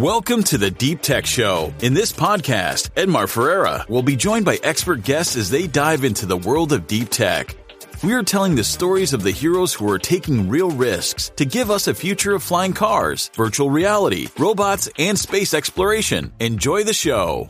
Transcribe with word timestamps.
Welcome 0.00 0.44
to 0.44 0.56
the 0.56 0.70
Deep 0.70 1.02
Tech 1.02 1.26
Show. 1.26 1.74
In 1.82 1.92
this 1.92 2.10
podcast, 2.10 2.88
Edmar 2.92 3.28
Ferreira 3.28 3.84
will 3.86 4.02
be 4.02 4.16
joined 4.16 4.46
by 4.46 4.58
expert 4.62 5.02
guests 5.02 5.36
as 5.36 5.50
they 5.50 5.66
dive 5.66 6.04
into 6.04 6.24
the 6.24 6.38
world 6.38 6.72
of 6.72 6.86
deep 6.86 7.10
tech. 7.10 7.54
We 8.02 8.14
are 8.14 8.22
telling 8.22 8.54
the 8.54 8.64
stories 8.64 9.12
of 9.12 9.22
the 9.22 9.30
heroes 9.30 9.74
who 9.74 9.86
are 9.90 9.98
taking 9.98 10.48
real 10.48 10.70
risks 10.70 11.30
to 11.36 11.44
give 11.44 11.70
us 11.70 11.86
a 11.86 11.92
future 11.92 12.34
of 12.34 12.42
flying 12.42 12.72
cars, 12.72 13.30
virtual 13.34 13.68
reality, 13.68 14.28
robots, 14.38 14.88
and 14.98 15.18
space 15.18 15.52
exploration. 15.52 16.32
Enjoy 16.40 16.82
the 16.82 16.94
show. 16.94 17.46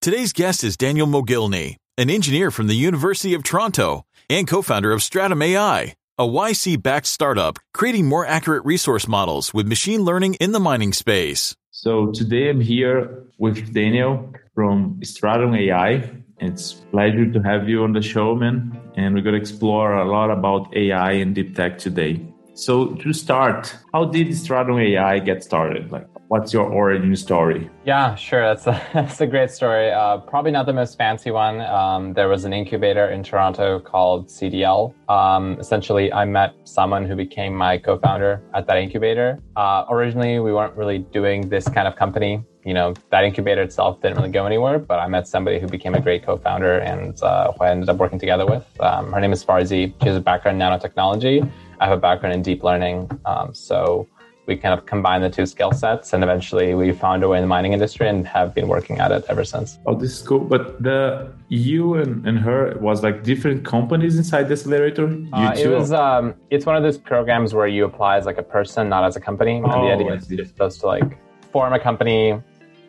Today's 0.00 0.32
guest 0.32 0.62
is 0.62 0.76
Daniel 0.76 1.08
Mogilny, 1.08 1.74
an 1.98 2.08
engineer 2.08 2.52
from 2.52 2.68
the 2.68 2.76
University 2.76 3.34
of 3.34 3.42
Toronto 3.42 4.04
and 4.30 4.46
co-founder 4.46 4.92
of 4.92 5.02
Stratum 5.02 5.42
AI 5.42 5.96
a 6.18 6.26
YC 6.26 6.82
backed 6.82 7.06
startup 7.06 7.58
creating 7.72 8.06
more 8.06 8.26
accurate 8.26 8.64
resource 8.66 9.08
models 9.08 9.54
with 9.54 9.66
machine 9.66 10.02
learning 10.02 10.34
in 10.34 10.52
the 10.52 10.60
mining 10.60 10.92
space. 10.92 11.56
So 11.70 12.10
today 12.12 12.50
I'm 12.50 12.60
here 12.60 13.24
with 13.38 13.72
Daniel 13.72 14.30
from 14.54 15.00
Stratum 15.02 15.54
AI. 15.54 16.10
It's 16.38 16.74
a 16.74 16.76
pleasure 16.90 17.32
to 17.32 17.40
have 17.40 17.66
you 17.66 17.82
on 17.82 17.94
the 17.94 18.02
show, 18.02 18.34
man. 18.34 18.78
And 18.94 19.14
we're 19.14 19.22
going 19.22 19.34
to 19.34 19.40
explore 19.40 19.94
a 19.94 20.04
lot 20.04 20.30
about 20.30 20.76
AI 20.76 21.12
and 21.12 21.34
deep 21.34 21.56
tech 21.56 21.78
today. 21.78 22.20
So 22.54 22.94
to 22.96 23.14
start, 23.14 23.74
how 23.94 24.04
did 24.04 24.36
Stratum 24.36 24.78
AI 24.78 25.18
get 25.18 25.42
started? 25.42 25.90
Like 25.90 26.06
what's 26.32 26.50
your 26.50 26.64
origin 26.64 27.14
story? 27.14 27.68
Yeah, 27.84 28.14
sure. 28.14 28.40
That's 28.40 28.66
a, 28.66 28.82
that's 28.94 29.20
a 29.20 29.26
great 29.26 29.50
story. 29.50 29.90
Uh, 29.90 30.16
probably 30.16 30.50
not 30.50 30.64
the 30.64 30.72
most 30.72 30.96
fancy 30.96 31.30
one. 31.30 31.60
Um, 31.60 32.14
there 32.14 32.30
was 32.30 32.46
an 32.46 32.54
incubator 32.54 33.10
in 33.10 33.22
Toronto 33.22 33.78
called 33.78 34.28
CDL. 34.28 34.94
Um, 35.10 35.58
essentially, 35.60 36.10
I 36.10 36.24
met 36.24 36.54
someone 36.64 37.04
who 37.04 37.16
became 37.16 37.54
my 37.54 37.76
co-founder 37.76 38.40
at 38.54 38.66
that 38.66 38.78
incubator. 38.78 39.42
Uh, 39.56 39.84
originally, 39.90 40.38
we 40.38 40.54
weren't 40.54 40.74
really 40.74 41.00
doing 41.00 41.50
this 41.50 41.68
kind 41.68 41.86
of 41.86 41.96
company. 41.96 42.42
You 42.64 42.72
know, 42.72 42.94
that 43.10 43.24
incubator 43.24 43.60
itself 43.60 44.00
didn't 44.00 44.16
really 44.16 44.30
go 44.30 44.46
anywhere, 44.46 44.78
but 44.78 45.00
I 45.00 45.08
met 45.08 45.28
somebody 45.28 45.60
who 45.60 45.66
became 45.66 45.94
a 45.94 46.00
great 46.00 46.24
co-founder 46.24 46.78
and 46.78 47.22
uh, 47.22 47.52
who 47.52 47.62
I 47.62 47.70
ended 47.72 47.90
up 47.90 47.98
working 47.98 48.18
together 48.18 48.46
with. 48.46 48.64
Um, 48.80 49.12
her 49.12 49.20
name 49.20 49.32
is 49.32 49.44
Farzi. 49.44 49.92
She 50.00 50.08
has 50.08 50.16
a 50.16 50.20
background 50.20 50.62
in 50.62 50.66
nanotechnology. 50.66 51.36
I 51.78 51.84
have 51.84 51.98
a 51.98 52.00
background 52.00 52.34
in 52.34 52.40
deep 52.40 52.62
learning. 52.62 53.10
Um, 53.26 53.52
so 53.52 54.08
we 54.46 54.56
kind 54.56 54.76
of 54.76 54.86
combined 54.86 55.22
the 55.22 55.30
two 55.30 55.46
skill 55.46 55.72
sets 55.72 56.12
and 56.12 56.24
eventually 56.24 56.74
we 56.74 56.92
found 56.92 57.22
a 57.22 57.28
way 57.28 57.38
in 57.38 57.42
the 57.42 57.48
mining 57.48 57.72
industry 57.72 58.08
and 58.08 58.26
have 58.26 58.54
been 58.54 58.68
working 58.68 58.98
at 58.98 59.12
it 59.12 59.24
ever 59.28 59.44
since. 59.44 59.78
Oh, 59.86 59.94
this 59.94 60.20
is 60.20 60.26
cool. 60.26 60.40
But 60.40 60.82
the 60.82 61.32
you 61.48 61.94
and, 61.94 62.26
and 62.26 62.38
her 62.38 62.76
was 62.80 63.02
like 63.02 63.22
different 63.22 63.64
companies 63.64 64.16
inside 64.16 64.44
the 64.44 64.54
accelerator? 64.54 65.06
Uh, 65.32 65.54
it 65.56 65.68
was 65.68 65.92
um, 65.92 66.34
it's 66.50 66.66
one 66.66 66.76
of 66.76 66.82
those 66.82 66.98
programs 66.98 67.54
where 67.54 67.68
you 67.68 67.84
apply 67.84 68.18
as 68.18 68.26
like 68.26 68.38
a 68.38 68.42
person, 68.42 68.88
not 68.88 69.04
as 69.04 69.14
a 69.16 69.20
company. 69.20 69.56
And 69.58 69.66
oh, 69.66 69.86
the 69.86 69.92
idea 69.92 70.14
is 70.14 70.30
you're 70.30 70.44
supposed 70.44 70.80
to 70.80 70.86
like 70.86 71.18
form 71.52 71.72
a 71.72 71.78
company 71.78 72.40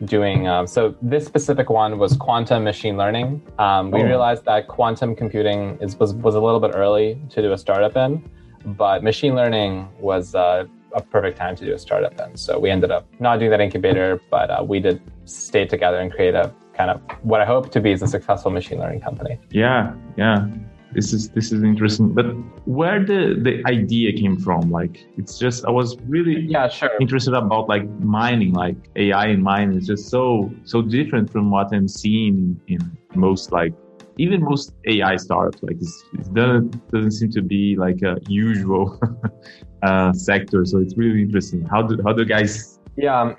doing 0.04 0.48
um, 0.48 0.66
so 0.66 0.94
this 1.00 1.24
specific 1.24 1.70
one 1.70 1.98
was 1.98 2.16
quantum 2.16 2.64
machine 2.64 2.96
learning 2.96 3.40
um, 3.58 3.92
we 3.92 4.02
oh. 4.02 4.04
realized 4.04 4.44
that 4.44 4.66
quantum 4.66 5.14
computing 5.14 5.78
is 5.80 5.96
was, 5.96 6.12
was 6.14 6.34
a 6.34 6.40
little 6.40 6.58
bit 6.58 6.72
early 6.74 7.18
to 7.30 7.40
do 7.40 7.52
a 7.52 7.58
startup 7.58 7.96
in 7.96 8.28
but 8.76 9.04
machine 9.04 9.36
learning 9.36 9.88
was 10.00 10.34
uh, 10.34 10.64
a 10.94 11.02
perfect 11.02 11.36
time 11.36 11.56
to 11.56 11.64
do 11.64 11.74
a 11.74 11.78
startup 11.78 12.16
then. 12.16 12.36
So 12.36 12.58
we 12.58 12.70
ended 12.70 12.90
up 12.90 13.06
not 13.20 13.38
doing 13.38 13.50
that 13.50 13.60
incubator, 13.60 14.20
but 14.30 14.50
uh, 14.50 14.64
we 14.66 14.80
did 14.80 15.00
stay 15.24 15.66
together 15.66 15.98
and 15.98 16.12
create 16.12 16.34
a 16.34 16.52
kind 16.76 16.90
of 16.90 17.00
what 17.22 17.40
I 17.40 17.44
hope 17.44 17.70
to 17.72 17.80
be 17.80 17.92
is 17.92 18.02
a 18.02 18.06
successful 18.06 18.50
machine 18.50 18.78
learning 18.78 19.00
company. 19.00 19.38
Yeah, 19.50 19.94
yeah. 20.16 20.48
This 20.92 21.12
is 21.12 21.30
this 21.30 21.50
is 21.50 21.64
interesting. 21.64 22.14
But 22.14 22.26
where 22.66 23.04
the 23.04 23.36
the 23.42 23.62
idea 23.66 24.12
came 24.12 24.36
from? 24.36 24.70
Like 24.70 25.04
it's 25.18 25.38
just 25.38 25.64
I 25.64 25.70
was 25.70 25.96
really 26.06 26.40
yeah 26.42 26.68
sure 26.68 26.90
interested 27.00 27.34
about 27.34 27.68
like 27.68 27.88
mining, 28.00 28.52
like 28.52 28.76
AI 28.94 29.26
in 29.28 29.42
mining 29.42 29.76
is 29.76 29.88
just 29.88 30.08
so 30.08 30.52
so 30.64 30.82
different 30.82 31.30
from 31.30 31.50
what 31.50 31.74
I'm 31.74 31.88
seeing 31.88 32.60
in, 32.68 32.78
in 32.78 32.98
most 33.16 33.50
like 33.50 33.74
even 34.18 34.42
most 34.42 34.72
AI 34.86 35.16
startups, 35.16 35.62
like 35.62 35.76
it 35.80 36.34
doesn't, 36.34 36.90
doesn't 36.92 37.10
seem 37.10 37.30
to 37.32 37.42
be 37.42 37.76
like 37.76 38.02
a 38.02 38.16
usual 38.28 39.00
uh, 39.84 40.12
sector. 40.12 40.64
So 40.64 40.78
it's 40.78 40.96
really 40.96 41.22
interesting. 41.22 41.64
How 41.64 41.82
do 41.82 42.00
how 42.04 42.12
do 42.12 42.24
guys? 42.24 42.78
Yeah. 42.96 43.20
Um, 43.20 43.36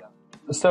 so 0.50 0.66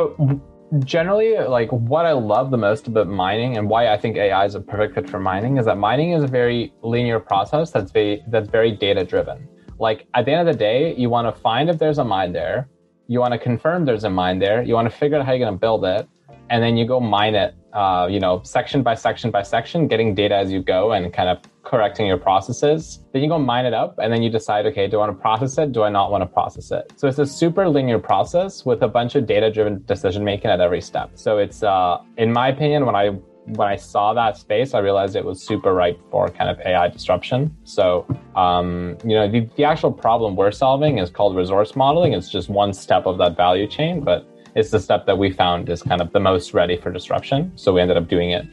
generally, 0.79 1.37
like 1.37 1.71
what 1.71 2.05
I 2.05 2.13
love 2.13 2.51
the 2.51 2.57
most 2.57 2.87
about 2.87 3.07
mining 3.07 3.57
and 3.57 3.69
why 3.69 3.89
I 3.89 3.97
think 3.97 4.17
AI 4.17 4.45
is 4.45 4.55
a 4.55 4.61
perfect 4.61 4.95
fit 4.95 5.09
for 5.09 5.19
mining 5.19 5.57
is 5.57 5.65
that 5.65 5.77
mining 5.77 6.11
is 6.13 6.23
a 6.23 6.27
very 6.27 6.73
linear 6.81 7.19
process 7.19 7.71
that's 7.71 7.91
very 7.91 8.23
that's 8.27 8.49
very 8.49 8.71
data 8.71 9.03
driven. 9.03 9.47
Like 9.77 10.07
at 10.13 10.25
the 10.25 10.31
end 10.31 10.47
of 10.47 10.53
the 10.53 10.57
day, 10.57 10.95
you 10.95 11.09
want 11.09 11.33
to 11.33 11.41
find 11.41 11.69
if 11.69 11.77
there's 11.77 11.97
a 11.97 12.05
mine 12.05 12.31
there. 12.31 12.69
You 13.07 13.19
want 13.19 13.33
to 13.33 13.37
confirm 13.37 13.85
there's 13.85 14.03
a 14.03 14.09
mine 14.09 14.39
there. 14.39 14.63
You 14.63 14.73
want 14.73 14.89
to 14.89 14.95
figure 14.97 15.17
out 15.17 15.25
how 15.25 15.33
you're 15.33 15.45
going 15.45 15.53
to 15.53 15.59
build 15.59 15.85
it, 15.85 16.07
and 16.49 16.63
then 16.63 16.75
you 16.77 16.87
go 16.87 16.99
mine 16.99 17.35
it 17.35 17.53
uh, 17.75 18.07
you 18.09 18.19
know, 18.19 18.41
section 18.43 18.81
by 18.81 18.95
section 18.95 19.29
by 19.29 19.43
section, 19.43 19.87
getting 19.87 20.15
data 20.15 20.33
as 20.35 20.51
you 20.51 20.63
go 20.63 20.93
and 20.93 21.13
kind 21.13 21.27
of 21.29 21.39
correcting 21.63 22.07
your 22.07 22.17
processes. 22.17 23.03
Then 23.11 23.21
you 23.21 23.27
go 23.27 23.37
mine 23.37 23.65
it 23.65 23.73
up 23.73 23.99
and 24.01 24.13
then 24.13 24.23
you 24.23 24.29
decide, 24.29 24.65
okay, 24.67 24.87
do 24.87 24.97
I 24.97 25.07
want 25.07 25.17
to 25.17 25.21
process 25.21 25.57
it? 25.57 25.73
Do 25.73 25.83
I 25.83 25.89
not 25.89 26.09
want 26.09 26.21
to 26.21 26.25
process 26.25 26.71
it? 26.71 26.93
So 26.95 27.07
it's 27.07 27.19
a 27.19 27.25
super 27.25 27.67
linear 27.67 27.99
process 27.99 28.65
with 28.65 28.81
a 28.83 28.87
bunch 28.87 29.15
of 29.15 29.27
data 29.27 29.51
driven 29.51 29.83
decision 29.85 30.23
making 30.23 30.49
at 30.49 30.61
every 30.61 30.81
step. 30.81 31.11
So 31.15 31.37
it's, 31.37 31.63
uh, 31.63 31.97
in 32.17 32.31
my 32.31 32.47
opinion, 32.47 32.85
when 32.85 32.95
I 32.95 33.17
when 33.47 33.67
I 33.67 33.75
saw 33.75 34.11
that 34.15 34.37
space, 34.37 34.73
I 34.73 34.79
realized 34.79 35.15
it 35.15 35.23
was 35.23 35.39
super 35.39 35.71
ripe 35.71 35.99
for 36.09 36.29
kind 36.29 36.49
of 36.49 36.59
AI 36.65 36.87
disruption. 36.87 37.55
So, 37.63 38.07
um, 38.35 38.97
you 39.03 39.13
know, 39.13 39.29
the, 39.29 39.47
the 39.55 39.63
actual 39.63 39.91
problem 39.91 40.35
we're 40.35 40.51
solving 40.51 40.97
is 40.97 41.11
called 41.11 41.35
resource 41.35 41.75
modeling. 41.75 42.13
It's 42.13 42.29
just 42.29 42.49
one 42.49 42.73
step 42.73 43.05
of 43.05 43.19
that 43.19 43.37
value 43.37 43.67
chain, 43.67 44.01
but 44.01 44.27
it's 44.55 44.71
the 44.71 44.79
step 44.79 45.05
that 45.05 45.17
we 45.17 45.31
found 45.31 45.69
is 45.69 45.83
kind 45.83 46.01
of 46.01 46.11
the 46.13 46.19
most 46.19 46.53
ready 46.53 46.77
for 46.77 46.91
disruption. 46.91 47.51
So 47.55 47.73
we 47.73 47.81
ended 47.81 47.97
up 47.97 48.07
doing 48.07 48.31
it 48.31 48.45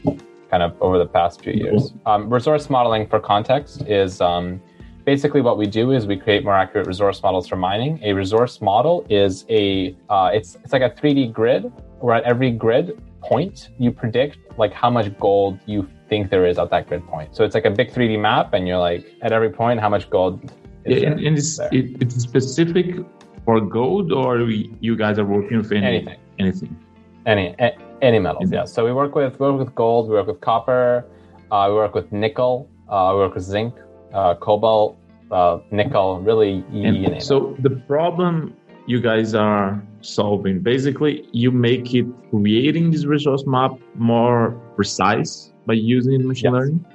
kind 0.51 0.61
of 0.61 0.79
over 0.81 0.97
the 0.97 1.05
past 1.05 1.41
few 1.41 1.53
years. 1.53 1.93
Um, 2.05 2.29
resource 2.31 2.69
modeling, 2.69 3.07
for 3.07 3.19
context, 3.19 3.83
is 3.87 4.19
um, 4.19 4.61
basically 5.05 5.41
what 5.41 5.57
we 5.57 5.65
do 5.65 5.91
is 5.91 6.05
we 6.05 6.17
create 6.17 6.43
more 6.43 6.55
accurate 6.55 6.87
resource 6.87 7.23
models 7.23 7.47
for 7.47 7.55
mining. 7.55 7.99
A 8.03 8.13
resource 8.13 8.61
model 8.61 9.05
is 9.09 9.45
a 9.49 9.95
uh, 10.09 10.29
it's 10.33 10.55
it's 10.63 10.73
like 10.73 10.81
a 10.81 10.89
3D 10.89 11.31
grid 11.31 11.71
where 11.99 12.15
at 12.15 12.23
every 12.23 12.51
grid 12.51 13.01
point 13.21 13.69
you 13.79 13.89
predict 13.89 14.37
like 14.57 14.73
how 14.73 14.89
much 14.89 15.17
gold 15.17 15.57
you 15.65 15.87
think 16.09 16.29
there 16.29 16.45
is 16.45 16.59
at 16.59 16.69
that 16.69 16.89
grid 16.89 17.07
point. 17.07 17.33
So 17.33 17.45
it's 17.45 17.55
like 17.55 17.65
a 17.65 17.71
big 17.71 17.91
3D 17.91 18.19
map, 18.19 18.53
and 18.53 18.67
you're 18.67 18.77
like 18.77 19.05
at 19.21 19.31
every 19.31 19.49
point 19.49 19.79
how 19.79 19.89
much 19.89 20.09
gold. 20.09 20.51
yeah, 20.85 21.07
and, 21.07 21.19
and 21.25 21.37
it's, 21.37 21.59
it, 21.71 22.01
it's 22.01 22.15
specific 22.21 22.97
for 23.45 23.59
gold, 23.61 24.11
or 24.11 24.39
you 24.41 24.95
guys 24.95 25.19
are 25.19 25.25
working 25.25 25.57
with 25.57 25.71
any, 25.71 25.85
anything? 25.85 26.19
Anything. 26.39 26.77
Any 27.25 27.55
any 28.01 28.19
metals, 28.19 28.51
yeah. 28.51 28.65
So 28.65 28.85
we 28.85 28.93
work 28.93 29.15
with 29.15 29.39
we 29.39 29.49
work 29.49 29.59
with 29.59 29.75
gold, 29.75 30.09
we 30.09 30.15
work 30.15 30.27
with 30.27 30.41
copper, 30.41 31.05
uh, 31.51 31.65
we 31.69 31.75
work 31.75 31.95
with 31.95 32.11
nickel, 32.11 32.69
uh, 32.89 33.11
we 33.13 33.19
work 33.19 33.35
with 33.35 33.43
zinc, 33.43 33.73
uh, 34.13 34.35
cobalt, 34.35 34.97
uh, 35.31 35.59
nickel. 35.71 36.19
Really, 36.19 36.63
and 36.73 37.23
so 37.23 37.55
the 37.59 37.69
problem 37.87 38.55
you 38.85 38.99
guys 38.99 39.33
are 39.33 39.81
solving 40.01 40.59
basically 40.59 41.25
you 41.31 41.49
make 41.49 41.95
it 41.95 42.05
creating 42.29 42.91
this 42.91 43.05
resource 43.05 43.45
map 43.47 43.71
more 43.95 44.51
precise 44.75 45.53
by 45.65 45.73
using 45.73 46.27
machine 46.27 46.51
yes. 46.51 46.59
learning. 46.59 46.85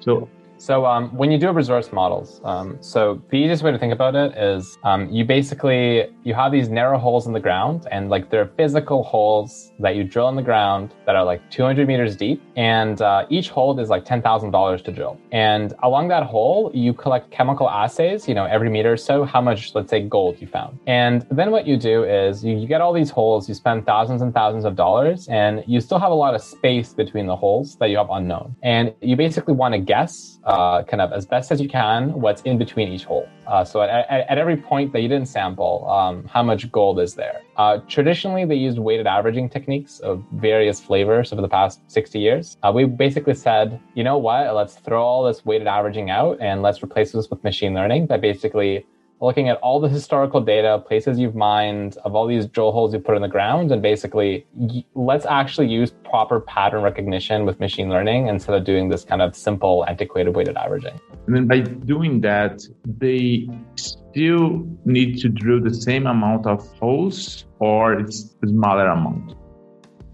So 0.00 0.28
so 0.58 0.84
um, 0.84 1.16
when 1.16 1.30
you 1.30 1.38
do 1.38 1.50
resource 1.52 1.92
models, 1.92 2.40
um, 2.44 2.76
so 2.80 3.22
the 3.30 3.36
easiest 3.36 3.62
way 3.62 3.70
to 3.70 3.78
think 3.78 3.92
about 3.92 4.16
it 4.16 4.36
is 4.36 4.76
um, 4.82 5.08
you 5.08 5.24
basically 5.24 6.08
you 6.24 6.34
have 6.34 6.50
these 6.50 6.68
narrow 6.68 6.98
holes 6.98 7.26
in 7.28 7.32
the 7.32 7.40
ground, 7.40 7.86
and 7.92 8.10
like 8.10 8.28
they're 8.28 8.50
physical 8.56 9.04
holes 9.04 9.72
that 9.78 9.94
you 9.94 10.02
drill 10.02 10.28
in 10.28 10.36
the 10.36 10.42
ground 10.42 10.94
that 11.06 11.14
are 11.14 11.24
like 11.24 11.48
200 11.50 11.86
meters 11.86 12.16
deep, 12.16 12.42
and 12.56 13.00
uh, 13.00 13.24
each 13.30 13.50
hole 13.50 13.78
is 13.78 13.88
like 13.88 14.04
ten 14.04 14.20
thousand 14.20 14.50
dollars 14.50 14.82
to 14.82 14.92
drill. 14.92 15.16
And 15.30 15.74
along 15.84 16.08
that 16.08 16.24
hole, 16.24 16.72
you 16.74 16.92
collect 16.92 17.30
chemical 17.30 17.70
assays, 17.70 18.26
you 18.26 18.34
know, 18.34 18.44
every 18.44 18.68
meter 18.68 18.92
or 18.92 18.96
so, 18.96 19.24
how 19.24 19.40
much, 19.40 19.74
let's 19.76 19.90
say, 19.90 20.00
gold 20.00 20.40
you 20.40 20.48
found. 20.48 20.78
And 20.86 21.24
then 21.30 21.52
what 21.52 21.66
you 21.66 21.76
do 21.76 22.02
is 22.02 22.44
you, 22.44 22.56
you 22.56 22.66
get 22.66 22.80
all 22.80 22.92
these 22.92 23.10
holes, 23.10 23.48
you 23.48 23.54
spend 23.54 23.86
thousands 23.86 24.22
and 24.22 24.34
thousands 24.34 24.64
of 24.64 24.74
dollars, 24.74 25.28
and 25.28 25.62
you 25.68 25.80
still 25.80 26.00
have 26.00 26.10
a 26.10 26.14
lot 26.14 26.34
of 26.34 26.42
space 26.42 26.92
between 26.94 27.26
the 27.26 27.36
holes 27.36 27.76
that 27.76 27.90
you 27.90 27.96
have 27.96 28.10
unknown. 28.10 28.56
And 28.62 28.94
you 29.00 29.14
basically 29.14 29.54
want 29.54 29.74
to 29.74 29.78
guess 29.78 30.40
uh, 30.48 30.82
kind 30.82 31.02
of 31.02 31.12
as 31.12 31.26
best 31.26 31.52
as 31.52 31.60
you 31.60 31.68
can 31.68 32.10
what's 32.20 32.40
in 32.42 32.56
between 32.56 32.88
each 32.88 33.04
hole. 33.04 33.28
Uh, 33.46 33.62
so 33.62 33.82
at, 33.82 33.90
at, 33.90 34.26
at, 34.30 34.38
every 34.38 34.56
point 34.56 34.92
that 34.92 35.00
you 35.02 35.08
didn't 35.08 35.28
sample, 35.28 35.86
um, 35.88 36.24
how 36.24 36.42
much 36.42 36.72
gold 36.72 36.98
is 36.98 37.14
there? 37.14 37.42
Uh, 37.58 37.78
traditionally, 37.86 38.46
they 38.46 38.54
used 38.54 38.78
weighted 38.78 39.06
averaging 39.06 39.48
techniques 39.50 40.00
of 40.00 40.24
various 40.32 40.80
flavors 40.80 41.32
over 41.32 41.42
the 41.42 41.48
past 41.48 41.80
60 41.90 42.18
years. 42.18 42.56
Uh, 42.62 42.72
we 42.74 42.86
basically 42.86 43.34
said, 43.34 43.78
you 43.94 44.02
know 44.02 44.16
what, 44.16 44.54
let's 44.54 44.76
throw 44.76 45.02
all 45.02 45.22
this 45.22 45.44
weighted 45.44 45.66
averaging 45.66 46.08
out 46.08 46.38
and 46.40 46.62
let's 46.62 46.82
replace 46.82 47.12
this 47.12 47.28
with 47.28 47.44
machine 47.44 47.74
learning 47.74 48.06
that 48.06 48.22
basically 48.22 48.86
looking 49.20 49.48
at 49.48 49.56
all 49.58 49.80
the 49.80 49.88
historical 49.88 50.40
data, 50.40 50.82
places 50.86 51.18
you've 51.18 51.34
mined, 51.34 51.96
of 52.04 52.14
all 52.14 52.26
these 52.26 52.46
drill 52.46 52.72
holes 52.72 52.92
you 52.92 53.00
put 53.00 53.16
in 53.16 53.22
the 53.22 53.28
ground, 53.28 53.72
and 53.72 53.82
basically 53.82 54.46
let's 54.94 55.26
actually 55.26 55.68
use 55.68 55.90
proper 56.04 56.40
pattern 56.40 56.82
recognition 56.82 57.44
with 57.44 57.58
machine 57.60 57.88
learning 57.88 58.28
instead 58.28 58.54
of 58.54 58.64
doing 58.64 58.88
this 58.88 59.04
kind 59.04 59.22
of 59.22 59.34
simple 59.34 59.84
antiquated 59.88 60.36
weighted 60.36 60.56
averaging. 60.56 61.00
And 61.26 61.36
then 61.36 61.46
by 61.46 61.60
doing 61.60 62.20
that, 62.22 62.62
they 62.84 63.48
still 63.76 64.66
need 64.84 65.18
to 65.18 65.28
drill 65.28 65.62
the 65.62 65.74
same 65.74 66.06
amount 66.06 66.46
of 66.46 66.66
holes 66.78 67.44
or 67.58 67.94
it's 67.94 68.34
a 68.42 68.48
smaller 68.48 68.86
amount? 68.86 69.34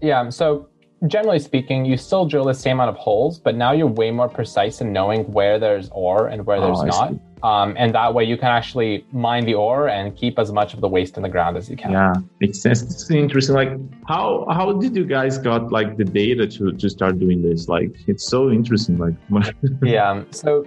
Yeah, 0.01 0.29
so 0.29 0.69
generally 1.07 1.39
speaking, 1.39 1.85
you 1.85 1.97
still 1.97 2.25
drill 2.25 2.45
the 2.45 2.53
same 2.53 2.77
amount 2.77 2.89
of 2.89 2.95
holes, 2.97 3.39
but 3.39 3.55
now 3.55 3.71
you're 3.71 3.87
way 3.87 4.11
more 4.11 4.29
precise 4.29 4.81
in 4.81 4.93
knowing 4.93 5.31
where 5.31 5.59
there's 5.59 5.89
ore 5.91 6.27
and 6.27 6.45
where 6.45 6.59
there's 6.59 6.79
oh, 6.79 6.85
not. 6.85 7.13
Um, 7.43 7.75
and 7.77 7.93
that 7.93 8.13
way 8.13 8.23
you 8.23 8.37
can 8.37 8.47
actually 8.47 9.05
mine 9.11 9.45
the 9.45 9.53
ore 9.53 9.87
and 9.87 10.15
keep 10.15 10.39
as 10.39 10.51
much 10.51 10.73
of 10.73 10.81
the 10.81 10.87
waste 10.87 11.15
in 11.15 11.23
the 11.23 11.29
ground 11.29 11.57
as 11.57 11.69
you 11.69 11.77
can. 11.77 11.91
Yeah, 11.91 12.13
makes 12.41 12.59
sense. 12.61 12.81
It's 12.81 13.11
interesting. 13.11 13.55
Like 13.55 13.71
how 14.07 14.47
how 14.49 14.73
did 14.73 14.95
you 14.95 15.05
guys 15.05 15.37
got 15.37 15.71
like 15.71 15.97
the 15.97 16.05
data 16.05 16.47
to 16.47 16.71
to 16.71 16.89
start 16.89 17.19
doing 17.19 17.43
this? 17.43 17.67
Like 17.67 17.95
it's 18.07 18.27
so 18.27 18.49
interesting. 18.49 18.97
Like 18.97 19.13
yeah. 19.83 20.23
So 20.31 20.65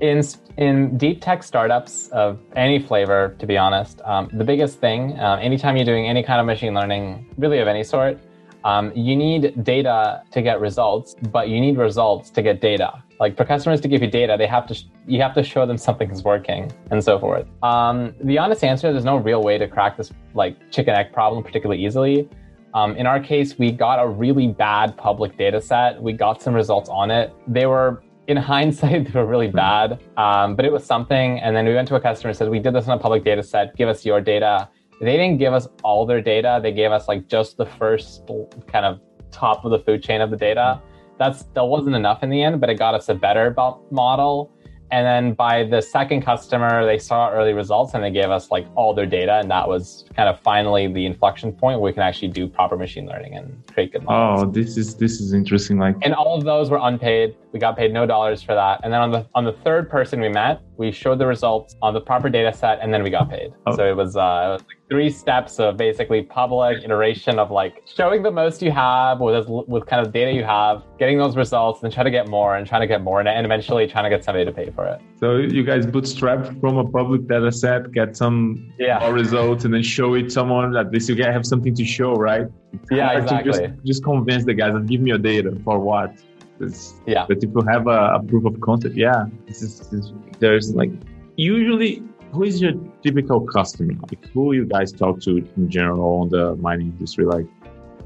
in 0.00 0.22
in 0.56 0.98
deep 0.98 1.20
tech 1.20 1.44
startups 1.44 2.08
of 2.08 2.40
any 2.56 2.80
flavor, 2.80 3.36
to 3.38 3.46
be 3.46 3.56
honest, 3.56 4.00
um, 4.04 4.28
the 4.32 4.44
biggest 4.44 4.80
thing, 4.80 5.18
uh, 5.20 5.38
anytime 5.40 5.76
you're 5.76 5.86
doing 5.86 6.08
any 6.08 6.22
kind 6.24 6.40
of 6.40 6.46
machine 6.46 6.74
learning, 6.74 7.26
really 7.38 7.58
of 7.58 7.68
any 7.68 7.84
sort, 7.84 8.18
um, 8.66 8.90
you 8.96 9.14
need 9.14 9.62
data 9.62 10.24
to 10.32 10.42
get 10.42 10.60
results, 10.60 11.14
but 11.30 11.48
you 11.48 11.60
need 11.60 11.78
results 11.78 12.30
to 12.30 12.42
get 12.42 12.60
data. 12.60 13.00
Like 13.20 13.36
for 13.36 13.44
customers 13.44 13.80
to 13.82 13.88
give 13.88 14.02
you 14.02 14.10
data, 14.10 14.34
they 14.36 14.48
have 14.48 14.66
to 14.66 14.74
sh- 14.74 14.86
you 15.06 15.22
have 15.22 15.34
to 15.34 15.44
show 15.44 15.66
them 15.66 15.78
something 15.78 16.10
is 16.10 16.24
working 16.24 16.72
and 16.90 17.02
so 17.02 17.16
forth. 17.16 17.46
Um, 17.62 18.12
the 18.24 18.38
honest 18.38 18.64
answer, 18.64 18.88
is 18.88 18.94
there's 18.94 19.04
no 19.04 19.18
real 19.18 19.40
way 19.40 19.56
to 19.56 19.68
crack 19.68 19.96
this 19.96 20.12
like 20.34 20.56
chicken 20.72 20.94
egg 20.96 21.12
problem 21.12 21.44
particularly 21.44 21.86
easily. 21.86 22.28
Um, 22.74 22.96
in 22.96 23.06
our 23.06 23.20
case, 23.20 23.56
we 23.56 23.70
got 23.70 24.04
a 24.04 24.08
really 24.08 24.48
bad 24.48 24.96
public 24.96 25.38
data 25.38 25.60
set. 25.60 26.02
We 26.02 26.12
got 26.12 26.42
some 26.42 26.52
results 26.52 26.88
on 26.88 27.12
it. 27.12 27.32
They 27.46 27.66
were 27.66 28.02
in 28.26 28.36
hindsight, 28.52 29.12
they 29.12 29.20
were 29.20 29.26
really 29.26 29.48
bad, 29.48 30.02
um, 30.16 30.56
but 30.56 30.64
it 30.64 30.72
was 30.72 30.84
something. 30.84 31.38
And 31.38 31.54
then 31.54 31.66
we 31.66 31.74
went 31.74 31.86
to 31.86 31.94
a 31.94 32.00
customer 32.00 32.30
and 32.30 32.36
said, 32.36 32.50
"We 32.50 32.58
did 32.58 32.74
this 32.74 32.88
on 32.88 32.98
a 32.98 33.00
public 33.00 33.22
data 33.22 33.44
set. 33.44 33.76
Give 33.76 33.88
us 33.88 34.04
your 34.04 34.20
data." 34.20 34.68
They 35.00 35.16
didn't 35.16 35.38
give 35.38 35.52
us 35.52 35.68
all 35.82 36.06
their 36.06 36.22
data. 36.22 36.60
They 36.62 36.72
gave 36.72 36.90
us 36.90 37.08
like 37.08 37.28
just 37.28 37.56
the 37.56 37.66
first 37.66 38.22
kind 38.66 38.86
of 38.86 39.00
top 39.30 39.64
of 39.64 39.70
the 39.70 39.78
food 39.78 40.02
chain 40.02 40.20
of 40.20 40.30
the 40.30 40.36
data. 40.36 40.80
That's 41.18 41.44
that 41.54 41.64
wasn't 41.64 41.96
enough 41.96 42.22
in 42.22 42.30
the 42.30 42.42
end, 42.42 42.60
but 42.60 42.70
it 42.70 42.78
got 42.78 42.94
us 42.94 43.08
a 43.08 43.14
better 43.14 43.54
model. 43.90 44.52
And 44.92 45.04
then 45.04 45.34
by 45.34 45.64
the 45.64 45.80
second 45.82 46.22
customer, 46.22 46.86
they 46.86 46.98
saw 46.98 47.30
early 47.30 47.52
results 47.52 47.94
and 47.94 48.04
they 48.04 48.10
gave 48.10 48.30
us 48.30 48.50
like 48.52 48.66
all 48.76 48.94
their 48.94 49.06
data. 49.06 49.38
And 49.40 49.50
that 49.50 49.66
was 49.66 50.04
kind 50.14 50.28
of 50.28 50.38
finally 50.40 50.86
the 50.86 51.04
inflection 51.04 51.52
point 51.52 51.80
where 51.80 51.90
we 51.90 51.92
can 51.92 52.02
actually 52.02 52.28
do 52.28 52.46
proper 52.46 52.76
machine 52.76 53.06
learning 53.06 53.34
and 53.34 53.66
create 53.72 53.92
good 53.92 54.04
models. 54.04 54.44
Oh, 54.44 54.50
this 54.50 54.76
is 54.76 54.94
this 54.94 55.20
is 55.20 55.32
interesting. 55.32 55.78
Like 55.78 55.96
and 56.02 56.14
all 56.14 56.36
of 56.38 56.44
those 56.44 56.70
were 56.70 56.78
unpaid. 56.80 57.34
We 57.56 57.60
got 57.60 57.74
paid 57.74 57.90
no 57.90 58.04
dollars 58.04 58.42
for 58.42 58.54
that. 58.54 58.80
And 58.84 58.92
then 58.92 59.00
on 59.00 59.10
the 59.10 59.26
on 59.34 59.46
the 59.46 59.54
third 59.64 59.88
person 59.88 60.20
we 60.20 60.28
met, 60.28 60.60
we 60.76 60.92
showed 60.92 61.18
the 61.18 61.26
results 61.26 61.74
on 61.80 61.94
the 61.94 62.02
proper 62.02 62.28
data 62.28 62.52
set 62.52 62.80
and 62.82 62.92
then 62.92 63.02
we 63.02 63.08
got 63.08 63.30
paid. 63.30 63.54
Oh. 63.66 63.74
So 63.74 63.88
it 63.88 63.96
was 63.96 64.14
uh 64.14 64.20
it 64.20 64.52
was 64.52 64.60
like 64.60 64.76
three 64.90 65.08
steps 65.08 65.58
of 65.58 65.78
basically 65.78 66.20
public 66.20 66.84
iteration 66.84 67.38
of 67.38 67.50
like 67.50 67.82
showing 67.86 68.22
the 68.22 68.30
most 68.30 68.60
you 68.60 68.70
have 68.72 69.20
with 69.20 69.46
with 69.48 69.86
kind 69.86 70.06
of 70.06 70.12
data 70.12 70.32
you 70.34 70.44
have, 70.44 70.82
getting 70.98 71.16
those 71.16 71.34
results, 71.34 71.82
and 71.82 71.90
try 71.90 72.02
to 72.02 72.10
get 72.10 72.28
more 72.28 72.56
and 72.56 72.66
trying 72.66 72.82
to 72.82 72.86
get 72.86 73.02
more, 73.02 73.20
and, 73.20 73.28
and 73.28 73.46
eventually 73.46 73.86
trying 73.86 74.04
to 74.04 74.10
get 74.10 74.22
somebody 74.22 74.44
to 74.44 74.52
pay 74.52 74.68
for 74.70 74.84
it. 74.84 75.00
So 75.18 75.38
you 75.38 75.64
guys 75.64 75.86
bootstrap 75.86 76.60
from 76.60 76.76
a 76.76 76.86
public 76.86 77.26
data 77.26 77.50
set, 77.50 77.90
get 77.92 78.18
some 78.18 78.70
yeah. 78.78 79.08
results, 79.08 79.64
and 79.64 79.72
then 79.72 79.82
show 79.82 80.12
it 80.12 80.30
someone. 80.30 80.76
At 80.76 80.92
least 80.92 81.08
you 81.08 81.14
get 81.14 81.32
have 81.32 81.46
something 81.46 81.74
to 81.74 81.86
show, 81.86 82.12
right? 82.16 82.48
Yeah, 82.90 83.18
exactly. 83.18 83.52
Just, 83.52 83.86
just 83.86 84.04
convince 84.04 84.44
the 84.44 84.52
guys 84.52 84.74
and 84.74 84.86
give 84.86 85.00
me 85.00 85.08
your 85.08 85.18
data 85.18 85.56
for 85.64 85.78
what. 85.78 86.12
It's, 86.60 86.94
yeah. 87.06 87.26
But 87.28 87.38
if 87.38 87.50
you 87.54 87.62
have 87.68 87.86
a, 87.86 88.14
a 88.14 88.22
proof 88.22 88.44
of 88.44 88.60
concept, 88.60 88.96
yeah, 88.96 89.26
this 89.46 89.62
is, 89.62 89.80
this, 89.90 90.12
there's 90.38 90.74
like 90.74 90.90
usually 91.36 92.02
who 92.32 92.42
is 92.44 92.60
your 92.60 92.72
typical 93.02 93.40
customer? 93.40 93.94
Like 94.10 94.26
who 94.32 94.52
you 94.52 94.66
guys 94.66 94.92
talk 94.92 95.20
to 95.22 95.38
in 95.56 95.70
general 95.70 96.20
on 96.20 96.28
the 96.28 96.56
mining 96.56 96.88
industry? 96.88 97.24
Like 97.24 97.46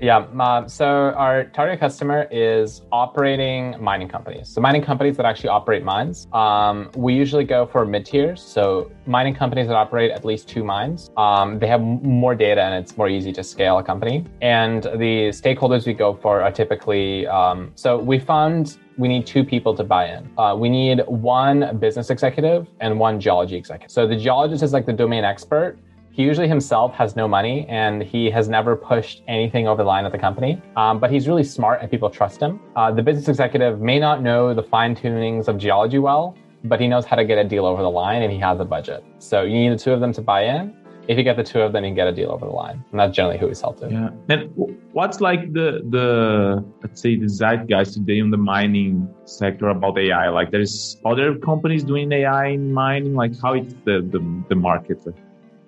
yeah. 0.00 0.18
Uh, 0.18 0.66
so 0.66 1.12
our 1.16 1.44
target 1.44 1.78
customer 1.78 2.26
is 2.30 2.82
operating 2.90 3.76
mining 3.82 4.08
companies. 4.08 4.48
So 4.48 4.60
mining 4.60 4.82
companies 4.82 5.16
that 5.18 5.26
actually 5.26 5.50
operate 5.50 5.84
mines. 5.84 6.26
Um, 6.32 6.90
we 6.96 7.14
usually 7.14 7.44
go 7.44 7.66
for 7.66 7.84
mid 7.84 8.06
tiers. 8.06 8.42
So 8.42 8.90
mining 9.06 9.34
companies 9.34 9.68
that 9.68 9.76
operate 9.76 10.10
at 10.10 10.24
least 10.24 10.48
two 10.48 10.64
mines. 10.64 11.10
Um, 11.16 11.58
they 11.58 11.66
have 11.66 11.82
more 11.82 12.34
data 12.34 12.62
and 12.62 12.74
it's 12.82 12.96
more 12.96 13.08
easy 13.08 13.32
to 13.32 13.44
scale 13.44 13.78
a 13.78 13.82
company. 13.82 14.24
And 14.40 14.84
the 14.84 15.28
stakeholders 15.30 15.86
we 15.86 15.92
go 15.92 16.14
for 16.14 16.42
are 16.42 16.52
typically 16.52 17.26
um, 17.26 17.72
so 17.74 17.98
we 17.98 18.18
fund 18.18 18.78
we 18.96 19.08
need 19.08 19.26
two 19.26 19.42
people 19.42 19.74
to 19.74 19.82
buy 19.82 20.06
in. 20.06 20.30
Uh, 20.36 20.54
we 20.54 20.68
need 20.68 21.00
one 21.06 21.78
business 21.78 22.10
executive 22.10 22.68
and 22.80 22.98
one 22.98 23.18
geology 23.18 23.56
executive. 23.56 23.90
So 23.90 24.06
the 24.06 24.16
geologist 24.16 24.62
is 24.62 24.74
like 24.74 24.84
the 24.84 24.92
domain 24.92 25.24
expert 25.24 25.78
he 26.20 26.26
usually 26.26 26.48
himself 26.48 26.92
has 26.92 27.16
no 27.16 27.26
money 27.26 27.64
and 27.70 28.02
he 28.02 28.30
has 28.30 28.46
never 28.46 28.76
pushed 28.76 29.22
anything 29.26 29.66
over 29.66 29.82
the 29.82 29.88
line 29.88 30.04
at 30.04 30.12
the 30.12 30.18
company, 30.18 30.60
um, 30.76 31.00
but 31.00 31.10
he's 31.10 31.26
really 31.26 31.42
smart 31.42 31.80
and 31.80 31.90
people 31.90 32.10
trust 32.10 32.42
him. 32.42 32.60
Uh, 32.76 32.92
the 32.92 33.02
business 33.02 33.26
executive 33.26 33.80
may 33.80 33.98
not 33.98 34.20
know 34.20 34.52
the 34.52 34.62
fine 34.62 34.94
tunings 34.94 35.48
of 35.48 35.56
geology 35.56 35.98
well, 35.98 36.36
but 36.64 36.78
he 36.78 36.86
knows 36.86 37.06
how 37.06 37.16
to 37.16 37.24
get 37.24 37.38
a 37.38 37.44
deal 37.44 37.64
over 37.64 37.80
the 37.80 37.90
line 37.90 38.20
and 38.20 38.30
he 38.30 38.38
has 38.38 38.60
a 38.60 38.66
budget. 38.66 39.02
So 39.18 39.44
you 39.44 39.54
need 39.54 39.72
the 39.72 39.82
two 39.82 39.92
of 39.92 40.00
them 40.00 40.12
to 40.12 40.20
buy 40.20 40.42
in. 40.44 40.76
If 41.08 41.16
you 41.16 41.24
get 41.24 41.38
the 41.38 41.42
two 41.42 41.62
of 41.62 41.72
them, 41.72 41.84
you 41.84 41.88
can 41.88 41.96
get 41.96 42.06
a 42.06 42.12
deal 42.12 42.30
over 42.30 42.44
the 42.44 42.52
line. 42.52 42.84
And 42.90 43.00
that's 43.00 43.16
generally 43.16 43.38
who 43.38 43.46
we 43.48 43.54
sell 43.54 43.72
to. 43.80 43.88
Yeah. 43.90 44.10
And 44.28 44.50
what's 44.92 45.22
like 45.22 45.54
the 45.54 45.80
the 45.88 46.62
let's 46.82 47.00
say 47.00 47.16
the 47.16 47.28
zeitgeist 47.28 47.94
today 47.94 48.18
in 48.18 48.30
the 48.30 48.36
mining 48.36 49.08
sector 49.24 49.68
about 49.70 49.98
AI? 49.98 50.28
Like 50.28 50.50
there's 50.50 51.00
other 51.06 51.36
companies 51.38 51.82
doing 51.82 52.12
AI 52.12 52.48
in 52.48 52.72
mining. 52.74 53.14
Like 53.14 53.32
how 53.40 53.54
it's 53.54 53.72
the 53.86 54.06
the, 54.12 54.20
the 54.50 54.54
market? 54.54 55.00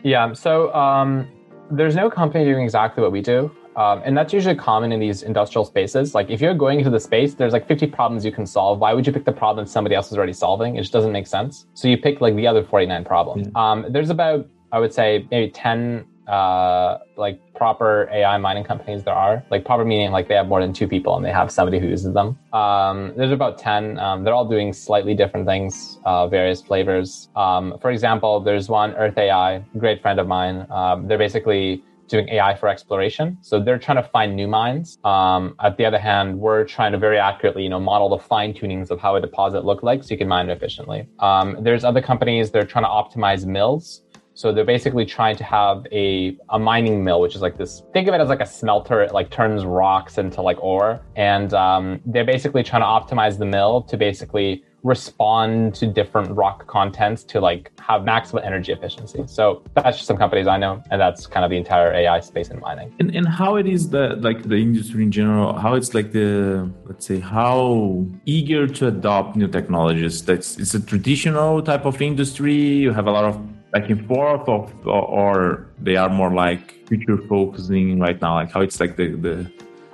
Yeah. 0.03 0.33
So 0.33 0.73
um, 0.75 1.29
there's 1.71 1.95
no 1.95 2.11
company 2.11 2.45
doing 2.45 2.65
exactly 2.65 3.03
what 3.03 3.13
we 3.13 3.21
do. 3.21 3.51
Um, 3.75 4.03
and 4.05 4.17
that's 4.17 4.35
usually 4.35 4.55
common 4.55 4.93
in 4.93 5.01
these 5.01 5.23
industrial 5.23 5.65
spaces. 5.65 6.15
Like 6.15 6.29
if 6.29 6.41
you're 6.41 6.55
going 6.55 6.79
into 6.79 6.91
the 6.91 7.01
space, 7.01 7.35
there's 7.35 7.55
like 7.55 7.67
50 7.67 7.87
problems 7.87 8.25
you 8.25 8.33
can 8.33 8.45
solve. 8.45 8.79
Why 8.81 8.93
would 8.93 9.07
you 9.07 9.13
pick 9.13 9.25
the 9.25 9.33
problem 9.33 9.67
somebody 9.67 9.95
else 9.95 10.13
is 10.13 10.19
already 10.19 10.35
solving? 10.35 10.77
It 10.77 10.81
just 10.81 10.93
doesn't 10.93 11.13
make 11.13 11.27
sense. 11.27 11.67
So 11.73 11.89
you 11.89 11.97
pick 11.97 12.21
like 12.21 12.37
the 12.37 12.47
other 12.47 12.63
49 12.63 13.05
problems. 13.05 13.47
Yeah. 13.47 13.71
Um, 13.71 13.87
there's 13.89 14.11
about, 14.11 14.47
I 14.73 14.79
would 14.79 14.93
say, 14.93 15.27
maybe 15.31 15.51
10 15.51 16.05
uh, 16.33 16.99
like 17.17 17.39
proper 17.55 18.09
AI 18.11 18.39
mining 18.39 18.65
companies 18.65 19.05
there 19.05 19.15
are. 19.15 19.45
Like 19.51 19.65
proper 19.65 19.85
meaning 19.85 20.11
like 20.13 20.29
they 20.29 20.35
have 20.35 20.49
more 20.49 20.61
than 20.61 20.73
two 20.73 20.89
people 20.89 21.15
and 21.17 21.25
they 21.25 21.31
have 21.31 21.51
somebody 21.51 21.79
who 21.79 21.87
uses 21.87 22.15
them. 22.15 22.39
Um, 22.55 23.13
there's 23.17 23.33
about 23.33 23.59
10. 23.59 23.99
Um, 23.99 24.25
they're 24.25 24.33
all 24.33 24.49
doing 24.49 24.73
slightly 24.73 25.15
different 25.15 25.47
things, 25.47 25.99
uh, 26.07 26.27
various 26.29 26.63
flavors. 26.63 27.29
Um, 27.37 27.79
for 27.83 27.91
example, 27.91 28.41
there's 28.41 28.69
one 28.71 28.95
Earth 28.95 29.19
AI, 29.19 29.63
great 29.77 30.01
friend 30.01 30.19
of 30.19 30.27
mine. 30.27 30.67
Um, 30.71 31.07
they're 31.07 31.19
basically 31.19 31.85
doing 32.09 32.29
AI 32.31 32.55
for 32.55 32.69
exploration. 32.69 33.39
So 33.43 33.61
they're 33.63 33.79
trying 33.79 34.03
to 34.03 34.09
find 34.09 34.35
new 34.35 34.49
mines. 34.49 34.99
Um, 35.05 35.55
at 35.61 35.77
the 35.77 35.85
other 35.85 35.99
hand, 35.99 36.39
we're 36.39 36.65
trying 36.65 36.93
to 36.93 36.99
very 36.99 37.19
accurately, 37.19 37.63
you 37.63 37.69
know, 37.71 37.81
model 37.81 38.09
the 38.09 38.19
fine 38.19 38.53
tunings 38.55 38.91
of 38.91 39.01
how 39.01 39.17
a 39.17 39.21
deposit 39.21 39.65
look 39.65 39.83
like 39.83 40.03
so 40.03 40.11
you 40.13 40.19
can 40.19 40.29
mine 40.29 40.51
efficiently. 40.51 41.09
Um, 41.21 41.59
there's 41.61 41.85
other 41.85 42.03
companies 42.03 42.51
that 42.51 42.63
are 42.63 42.67
trying 42.67 42.85
to 42.85 42.91
optimize 42.91 43.47
mills. 43.47 44.03
So 44.35 44.53
they're 44.53 44.65
basically 44.65 45.05
trying 45.05 45.37
to 45.37 45.45
have 45.45 45.87
a, 45.93 46.37
a 46.51 46.59
mining 46.59 47.05
mill, 47.05 47.21
which 47.21 47.35
is 47.35 47.43
like 47.43 47.59
this, 47.59 47.83
think 47.93 48.09
of 48.09 48.15
it 48.15 48.21
as 48.21 48.29
like 48.29 48.41
a 48.41 48.47
smelter. 48.47 49.03
It 49.03 49.13
like 49.13 49.31
turns 49.31 49.65
rocks 49.65 50.19
into 50.19 50.43
like 50.43 50.63
ore. 50.63 51.01
And 51.17 51.53
um, 51.55 52.01
they're 52.07 52.25
basically 52.25 52.63
trying 52.63 52.83
to 52.83 52.87
optimize 52.87 53.39
the 53.39 53.47
mill 53.47 53.83
to 53.83 53.97
basically 53.97 54.65
respond 54.83 55.75
to 55.77 55.87
different 55.87 56.31
rock 56.33 56.67
contents 56.67 57.23
to 57.23 57.41
like 57.41 57.71
have 57.79 58.05
maximum 58.05 58.43
energy 58.45 58.73
efficiency. 58.73 59.23
So 59.27 59.63
that's 59.75 59.99
just 59.99 60.07
some 60.07 60.17
companies 60.17 60.47
I 60.47 60.59
know, 60.59 60.83
and 60.91 61.01
that's 61.01 61.27
kind 61.27 61.45
of 61.45 61.51
the 61.51 61.57
entire 61.57 61.93
AI 61.93 62.21
space 62.21 62.49
in 62.49 62.59
mining. 62.61 62.93
And, 62.99 63.15
and 63.15 63.27
how 63.29 63.57
it 63.57 63.67
is 63.67 63.91
the 63.91 64.17
like 64.21 64.43
the 64.43 64.57
industry 64.57 65.05
in 65.05 65.13
general, 65.13 65.53
how 65.57 65.75
it's 65.75 65.95
like 65.95 66.13
the 66.13 66.69
let's 66.85 67.07
say 67.07 67.21
how 67.21 68.05
eager 68.27 68.67
to 68.67 68.89
adopt 68.89 69.37
new 69.37 69.49
technologies. 69.49 70.25
That's 70.25 70.59
it's 70.59 70.75
a 70.75 70.81
traditional 70.81 71.63
type 71.63 71.85
of 71.85 72.03
industry. 72.03 72.55
You 72.55 72.93
have 72.93 73.07
a 73.07 73.13
lot 73.13 73.25
of 73.25 73.41
back 73.73 73.89
and 73.89 74.07
forth 74.07 74.49
of 74.49 74.71
or, 74.87 75.03
or 75.03 75.67
they 75.81 75.97
are 75.97 76.11
more 76.11 76.33
like 76.33 76.87
future 76.87 77.19
focusing 77.29 77.99
right 77.99 78.21
now 78.21 78.35
like 78.35 78.53
how 78.53 78.61
it's 78.61 78.79
like 78.79 78.97
the 78.97 79.15
the 79.17 79.51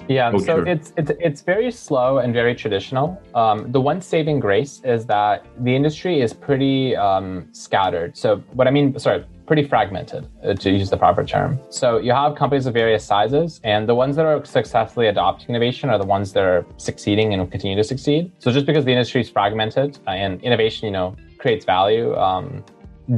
yeah 0.08 0.30
culture. 0.30 0.46
so 0.46 0.62
it's, 0.62 0.92
it's 0.96 1.12
it's 1.20 1.40
very 1.42 1.70
slow 1.70 2.18
and 2.18 2.32
very 2.32 2.54
traditional. 2.54 3.20
Um, 3.34 3.70
the 3.70 3.80
one 3.80 4.00
saving 4.00 4.40
grace 4.40 4.80
is 4.84 5.06
that 5.06 5.46
the 5.60 5.74
industry 5.74 6.20
is 6.20 6.32
pretty 6.32 6.96
um, 6.96 7.46
scattered. 7.52 8.16
So 8.16 8.36
what 8.52 8.66
i 8.66 8.70
mean 8.70 8.98
sorry 8.98 9.24
pretty 9.46 9.66
fragmented 9.66 10.28
uh, 10.44 10.52
to 10.52 10.70
use 10.70 10.90
the 10.90 10.96
proper 10.96 11.24
term. 11.24 11.58
So 11.70 11.96
you 11.96 12.12
have 12.12 12.34
companies 12.34 12.66
of 12.66 12.74
various 12.74 13.02
sizes 13.02 13.62
and 13.64 13.88
the 13.88 13.94
ones 13.94 14.14
that 14.16 14.26
are 14.26 14.44
successfully 14.44 15.06
adopting 15.06 15.48
innovation 15.48 15.88
are 15.88 15.96
the 15.96 16.04
ones 16.04 16.34
that 16.34 16.44
are 16.44 16.66
succeeding 16.76 17.32
and 17.32 17.40
will 17.40 17.48
continue 17.48 17.74
to 17.74 17.82
succeed. 17.82 18.30
So 18.40 18.52
just 18.52 18.66
because 18.66 18.84
the 18.84 18.92
industry 18.92 19.22
is 19.22 19.30
fragmented 19.30 19.98
and 20.06 20.42
innovation 20.42 20.84
you 20.84 20.92
know 20.92 21.16
creates 21.38 21.64
value 21.64 22.14
um, 22.16 22.62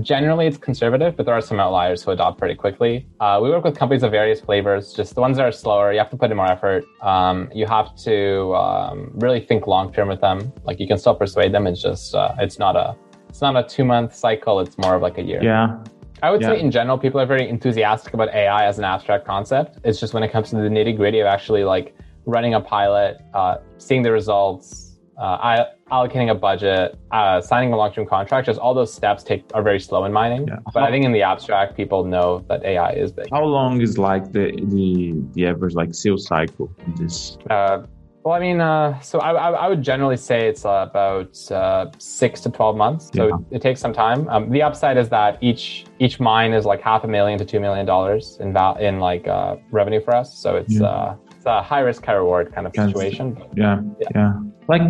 generally 0.00 0.46
it's 0.46 0.56
conservative, 0.56 1.16
but 1.16 1.26
there 1.26 1.34
are 1.34 1.40
some 1.40 1.58
outliers 1.58 2.02
who 2.02 2.12
adopt 2.12 2.38
pretty 2.38 2.54
quickly. 2.54 3.06
Uh, 3.18 3.40
we 3.42 3.50
work 3.50 3.64
with 3.64 3.76
companies 3.76 4.02
of 4.02 4.12
various 4.12 4.40
flavors. 4.40 4.92
Just 4.92 5.14
the 5.14 5.20
ones 5.20 5.36
that 5.36 5.44
are 5.44 5.52
slower, 5.52 5.92
you 5.92 5.98
have 5.98 6.10
to 6.10 6.16
put 6.16 6.30
in 6.30 6.36
more 6.36 6.50
effort. 6.50 6.84
Um, 7.02 7.50
you 7.52 7.66
have 7.66 7.96
to 8.04 8.54
um, 8.54 9.10
really 9.14 9.40
think 9.40 9.66
long 9.66 9.92
term 9.92 10.08
with 10.08 10.20
them. 10.20 10.52
Like 10.64 10.78
you 10.78 10.86
can 10.86 10.98
still 10.98 11.14
persuade 11.14 11.52
them. 11.52 11.66
It's 11.66 11.82
just 11.82 12.14
uh, 12.14 12.34
it's 12.38 12.58
not 12.58 12.76
a 12.76 12.96
it's 13.28 13.40
not 13.40 13.56
a 13.56 13.66
two 13.68 13.84
month 13.84 14.14
cycle. 14.14 14.60
It's 14.60 14.78
more 14.78 14.94
of 14.94 15.02
like 15.02 15.18
a 15.18 15.22
year. 15.22 15.42
Yeah. 15.42 15.78
I 16.22 16.30
would 16.30 16.42
Yeah. 16.42 16.48
say 16.50 16.60
in 16.60 16.70
general, 16.70 16.98
people 16.98 17.20
are 17.20 17.26
very 17.26 17.48
enthusiastic 17.48 18.14
about 18.14 18.28
AI 18.34 18.66
as 18.66 18.78
an 18.78 18.84
abstract 18.84 19.26
concept. 19.26 19.78
It's 19.84 19.98
just 19.98 20.14
when 20.14 20.22
it 20.22 20.30
comes 20.30 20.50
to 20.50 20.56
the 20.56 20.68
nitty 20.68 20.96
gritty 20.96 21.20
of 21.20 21.26
actually 21.26 21.64
like 21.64 21.94
running 22.26 22.54
a 22.54 22.60
pilot, 22.60 23.22
uh, 23.32 23.56
seeing 23.78 24.02
the 24.02 24.12
results, 24.12 24.98
uh, 25.18 25.38
I, 25.40 25.66
allocating 25.90 26.30
a 26.30 26.34
budget, 26.34 26.98
uh, 27.10 27.40
signing 27.40 27.72
a 27.72 27.76
long 27.76 27.92
term 27.92 28.06
contract, 28.06 28.46
just 28.46 28.58
all 28.58 28.74
those 28.74 28.92
steps 28.92 29.22
take 29.22 29.44
are 29.54 29.62
very 29.62 29.80
slow 29.80 30.04
in 30.04 30.12
mining. 30.12 30.46
Yeah. 30.48 30.56
But 30.72 30.82
I 30.84 30.90
think 30.90 31.04
in 31.04 31.12
the 31.12 31.22
abstract, 31.22 31.76
people 31.76 32.04
know 32.04 32.44
that 32.48 32.64
AI 32.64 32.92
is 32.92 33.12
big. 33.12 33.26
How 33.32 33.44
long 33.44 33.80
is 33.80 33.98
like 33.98 34.32
the 34.32 34.52
the 34.74 35.14
the 35.34 35.46
average 35.46 35.74
like 35.74 35.94
sales 35.94 36.26
cycle 36.26 36.70
in 36.86 36.94
this? 36.94 37.36
Uh, 37.48 37.82
well, 38.22 38.34
I 38.34 38.40
mean, 38.40 38.60
uh, 38.60 39.00
so 39.00 39.18
I, 39.20 39.30
I, 39.32 39.50
I 39.64 39.68
would 39.68 39.82
generally 39.82 40.18
say 40.18 40.46
it's 40.46 40.66
uh, 40.66 40.86
about 40.90 41.50
uh, 41.50 41.86
six 41.98 42.42
to 42.42 42.50
twelve 42.50 42.76
months. 42.76 43.10
So 43.14 43.28
Yeah. 43.28 43.34
it, 43.50 43.56
it 43.56 43.62
takes 43.62 43.80
some 43.80 43.94
time. 43.94 44.28
Um, 44.28 44.50
the 44.50 44.62
upside 44.62 44.98
is 44.98 45.08
that 45.08 45.38
each 45.40 45.86
each 45.98 46.20
mine 46.20 46.52
is 46.52 46.66
like 46.66 46.82
half 46.82 47.02
a 47.04 47.08
million 47.08 47.38
to 47.38 47.44
two 47.46 47.60
million 47.60 47.86
dollars 47.86 48.36
in 48.40 48.52
val- 48.52 48.76
in 48.76 49.00
like 49.00 49.26
uh, 49.26 49.56
revenue 49.70 50.02
for 50.02 50.14
us. 50.14 50.36
So 50.36 50.56
it's 50.56 50.74
Yeah. 50.74 50.86
uh, 50.86 51.16
it's 51.34 51.46
a 51.46 51.62
high 51.62 51.80
risk, 51.80 52.04
high 52.04 52.12
reward 52.12 52.54
kind 52.54 52.66
of 52.66 52.74
situation. 52.74 53.26
Yeah, 53.56 53.80
Yeah. 53.98 54.08
yeah. 54.14 54.32
Like 54.68 54.82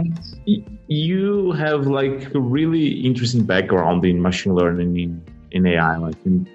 you 0.91 1.53
have 1.53 1.87
like 1.87 2.35
a 2.35 2.41
really 2.41 2.89
interesting 3.07 3.45
background 3.45 4.05
in 4.05 4.21
machine 4.21 4.55
learning 4.55 4.99
in, 4.99 5.23
in 5.53 5.65
AI. 5.65 5.97
Like 5.97 6.17
in, 6.27 6.49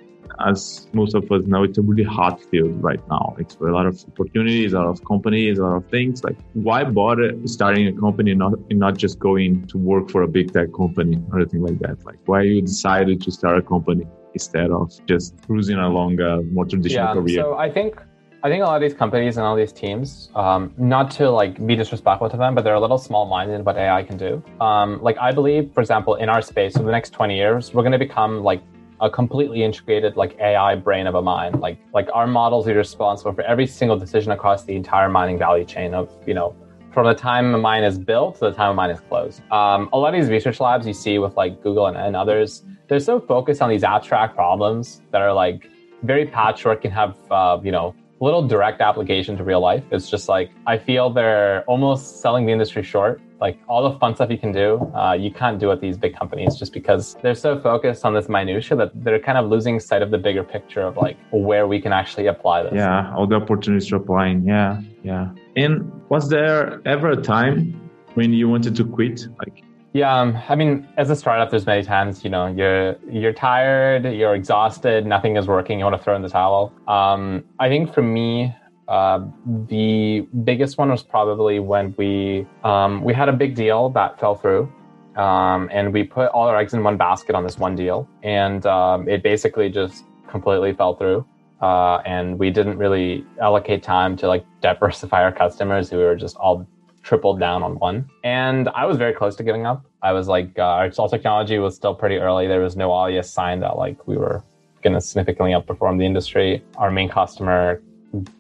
as 0.46 0.88
most 0.92 1.16
of 1.16 1.32
us 1.32 1.44
know, 1.46 1.64
it's 1.64 1.78
a 1.78 1.82
really 1.82 2.04
hot 2.04 2.44
field 2.44 2.84
right 2.84 3.00
now. 3.10 3.38
It's 3.40 3.56
a 3.56 3.64
lot 3.64 3.86
of 3.86 3.98
opportunities, 4.10 4.74
a 4.74 4.80
lot 4.80 4.88
of 4.90 5.06
companies, 5.06 5.58
a 5.58 5.64
lot 5.64 5.78
of 5.78 5.90
things. 5.90 6.22
Like 6.22 6.36
why 6.52 6.84
bother 6.84 7.32
starting 7.46 7.88
a 7.88 7.94
company 7.94 8.32
and 8.32 8.40
not 8.40 8.54
and 8.70 8.78
not 8.78 8.98
just 8.98 9.20
going 9.20 9.68
to 9.68 9.78
work 9.78 10.10
for 10.10 10.24
a 10.24 10.28
big 10.28 10.52
tech 10.52 10.74
company 10.74 11.18
or 11.32 11.40
anything 11.40 11.62
like 11.62 11.80
that? 11.80 12.06
Like 12.06 12.20
why 12.26 12.42
you 12.42 12.62
decided 12.62 13.22
to 13.22 13.32
start 13.32 13.58
a 13.58 13.62
company 13.62 14.06
instead 14.34 14.70
of 14.70 14.92
just 15.08 15.42
cruising 15.46 15.78
along 15.78 16.20
a 16.20 16.42
more 16.42 16.66
traditional 16.66 17.08
Yeah. 17.08 17.14
career? 17.14 17.42
So 17.42 17.56
I 17.56 17.72
think 17.72 18.02
I 18.46 18.48
think 18.48 18.62
a 18.62 18.68
lot 18.68 18.76
of 18.76 18.82
these 18.88 18.96
companies 18.96 19.38
and 19.38 19.44
all 19.44 19.56
these 19.56 19.72
teams, 19.72 20.30
um, 20.36 20.72
not 20.78 21.10
to 21.18 21.32
like 21.32 21.66
be 21.66 21.76
disrespectful 21.76 22.30
to 22.30 22.38
them, 22.38 22.54
but 22.54 22.64
they're 22.64 22.76
a 22.76 22.80
little 22.80 23.00
small-minded 23.00 23.56
in 23.56 23.64
what 23.64 23.76
AI 23.76 24.04
can 24.04 24.18
do. 24.18 24.44
Um, 24.62 25.02
like 25.02 25.18
I 25.18 25.32
believe, 25.32 25.74
for 25.74 25.82
example, 25.82 26.14
in 26.14 26.30
our 26.30 26.44
space, 26.44 26.78
over 26.78 26.86
the 26.86 26.92
next 26.92 27.10
20 27.10 27.36
years, 27.36 27.74
we're 27.74 27.82
going 27.82 27.92
to 27.94 27.98
become 27.98 28.44
like 28.44 28.62
a 29.02 29.10
completely 29.10 29.64
integrated 29.64 30.16
like 30.16 30.38
AI 30.40 30.76
brain 30.76 31.08
of 31.08 31.16
a 31.16 31.24
mine. 31.24 31.60
Like 31.60 31.80
like 31.92 32.08
our 32.14 32.28
models 32.28 32.68
are 32.68 32.76
responsible 32.76 33.34
for 33.34 33.42
every 33.42 33.66
single 33.66 33.98
decision 33.98 34.32
across 34.32 34.64
the 34.64 34.76
entire 34.76 35.10
mining 35.10 35.40
value 35.40 35.66
chain 35.66 35.96
of 35.96 36.12
you 36.28 36.36
know 36.36 36.56
from 36.94 37.08
the 37.08 37.16
time 37.16 37.56
a 37.56 37.58
mine 37.58 37.84
is 37.84 37.98
built 37.98 38.36
to 38.36 38.42
the 38.42 38.52
time 38.52 38.70
a 38.70 38.74
mine 38.76 38.92
is 38.92 39.00
closed. 39.00 39.42
Um, 39.52 39.90
a 39.92 39.98
lot 39.98 40.14
of 40.14 40.22
these 40.22 40.30
research 40.30 40.60
labs 40.60 40.86
you 40.86 40.94
see 40.94 41.18
with 41.18 41.36
like 41.36 41.64
Google 41.64 41.88
and, 41.88 41.98
and 41.98 42.16
others, 42.16 42.62
they're 42.90 43.00
so 43.00 43.20
focused 43.20 43.64
on 43.64 43.72
these 43.72 43.84
abstract 43.84 44.36
problems 44.36 45.02
that 45.10 45.24
are 45.24 45.34
like 45.34 45.68
very 46.04 46.28
patchwork 46.28 46.86
and 46.86 46.94
have 46.94 47.18
uh, 47.32 47.60
you 47.64 47.72
know 47.72 47.96
little 48.20 48.48
direct 48.48 48.82
application 48.82 49.38
to 49.38 49.44
real 49.44 49.60
life. 49.60 49.84
It's 49.92 50.10
just 50.10 50.30
like 50.30 50.52
I 50.66 50.78
feel 50.78 51.10
they're 51.10 51.64
almost 51.64 52.22
selling 52.22 52.46
the 52.46 52.52
industry 52.52 52.84
short. 52.84 53.22
Like 53.42 53.60
all 53.68 53.88
the 53.90 54.00
fun 54.00 54.16
stuff 54.16 54.32
you 54.32 54.38
can 54.38 54.54
do, 54.54 54.80
uh, 54.96 55.12
you 55.14 55.30
can't 55.30 55.60
do 55.60 55.70
at 55.70 55.82
these 55.82 55.98
big 55.98 56.16
companies 56.16 56.56
just 56.56 56.72
because 56.72 57.16
they're 57.22 57.36
so 57.36 57.60
focused 57.60 58.06
on 58.06 58.14
this 58.14 58.30
minutia 58.30 58.78
that 58.78 58.92
they're 59.04 59.20
kind 59.20 59.38
of 59.38 59.50
losing 59.50 59.80
sight 59.80 60.02
of 60.02 60.10
the 60.10 60.18
bigger 60.18 60.44
picture 60.44 60.82
of 60.82 60.96
like 60.96 61.18
where 61.32 61.68
we 61.68 61.82
can 61.82 61.92
actually 61.92 62.28
apply 62.28 62.64
this. 62.64 62.74
Yeah, 62.76 63.14
all 63.14 63.28
the 63.28 63.36
opportunities 63.36 63.90
to 63.90 63.98
applying. 63.98 64.48
Yeah, 64.48 64.82
yeah. 65.04 65.32
And 65.58 65.92
was 66.10 66.30
there 66.30 66.82
ever 66.88 67.10
a 67.10 67.22
time 67.22 67.74
when 68.14 68.32
you 68.32 68.48
wanted 68.48 68.76
to 68.78 68.86
quit? 68.86 69.28
Like, 69.40 69.64
Yeah, 69.96 70.14
um, 70.14 70.38
I 70.50 70.56
mean, 70.56 70.90
as 70.98 71.10
a 71.10 71.16
startup, 71.16 71.52
there's 71.52 71.66
many 71.66 71.82
times 71.82 72.22
you 72.22 72.30
know 72.30 72.48
you're 72.48 72.98
you're 73.10 73.32
tired, 73.32 74.04
you're 74.04 74.36
exhausted, 74.36 75.06
nothing 75.06 75.38
is 75.38 75.48
working, 75.48 75.80
you 75.80 75.86
want 75.86 75.96
to 75.96 76.04
throw 76.04 76.18
in 76.18 76.22
the 76.22 76.28
towel. 76.28 76.74
Um, 76.86 77.46
I 77.60 77.70
think 77.70 77.94
for 77.94 78.02
me, 78.02 78.54
uh, 78.90 79.22
the 79.70 80.28
biggest 80.44 80.78
one 80.78 80.90
was 80.92 81.02
probably 81.02 81.60
when 81.60 81.96
we 81.98 82.46
um, 82.66 83.06
we 83.06 83.14
had 83.14 83.30
a 83.30 83.32
big 83.32 83.56
deal 83.56 83.88
that 83.92 84.20
fell 84.20 84.36
through, 84.36 84.70
um, 85.16 85.70
and 85.72 85.94
we 85.94 86.04
put 86.04 86.28
all 86.32 86.46
our 86.50 86.58
eggs 86.58 86.74
in 86.74 86.84
one 86.84 86.98
basket 86.98 87.34
on 87.34 87.46
this 87.46 87.58
one 87.58 87.78
deal, 87.78 88.06
and 88.22 88.66
um, 88.66 89.08
it 89.08 89.24
basically 89.24 89.70
just 89.70 90.04
completely 90.28 90.74
fell 90.74 90.96
through. 90.96 91.26
Uh, 91.62 92.02
and 92.06 92.38
we 92.38 92.50
didn't 92.50 92.78
really 92.78 93.26
allocate 93.42 93.82
time 93.82 94.18
to 94.18 94.28
like 94.28 94.46
diversify 94.60 95.24
our 95.24 95.32
customers 95.32 95.90
who 95.90 95.96
were 95.96 96.18
just 96.18 96.36
all 96.36 96.68
tripled 97.06 97.40
down 97.40 97.64
on 97.64 97.78
one. 97.80 98.10
And 98.24 98.68
I 98.70 98.86
was 98.86 98.98
very 98.98 99.14
close 99.14 99.36
to 99.38 99.44
giving 99.44 99.66
up. 99.66 99.86
I 100.02 100.12
was 100.12 100.28
like, 100.28 100.58
uh, 100.58 100.64
our 100.64 100.86
install 100.88 101.08
technology 101.08 101.60
was 101.60 101.76
still 101.76 101.94
pretty 101.94 102.18
early. 102.18 102.48
There 102.48 102.62
was 102.62 102.76
no 102.76 102.92
obvious 102.92 103.32
sign 103.32 103.60
that 103.62 103.78
like 103.78 104.08
we 104.08 104.18
were 104.18 104.44
going 104.82 104.94
to 104.94 105.02
significantly 105.02 105.52
outperform 105.52 106.00
the 106.00 106.06
industry. 106.06 106.64
Our 106.78 106.92
main 106.92 107.10
customer 107.10 107.82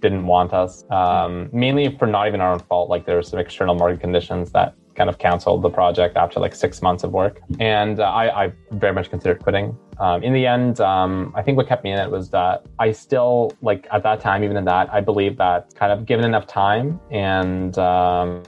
didn't 0.02 0.26
want 0.26 0.54
us, 0.54 0.84
um, 0.90 1.50
mainly 1.54 1.96
for 1.98 2.08
not 2.08 2.28
even 2.28 2.42
our 2.42 2.54
own 2.54 2.60
fault. 2.60 2.90
Like 2.90 3.06
there 3.06 3.16
were 3.16 3.24
some 3.24 3.40
external 3.40 3.76
market 3.76 4.00
conditions 4.00 4.52
that 4.52 4.74
kind 4.96 5.10
of 5.10 5.18
canceled 5.20 5.62
the 5.62 5.70
project 5.70 6.16
after 6.16 6.40
like 6.40 6.56
six 6.56 6.82
months 6.82 7.04
of 7.04 7.12
work. 7.12 7.42
And 7.60 8.00
uh, 8.00 8.04
I, 8.04 8.46
I 8.46 8.54
very 8.72 8.94
much 8.94 9.10
considered 9.10 9.44
quitting. 9.44 9.78
Um, 10.00 10.24
in 10.24 10.34
the 10.34 10.46
end, 10.46 10.80
um, 10.80 11.34
I 11.36 11.42
think 11.42 11.58
what 11.58 11.68
kept 11.68 11.84
me 11.84 11.92
in 11.92 12.00
it 12.00 12.10
was 12.10 12.30
that 12.30 12.66
I 12.80 12.92
still, 12.92 13.54
like 13.62 13.88
at 13.92 14.04
that 14.04 14.22
time, 14.22 14.44
even 14.44 14.58
in 14.58 14.66
that, 14.66 14.92
I 14.94 15.02
believe 15.02 15.38
that 15.38 15.74
kind 15.76 15.92
of 15.92 16.06
given 16.06 16.26
enough 16.26 16.48
time 16.48 17.00
and 17.12 17.78
um, 17.78 18.44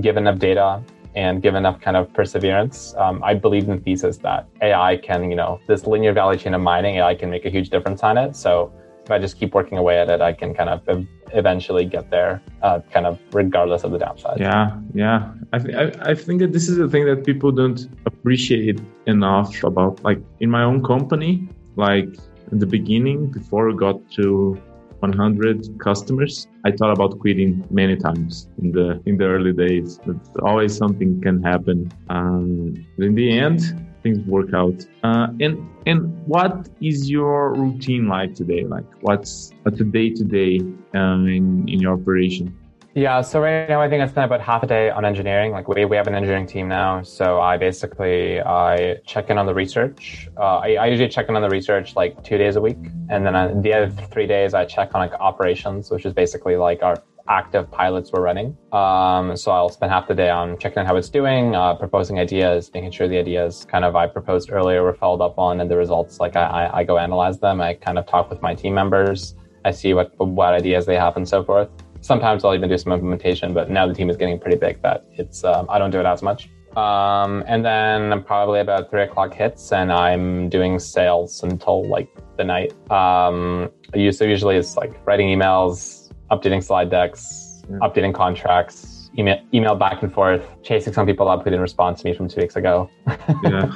given 0.00 0.26
enough 0.26 0.38
data 0.38 0.82
and 1.14 1.42
given 1.42 1.58
enough 1.58 1.80
kind 1.80 1.96
of 1.96 2.12
perseverance, 2.12 2.94
um, 2.96 3.22
I 3.24 3.34
believe 3.34 3.64
in 3.64 3.76
the 3.76 3.82
thesis 3.82 4.18
that 4.18 4.46
AI 4.62 4.96
can, 4.98 5.30
you 5.30 5.36
know, 5.36 5.60
this 5.66 5.86
linear 5.86 6.12
value 6.12 6.38
chain 6.38 6.54
of 6.54 6.60
mining, 6.60 6.96
AI 6.96 7.14
can 7.14 7.30
make 7.30 7.44
a 7.44 7.50
huge 7.50 7.70
difference 7.70 8.02
on 8.02 8.18
it. 8.18 8.36
So 8.36 8.72
if 9.04 9.10
I 9.10 9.18
just 9.18 9.38
keep 9.38 9.54
working 9.54 9.78
away 9.78 9.98
at 9.98 10.10
it, 10.10 10.20
I 10.20 10.32
can 10.34 10.54
kind 10.54 10.68
of 10.68 11.06
eventually 11.32 11.86
get 11.86 12.10
there, 12.10 12.42
uh, 12.62 12.80
kind 12.92 13.06
of 13.06 13.18
regardless 13.32 13.82
of 13.84 13.90
the 13.92 13.98
downside. 13.98 14.38
yeah, 14.38 14.78
yeah. 14.94 15.32
I, 15.54 15.58
th- 15.58 15.74
I 15.74 16.10
I 16.10 16.14
think 16.14 16.40
that 16.40 16.52
this 16.52 16.68
is 16.68 16.76
the 16.76 16.88
thing 16.88 17.06
that 17.06 17.24
people 17.24 17.50
don't 17.50 17.80
appreciate 18.04 18.78
enough 19.06 19.64
about. 19.64 20.04
Like 20.04 20.20
in 20.40 20.50
my 20.50 20.62
own 20.62 20.84
company, 20.84 21.48
like 21.76 22.10
in 22.52 22.58
the 22.58 22.66
beginning, 22.66 23.30
before 23.38 23.66
we 23.68 23.74
got 23.76 23.98
to 24.12 24.60
100 25.00 25.78
customers, 25.78 26.46
I 26.64 26.72
thought 26.72 26.92
about 26.92 27.18
quitting 27.18 27.64
many 27.70 27.96
times 27.96 28.48
in 28.60 28.72
the 28.72 29.00
in 29.06 29.16
the 29.16 29.24
early 29.24 29.52
days. 29.52 29.98
But 30.04 30.16
always 30.42 30.76
something 30.76 31.20
can 31.20 31.42
happen. 31.42 31.92
Um, 32.08 32.74
in 32.98 33.14
the 33.14 33.38
end, 33.38 33.60
things 34.02 34.18
work 34.26 34.52
out. 34.54 34.86
Uh, 35.02 35.28
and 35.40 35.68
and 35.86 36.26
what 36.26 36.68
is 36.80 37.10
your 37.10 37.54
routine 37.54 38.08
like 38.08 38.34
today? 38.34 38.64
Like 38.64 38.86
what's 39.00 39.52
a 39.64 39.70
day 39.70 40.10
to 40.10 40.24
day 40.24 40.56
in 40.56 41.64
in 41.68 41.80
your 41.80 41.94
operation? 41.94 42.56
Yeah, 42.98 43.20
so 43.20 43.40
right 43.40 43.68
now 43.68 43.80
I 43.80 43.88
think 43.88 44.02
I 44.02 44.08
spend 44.08 44.24
about 44.24 44.40
half 44.40 44.64
a 44.64 44.66
day 44.66 44.90
on 44.90 45.04
engineering. 45.04 45.52
Like 45.52 45.68
we, 45.68 45.84
we 45.84 45.96
have 45.96 46.08
an 46.08 46.16
engineering 46.16 46.48
team 46.48 46.66
now, 46.66 47.00
so 47.04 47.40
I 47.40 47.56
basically 47.56 48.40
I 48.40 48.96
check 49.06 49.30
in 49.30 49.38
on 49.38 49.46
the 49.46 49.54
research. 49.54 50.28
Uh, 50.36 50.58
I, 50.58 50.74
I 50.74 50.86
usually 50.86 51.08
check 51.08 51.28
in 51.28 51.36
on 51.36 51.42
the 51.42 51.48
research 51.48 51.94
like 51.94 52.24
two 52.24 52.36
days 52.36 52.56
a 52.56 52.60
week, 52.60 52.78
and 53.08 53.24
then 53.24 53.36
on 53.36 53.62
the 53.62 53.72
other 53.72 53.88
three 54.10 54.26
days 54.26 54.52
I 54.52 54.64
check 54.64 54.96
on 54.96 55.00
like 55.00 55.12
operations, 55.20 55.92
which 55.92 56.06
is 56.06 56.12
basically 56.12 56.56
like 56.56 56.82
our 56.82 57.00
active 57.28 57.70
pilots 57.70 58.10
we're 58.10 58.20
running. 58.20 58.56
Um, 58.72 59.36
so 59.36 59.52
I'll 59.52 59.68
spend 59.68 59.92
half 59.92 60.08
the 60.08 60.14
day 60.16 60.30
on 60.30 60.58
checking 60.58 60.80
on 60.80 60.86
how 60.86 60.96
it's 60.96 61.08
doing, 61.08 61.54
uh, 61.54 61.76
proposing 61.76 62.18
ideas, 62.18 62.68
making 62.74 62.90
sure 62.90 63.06
the 63.06 63.18
ideas 63.18 63.64
kind 63.64 63.84
of 63.84 63.94
I 63.94 64.08
proposed 64.08 64.50
earlier 64.50 64.82
were 64.82 64.94
followed 64.94 65.22
up 65.24 65.38
on, 65.38 65.60
and 65.60 65.70
the 65.70 65.76
results 65.76 66.18
like 66.18 66.34
I, 66.34 66.42
I, 66.42 66.78
I 66.78 66.82
go 66.82 66.98
analyze 66.98 67.38
them. 67.38 67.60
I 67.60 67.74
kind 67.74 67.96
of 67.96 68.08
talk 68.08 68.28
with 68.28 68.42
my 68.42 68.56
team 68.56 68.74
members. 68.74 69.36
I 69.64 69.70
see 69.70 69.94
what 69.94 70.18
what 70.18 70.52
ideas 70.52 70.84
they 70.84 70.96
have 70.96 71.16
and 71.16 71.28
so 71.28 71.44
forth 71.44 71.70
sometimes 72.00 72.44
I'll 72.44 72.54
even 72.54 72.68
do 72.68 72.78
some 72.78 72.92
implementation, 72.92 73.52
but 73.52 73.70
now 73.70 73.86
the 73.86 73.94
team 73.94 74.10
is 74.10 74.16
getting 74.16 74.38
pretty 74.38 74.56
big 74.56 74.82
that 74.82 75.04
it's 75.12 75.44
um, 75.44 75.66
I 75.68 75.78
don't 75.78 75.90
do 75.90 76.00
it 76.00 76.06
as 76.06 76.22
much. 76.22 76.48
Um, 76.76 77.42
and 77.46 77.64
then 77.64 78.22
probably 78.22 78.60
about 78.60 78.90
three 78.90 79.02
o'clock 79.02 79.34
hits, 79.34 79.72
and 79.72 79.92
I'm 79.92 80.48
doing 80.48 80.78
sales 80.78 81.42
until 81.42 81.88
like 81.88 82.08
the 82.36 82.44
night. 82.44 82.72
Um, 82.90 83.70
so 83.94 84.24
usually 84.24 84.56
it's 84.56 84.76
like 84.76 84.94
writing 85.06 85.28
emails, 85.28 86.12
updating 86.30 86.62
slide 86.62 86.90
decks, 86.90 87.62
updating 87.82 88.14
contracts, 88.14 89.10
email, 89.18 89.40
email 89.52 89.74
back 89.74 90.02
and 90.02 90.12
forth, 90.12 90.46
chasing 90.62 90.92
some 90.92 91.06
people 91.06 91.28
up 91.28 91.40
who 91.40 91.50
didn't 91.50 91.62
respond 91.62 91.96
to 91.98 92.04
me 92.04 92.14
from 92.14 92.28
two 92.28 92.40
weeks 92.40 92.56
ago. 92.56 92.88
yeah. 93.44 93.70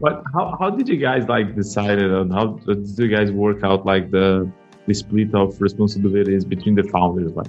But 0.00 0.22
how, 0.34 0.56
how 0.58 0.70
did 0.70 0.88
you 0.88 0.96
guys 0.96 1.28
like 1.28 1.54
decided 1.54 2.12
on 2.12 2.30
how 2.30 2.58
did 2.66 2.86
you 2.98 3.08
guys 3.08 3.30
work 3.30 3.62
out 3.62 3.86
like 3.86 4.10
the 4.10 4.50
the 4.86 4.94
split 4.94 5.34
of 5.34 5.60
responsibilities 5.60 6.44
between 6.44 6.74
the 6.74 6.84
founders? 6.84 7.32
Like 7.32 7.48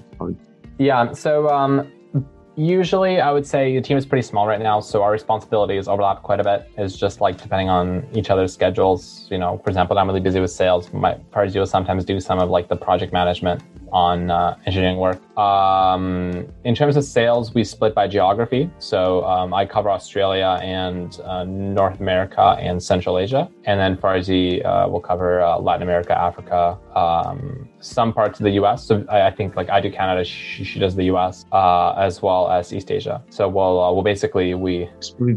Yeah. 0.78 1.14
So 1.14 1.50
um, 1.50 1.92
usually 2.56 3.20
I 3.20 3.32
would 3.32 3.46
say 3.46 3.76
the 3.76 3.82
team 3.82 3.98
is 3.98 4.06
pretty 4.06 4.22
small 4.22 4.48
right 4.48 4.62
now, 4.62 4.80
so 4.80 5.04
our 5.04 5.12
responsibilities 5.12 5.88
overlap 5.88 6.24
quite 6.24 6.40
a 6.40 6.44
bit. 6.44 6.72
It's 6.78 6.98
just 6.98 7.22
like 7.22 7.42
depending 7.42 7.70
on 7.70 8.08
each 8.14 8.30
other's 8.30 8.54
schedules. 8.54 9.28
You 9.30 9.38
know, 9.38 9.58
for 9.64 9.70
example, 9.70 9.98
I'm 9.98 10.08
really 10.08 10.22
busy 10.22 10.40
with 10.40 10.52
sales. 10.52 10.92
My 10.94 11.18
will 11.36 11.66
sometimes 11.66 12.06
do 12.06 12.20
some 12.20 12.40
of 12.40 12.50
like 12.50 12.68
the 12.68 12.76
project 12.76 13.12
management 13.14 13.62
on 13.96 14.30
uh, 14.30 14.58
engineering 14.66 14.98
work. 14.98 15.22
Um, 15.38 16.46
in 16.66 16.76
terms 16.76 16.98
of 16.98 17.06
sales, 17.06 17.54
we 17.54 17.64
split 17.64 17.96
by 17.96 18.10
geography. 18.10 18.70
So 18.78 19.24
um, 19.24 19.54
I 19.54 19.66
cover 19.66 19.90
Australia 19.90 20.60
and 20.62 21.18
uh, 21.24 21.46
North 21.46 22.02
America 22.02 22.58
and 22.60 22.84
Central 22.84 23.18
Asia. 23.18 23.50
And 23.64 23.80
then 23.80 23.96
Farzi 23.96 24.64
uh, 24.66 24.90
will 24.90 25.00
cover 25.00 25.42
uh, 25.42 25.58
Latin 25.60 25.84
America, 25.84 26.14
Africa, 26.30 26.78
um, 26.94 27.70
some 27.80 28.12
parts 28.12 28.38
of 28.42 28.44
the 28.44 28.52
US. 28.62 28.86
So 28.86 29.06
I, 29.10 29.28
I 29.28 29.32
think 29.32 29.56
like 29.56 29.70
I 29.70 29.80
do 29.80 29.90
Canada, 29.90 30.26
she, 30.26 30.66
she 30.66 30.78
does 30.78 30.94
the 30.94 31.06
US, 31.14 31.46
uh, 31.54 31.94
as 31.94 32.22
well 32.22 32.50
as 32.52 32.74
East 32.74 32.92
Asia. 32.92 33.24
So 33.30 33.48
we'll, 33.48 33.82
uh, 33.82 33.94
we'll 33.94 34.04
basically, 34.04 34.56
we 34.56 34.90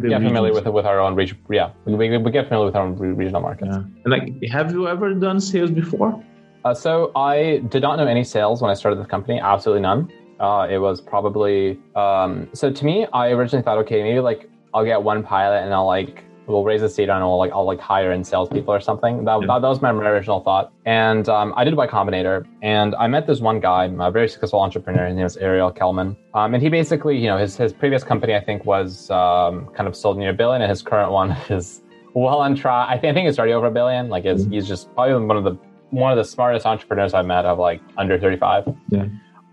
get 0.09 0.21
familiar 0.21 0.53
with 0.53 0.67
with 0.67 0.85
our 0.85 0.99
own 0.99 1.15
region. 1.15 1.39
Yeah, 1.49 1.71
we, 1.85 1.95
we, 1.95 2.31
get 2.33 2.49
familiar 2.49 2.67
with 2.67 2.75
our 2.75 2.83
own 2.83 2.97
regional 2.97 3.41
markets. 3.41 3.71
Yeah. 3.71 4.03
And 4.03 4.11
like, 4.15 4.43
have 4.51 4.73
you 4.73 4.89
ever 4.89 5.15
done 5.15 5.41
sales 5.41 5.71
before? 5.71 6.21
Uh, 6.69 6.75
so 6.75 7.11
I 7.17 7.63
did 7.71 7.81
not 7.81 7.97
know 7.97 8.07
any 8.07 8.23
sales 8.23 8.61
when 8.61 8.71
I 8.71 8.75
started 8.75 9.01
the 9.01 9.07
company. 9.07 9.41
Absolutely 9.41 9.81
none. 9.81 10.13
Uh, 10.39 10.69
it 10.71 10.77
was 10.77 11.01
probably 11.01 11.81
um, 11.97 12.47
so 12.53 12.71
to 12.71 12.85
me. 12.85 13.07
I 13.15 13.31
originally 13.31 13.63
thought, 13.63 13.79
okay, 13.79 14.03
maybe 14.03 14.21
like 14.21 14.51
I'll 14.75 14.85
get 14.85 15.03
one 15.03 15.23
pilot 15.23 15.63
and 15.65 15.73
I'll 15.73 15.87
like 15.87 16.25
we'll 16.47 16.65
raise 16.65 16.83
a 16.83 16.89
seed 16.91 17.09
and 17.09 17.25
I'll 17.25 17.39
like 17.39 17.53
I'll 17.53 17.65
like 17.65 17.81
hire 17.81 18.13
in 18.13 18.23
salespeople 18.23 18.73
or 18.73 18.81
something. 18.81 19.25
That, 19.25 19.41
yeah. 19.41 19.47
that, 19.47 19.63
that, 19.63 19.69
was 19.69 19.81
my 19.81 19.93
original 19.93 20.41
thought. 20.41 20.71
And 20.85 21.27
um, 21.31 21.55
I 21.57 21.65
did 21.65 21.75
Y 21.75 21.87
Combinator, 21.87 22.47
and 22.61 22.95
I 22.97 23.07
met 23.07 23.27
this 23.27 23.41
one 23.41 23.61
guy, 23.61 23.87
a 23.87 24.11
very 24.11 24.29
successful 24.29 24.61
entrepreneur. 24.61 25.07
His 25.07 25.17
name 25.17 25.25
is 25.25 25.39
Ariel 25.39 25.71
Kelman, 25.71 26.19
um, 26.35 26.53
and 26.53 26.63
he 26.63 26.69
basically, 26.69 27.17
you 27.17 27.29
know, 27.29 27.39
his 27.39 27.57
his 27.57 27.73
previous 27.73 28.05
company 28.05 28.35
I 28.35 28.45
think 28.45 28.67
was 28.67 29.11
um, 29.11 29.69
kind 29.75 29.89
of 29.89 29.97
sold 29.97 30.19
near 30.19 30.31
a 30.31 30.35
billion, 30.35 30.61
and 30.61 30.69
his 30.69 30.83
current 30.83 31.13
one 31.13 31.31
is 31.49 31.81
well 32.13 32.41
on 32.41 32.55
track. 32.55 32.89
I 32.91 32.99
think 32.99 33.13
I 33.13 33.15
think 33.15 33.29
it's 33.29 33.39
already 33.39 33.55
over 33.55 33.69
a 33.69 33.71
billion. 33.71 34.11
Like, 34.11 34.25
mm-hmm. 34.25 34.51
he's 34.51 34.69
just 34.69 34.93
probably 34.95 35.15
one 35.25 35.39
of 35.39 35.45
the 35.45 35.57
one 35.91 36.13
of 36.13 36.19
the 36.19 36.25
smartest 36.25 36.67
entrepreneurs 36.67 37.15
I've 37.15 37.27
met 37.27 37.45
of 37.45 37.59
like 37.59 37.81
under 37.97 38.19
35. 38.19 38.65
Yeah. 38.89 39.07